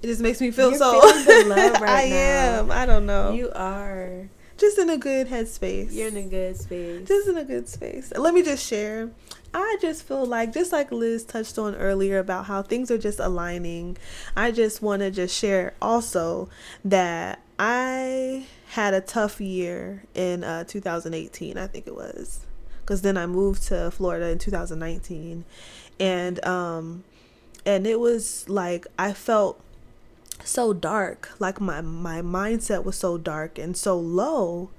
It 0.03 0.07
just 0.09 0.21
makes 0.21 0.41
me 0.41 0.51
feel 0.51 0.71
You're 0.71 0.79
so. 0.79 1.01
feeling 1.01 1.49
the 1.49 1.55
love 1.55 1.73
right 1.81 2.07
I 2.07 2.09
now. 2.09 2.17
am. 2.61 2.71
I 2.73 2.87
don't 2.87 3.07
know. 3.07 3.33
You 3.33 3.51
are. 3.55 4.29
just 4.59 4.79
in 4.79 4.91
a 4.91 4.99
good 4.99 5.29
headspace. 5.29 5.93
You're 5.93 6.09
in 6.09 6.17
a 6.17 6.23
good 6.25 6.57
space. 6.57 7.07
just 7.09 7.29
in 7.29 7.37
a 7.37 7.45
good 7.45 7.69
space. 7.69 8.13
Let 8.17 8.35
me 8.35 8.43
just 8.43 8.65
share. 8.67 9.11
I 9.55 9.77
just 9.81 10.05
feel 10.07 10.25
like, 10.25 10.53
just 10.53 10.73
like 10.73 10.91
Liz 10.91 11.25
touched 11.25 11.59
on 11.59 11.75
earlier 11.75 12.19
about 12.19 12.47
how 12.47 12.63
things 12.63 12.91
are 12.91 12.99
just 12.99 13.19
aligning, 13.19 13.97
I 14.37 14.51
just 14.51 14.81
want 14.81 15.01
to 15.01 15.11
just 15.11 15.37
share 15.37 15.75
also 15.83 16.49
that 16.85 17.41
I 17.59 18.47
had 18.71 18.95
a 18.95 19.01
tough 19.01 19.41
year 19.41 20.05
in 20.15 20.43
uh, 20.43 20.65
2018, 20.65 21.59
I 21.59 21.67
think 21.67 21.87
it 21.87 21.95
was. 21.95 22.41
Because 22.81 23.03
then 23.03 23.17
I 23.17 23.27
moved 23.27 23.65
to 23.65 23.91
Florida 23.91 24.29
in 24.29 24.39
2019. 24.39 25.45
And, 26.01 26.45
um, 26.45 27.05
and 27.67 27.87
it 27.87 28.01
was 28.01 28.49
like, 28.49 28.87
I 28.99 29.13
felt 29.13 29.61
so 30.45 30.73
dark 30.73 31.31
like 31.39 31.61
my 31.61 31.81
my 31.81 32.21
mindset 32.21 32.85
was 32.85 32.97
so 32.97 33.17
dark 33.17 33.59
and 33.59 33.77
so 33.77 33.97
low 33.97 34.71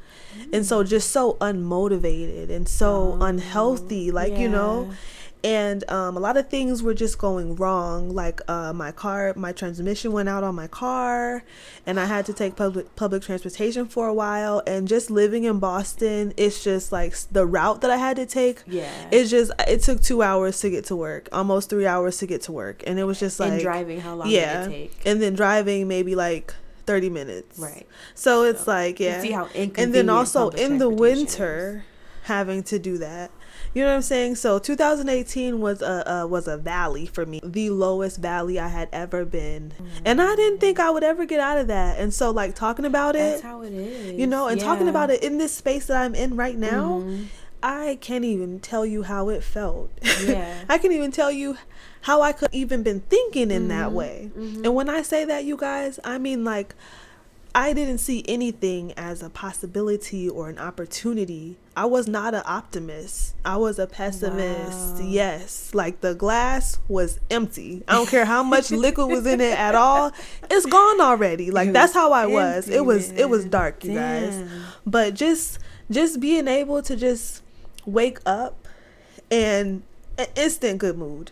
and 0.51 0.65
so 0.65 0.83
just 0.83 1.11
so 1.11 1.33
unmotivated 1.41 2.49
and 2.49 2.67
so 2.67 3.17
Oh, 3.19 3.25
unhealthy 3.25 4.11
like 4.11 4.37
you 4.37 4.49
know? 4.49 4.91
and 5.45 5.83
um, 5.91 6.15
a 6.15 6.21
lot 6.21 6.37
of 6.37 6.49
things 6.49 6.81
were 6.81 6.93
just 6.93 7.17
going 7.17 7.57
wrong 7.57 8.09
like 8.15 8.39
uh, 8.47 8.71
my 8.71 8.91
car 8.93 9.33
my 9.35 9.51
transmission 9.51 10.13
went 10.13 10.29
out 10.29 10.41
on 10.41 10.55
my 10.55 10.67
car 10.67 11.43
and 11.85 11.99
i 11.99 12.05
had 12.05 12.25
to 12.25 12.31
take 12.33 12.55
public 12.55 12.95
public 12.95 13.21
transportation 13.23 13.85
for 13.85 14.07
a 14.07 14.13
while. 14.13 14.63
And 14.65 14.87
just 14.87 15.11
living 15.11 15.43
in 15.43 15.59
boston 15.59 16.33
it's 16.37 16.63
just 16.63 16.93
like 16.93 17.13
the 17.31 17.45
route 17.45 17.81
that 17.81 17.91
i 17.91 17.97
had 17.97 18.15
to 18.15 18.25
take 18.25 18.61
Yeah. 18.67 18.89
it's 19.11 19.29
just 19.29 19.51
it 19.67 19.81
took 19.81 20.01
two 20.01 20.21
hours 20.21 20.61
to 20.61 20.69
get 20.69 20.85
to 20.85 20.95
work 20.95 21.27
almost 21.33 21.69
three 21.69 21.87
hours 21.87 22.17
to 22.19 22.25
get 22.25 22.41
to 22.43 22.51
work. 22.53 22.81
And 22.87 22.97
it 22.97 23.03
was 23.03 23.19
just 23.19 23.37
like 23.39 23.51
and 23.53 23.61
driving, 23.61 23.99
how 23.99 24.15
long 24.15 24.29
yeah 24.29 24.63
did 24.67 24.71
it 24.71 24.91
take? 24.93 25.05
and 25.05 25.21
then 25.21 25.33
driving 25.35 25.87
maybe 25.89 26.15
like 26.15 26.53
30 26.85 27.09
minutes. 27.09 27.59
Right. 27.59 27.87
So 28.15 28.43
it's 28.43 28.63
So, 28.65 28.71
like, 28.71 28.99
yeah. 28.99 29.21
see 29.21 29.31
how 29.31 29.47
and 29.55 29.93
then 29.93 30.09
also 30.09 30.49
in 30.49 30.77
the 30.77 30.89
winter 30.89 31.85
having 32.23 32.63
to 32.63 32.79
do 32.79 32.97
that 32.97 33.29
you 33.73 33.81
know 33.83 33.89
what 33.89 33.95
i'm 33.95 34.01
saying 34.01 34.33
so 34.33 34.57
2018 34.57 35.59
was 35.59 35.81
a 35.81 36.09
uh, 36.09 36.25
was 36.25 36.47
a 36.47 36.55
valley 36.57 37.05
for 37.05 37.25
me 37.25 37.41
the 37.43 37.69
lowest 37.69 38.17
valley 38.17 38.57
i 38.57 38.69
had 38.69 38.87
ever 38.93 39.25
been 39.25 39.73
and 40.05 40.21
i 40.21 40.33
didn't 40.37 40.59
think 40.59 40.79
i 40.79 40.89
would 40.89 41.03
ever 41.03 41.25
get 41.25 41.41
out 41.41 41.57
of 41.57 41.67
that 41.67 41.99
and 41.99 42.13
so 42.13 42.31
like 42.31 42.55
talking 42.55 42.85
about 42.85 43.17
is. 43.17 43.41
That's 43.41 43.43
it 43.43 43.45
how 43.45 43.61
it 43.61 43.73
is. 43.73 44.13
you 44.17 44.25
know 44.25 44.47
and 44.47 44.57
talking 44.61 44.87
about 44.87 45.09
it 45.09 45.21
in 45.21 45.37
this 45.37 45.53
space 45.53 45.87
that 45.87 45.97
i'm 45.97 46.15
in 46.15 46.37
right 46.37 46.57
now 46.57 47.01
Mhm. 47.03 47.25
I 47.63 47.97
can't 48.01 48.25
even 48.25 48.59
tell 48.59 48.85
you 48.85 49.03
how 49.03 49.29
it 49.29 49.43
felt 49.43 49.89
Yeah. 50.23 50.53
i 50.69 50.77
can't 50.77 50.93
even 50.93 51.11
tell 51.11 51.31
you 51.31 51.57
how 52.01 52.21
i 52.21 52.31
could 52.33 52.49
even 52.51 52.83
been 52.83 52.99
thinking 53.01 53.49
in 53.51 53.69
that 53.69 53.89
Mhm. 53.89 53.93
way 53.93 54.31
Mhm. 54.37 54.65
and 54.65 54.75
when 54.75 54.89
i 54.89 55.01
say 55.01 55.23
that 55.25 55.45
you 55.45 55.57
guys 55.57 55.99
i 56.03 56.17
mean 56.17 56.43
like 56.43 56.75
I 57.55 57.71
didn't 57.73 57.99
see 57.99 58.25
anything 58.27 58.93
as 58.97 59.21
a 59.21 59.29
possibility 59.29 60.27
or 60.27 60.49
an 60.49 60.57
opportunity. 60.57 61.55
I 61.77 61.85
was 61.85 62.07
not 62.07 62.33
an 62.33 62.41
optimist. 62.47 63.35
I 63.45 63.57
was 63.57 63.77
a 63.77 63.85
pessimist. 63.85 64.95
Wow. 64.97 65.07
Yes. 65.07 65.69
Like 65.71 66.01
the 66.01 66.15
glass 66.15 66.79
was 66.87 67.19
empty. 67.29 67.83
I 67.87 67.93
don't 67.93 68.09
care 68.09 68.25
how 68.25 68.41
much 68.41 68.71
liquid 68.85 69.07
was 69.07 69.27
in 69.27 69.39
it 69.39 69.55
at 69.55 69.75
all. 69.75 70.11
It's 70.49 70.65
gone 70.65 70.99
already. 70.99 71.51
Like 71.51 71.69
It 71.69 71.73
that's 71.73 71.93
how 71.93 72.11
I 72.11 72.25
was. 72.25 72.67
It 72.69 72.85
was 72.85 73.11
it 73.11 73.29
was 73.29 73.45
dark, 73.45 73.83
you 73.83 73.93
guys. 73.93 74.33
But 74.83 75.13
just 75.13 75.59
just 75.91 76.19
being 76.19 76.47
able 76.47 76.81
to 76.81 76.95
just 76.95 77.42
wake 77.85 78.19
up 78.25 78.67
and 79.31 79.83
an 80.17 80.27
instant 80.35 80.77
good 80.79 80.97
mood. 80.97 81.31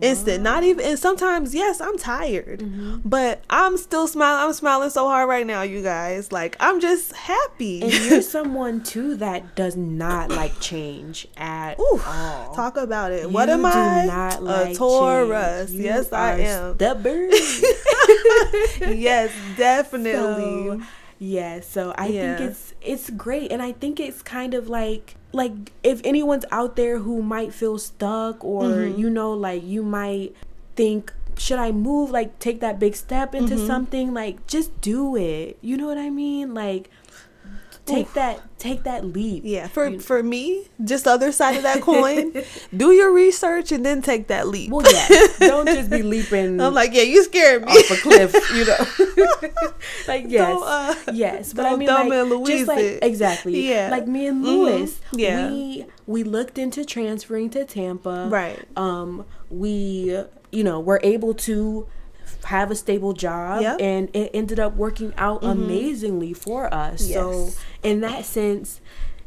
Instant. 0.00 0.42
Not 0.42 0.64
even 0.64 0.86
and 0.86 0.98
sometimes 0.98 1.54
yes, 1.54 1.78
I'm 1.78 1.98
tired. 1.98 2.60
Mhm. 2.60 3.02
But 3.04 3.42
I'm 3.50 3.76
still 3.76 4.06
smiling. 4.08 4.46
I'm 4.46 4.54
smiling 4.54 4.88
so 4.88 5.06
hard 5.06 5.28
right 5.28 5.46
now, 5.46 5.60
you 5.60 5.82
guys. 5.82 6.32
Like 6.32 6.56
I'm 6.60 6.80
just 6.80 7.12
happy. 7.14 7.82
And 7.82 7.92
you're 7.92 8.22
someone 8.38 8.82
too 8.82 9.16
that 9.16 9.54
does 9.54 9.76
not 9.76 10.30
like 10.30 10.58
change 10.60 11.28
at 11.36 11.78
Ooh, 11.78 12.00
all. 12.06 12.54
Talk 12.54 12.78
about 12.78 13.12
it. 13.12 13.30
what 13.30 13.50
am 13.50 13.66
I? 13.66 14.06
Not 14.06 14.42
like 14.42 14.78
Taurus. 14.78 15.72
You 15.72 15.82
yes, 15.84 16.10
I 16.10 16.38
am. 16.38 16.74
Stubborn. 16.76 17.28
yes, 18.80 19.30
definitely. 19.58 20.78
So, 20.78 20.80
yeah, 21.18 21.60
so 21.60 21.94
I 21.98 22.06
Yeah. 22.08 22.36
think 22.38 22.50
it's 22.50 22.74
it's 22.80 23.10
great 23.10 23.52
and 23.52 23.60
I 23.62 23.72
think 23.72 24.00
it's 24.00 24.22
kind 24.22 24.54
of 24.54 24.68
like 24.68 25.16
like 25.32 25.72
if 25.82 26.00
anyone's 26.04 26.44
out 26.50 26.76
there 26.76 26.98
who 26.98 27.22
might 27.22 27.52
feel 27.54 27.78
stuck 27.78 28.44
or 28.44 28.62
Mhm. 28.70 28.98
you 28.98 29.08
know 29.10 29.32
like 29.32 29.62
you 29.64 29.82
might 29.82 30.34
think 30.76 31.12
should 31.38 31.58
I 31.58 31.72
move 31.72 32.10
like 32.10 32.38
take 32.38 32.60
that 32.60 32.78
big 32.78 32.94
step 32.94 33.34
into 33.34 33.54
Mhm. 33.56 33.66
something 33.66 34.12
like 34.12 34.46
just 34.46 34.68
do 34.82 35.16
it. 35.16 35.56
You 35.62 35.76
know 35.78 35.86
what 35.86 35.96
I 35.98 36.10
mean? 36.10 36.52
Like 36.52 36.90
take 37.84 38.06
Oof. 38.08 38.14
that 38.14 38.58
take 38.58 38.84
that 38.84 39.04
leap. 39.04 39.42
yeah, 39.44 39.66
for 39.66 39.88
You- 39.88 39.98
for 39.98 40.22
me, 40.22 40.68
just 40.84 41.04
the 41.04 41.10
other 41.10 41.32
side 41.32 41.56
of 41.56 41.62
that 41.64 41.80
coin. 41.90 42.32
do 42.76 42.92
your 42.92 43.10
research 43.12 43.72
and 43.72 43.84
then 43.84 44.02
take 44.02 44.28
that 44.28 44.46
leap. 44.46 44.70
Well, 44.70 44.86
yeah. 44.90 45.26
Don't 45.40 45.66
just 45.66 45.90
be 45.90 46.02
leaping 46.14 46.60
I'm 46.60 46.72
like, 46.74 46.94
yeah, 46.94 47.02
you 47.02 47.24
scared 47.24 47.64
me. 47.64 47.72
off 47.72 47.90
a 47.90 47.96
cliff, 47.96 48.32
you 48.54 48.64
know. 48.64 49.58
like 50.08 50.26
yes. 50.28 50.60
Uh, 50.62 50.94
Yes, 51.12 51.52
but 51.52 51.66
I 51.66 51.76
mean, 51.76 51.88
like, 51.88 52.10
and 52.12 52.30
Louise 52.30 52.48
just 52.48 52.68
like 52.68 52.78
it. 52.78 53.02
exactly, 53.02 53.68
Yeah. 53.68 53.88
like 53.90 54.06
me 54.06 54.26
and 54.26 54.44
Mhm. 54.44 54.46
Louis, 54.46 55.00
Yeah. 55.12 55.50
we 55.50 55.86
we 56.06 56.22
looked 56.24 56.58
into 56.58 56.84
transferring 56.84 57.50
to 57.50 57.64
Tampa, 57.64 58.26
Right. 58.30 58.58
Um, 58.76 59.24
we 59.50 60.16
you 60.52 60.64
know 60.64 60.80
were 60.80 61.00
able 61.02 61.34
to 61.34 61.86
have 62.44 62.70
a 62.70 62.74
stable 62.74 63.12
job, 63.12 63.62
Yep. 63.62 63.76
and 63.80 64.08
it 64.14 64.30
ended 64.34 64.58
up 64.60 64.76
working 64.76 65.12
out 65.16 65.42
Mhm. 65.42 65.52
amazingly 65.52 66.32
for 66.32 66.72
us. 66.72 67.02
So 67.12 67.50
in 67.82 68.00
that 68.00 68.24
sense, 68.24 68.80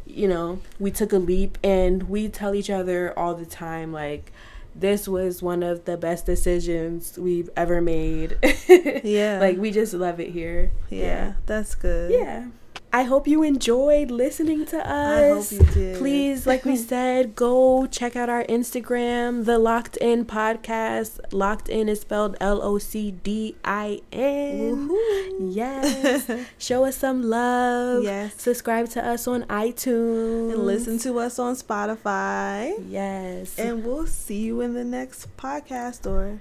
you 0.06 0.28
know, 0.28 0.60
we 0.80 0.92
took 0.92 1.12
a 1.14 1.18
leap, 1.18 1.58
and 1.64 2.04
we 2.10 2.28
tell 2.30 2.54
each 2.56 2.70
other 2.70 3.18
all 3.18 3.34
the 3.36 3.46
time, 3.46 3.92
like. 3.94 4.32
This 4.78 5.08
was 5.08 5.42
one 5.42 5.64
of 5.64 5.86
the 5.86 5.96
best 5.96 6.26
decisions 6.26 7.18
we've 7.18 7.50
ever 7.56 7.80
made. 7.80 8.36
Yeah. 9.06 9.38
Like 9.40 9.58
we 9.58 9.72
just 9.72 9.94
love 9.94 10.20
it 10.20 10.32
here. 10.32 10.72
yeah, 10.90 11.36
that's 11.46 11.76
good. 11.76 12.12
Yeah. 12.12 12.48
I 12.96 13.04
hope 13.04 13.28
you 13.28 13.44
enjoyed 13.44 14.10
listening 14.10 14.66
to 14.68 14.78
us. 14.78 15.52
I 15.52 15.58
hope 15.58 15.68
you 15.68 15.74
did. 15.74 15.98
Please, 15.98 16.48
like 16.48 16.64
we 16.64 16.78
said, 16.94 17.36
go 17.36 17.86
check 17.88 18.16
out 18.16 18.30
our 18.30 18.46
Instagram, 18.46 19.44
the 19.44 19.60
Locked 19.60 19.98
In 19.98 20.24
Podcast. 20.24 21.20
Locked 21.34 21.68
In 21.68 21.90
is 21.90 22.00
spelled 22.00 22.38
L 22.40 22.62
O 22.64 22.78
C 22.78 23.12
D 23.12 23.58
I 23.66 24.00
N. 24.14 24.88
Woohoo. 24.88 25.54
Yes. 25.54 26.32
Show 26.58 26.86
us 26.86 26.96
some 26.96 27.22
love. 27.24 28.06
Yes. 28.06 28.34
Subscribe 28.42 28.88
to 28.92 29.06
us 29.06 29.28
on 29.28 29.44
iTunes. 29.44 30.54
And 30.54 30.66
listen 30.66 30.98
to 31.00 31.20
us 31.20 31.38
on 31.38 31.56
Spotify. 31.56 32.74
Yes. 32.90 33.60
And 33.60 33.84
we'll 33.84 34.08
see 34.08 34.40
you 34.44 34.62
in 34.62 34.74
the 34.74 34.86
next 34.86 35.36
podcast 35.36 36.10
or 36.10 36.40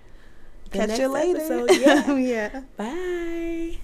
The 0.70 0.78
catch 0.78 0.98
you 1.00 1.08
later. 1.08 1.38
episode, 1.40 1.70
yeah. 1.80 2.14
yeah. 2.14 2.60
Bye. 2.76 3.78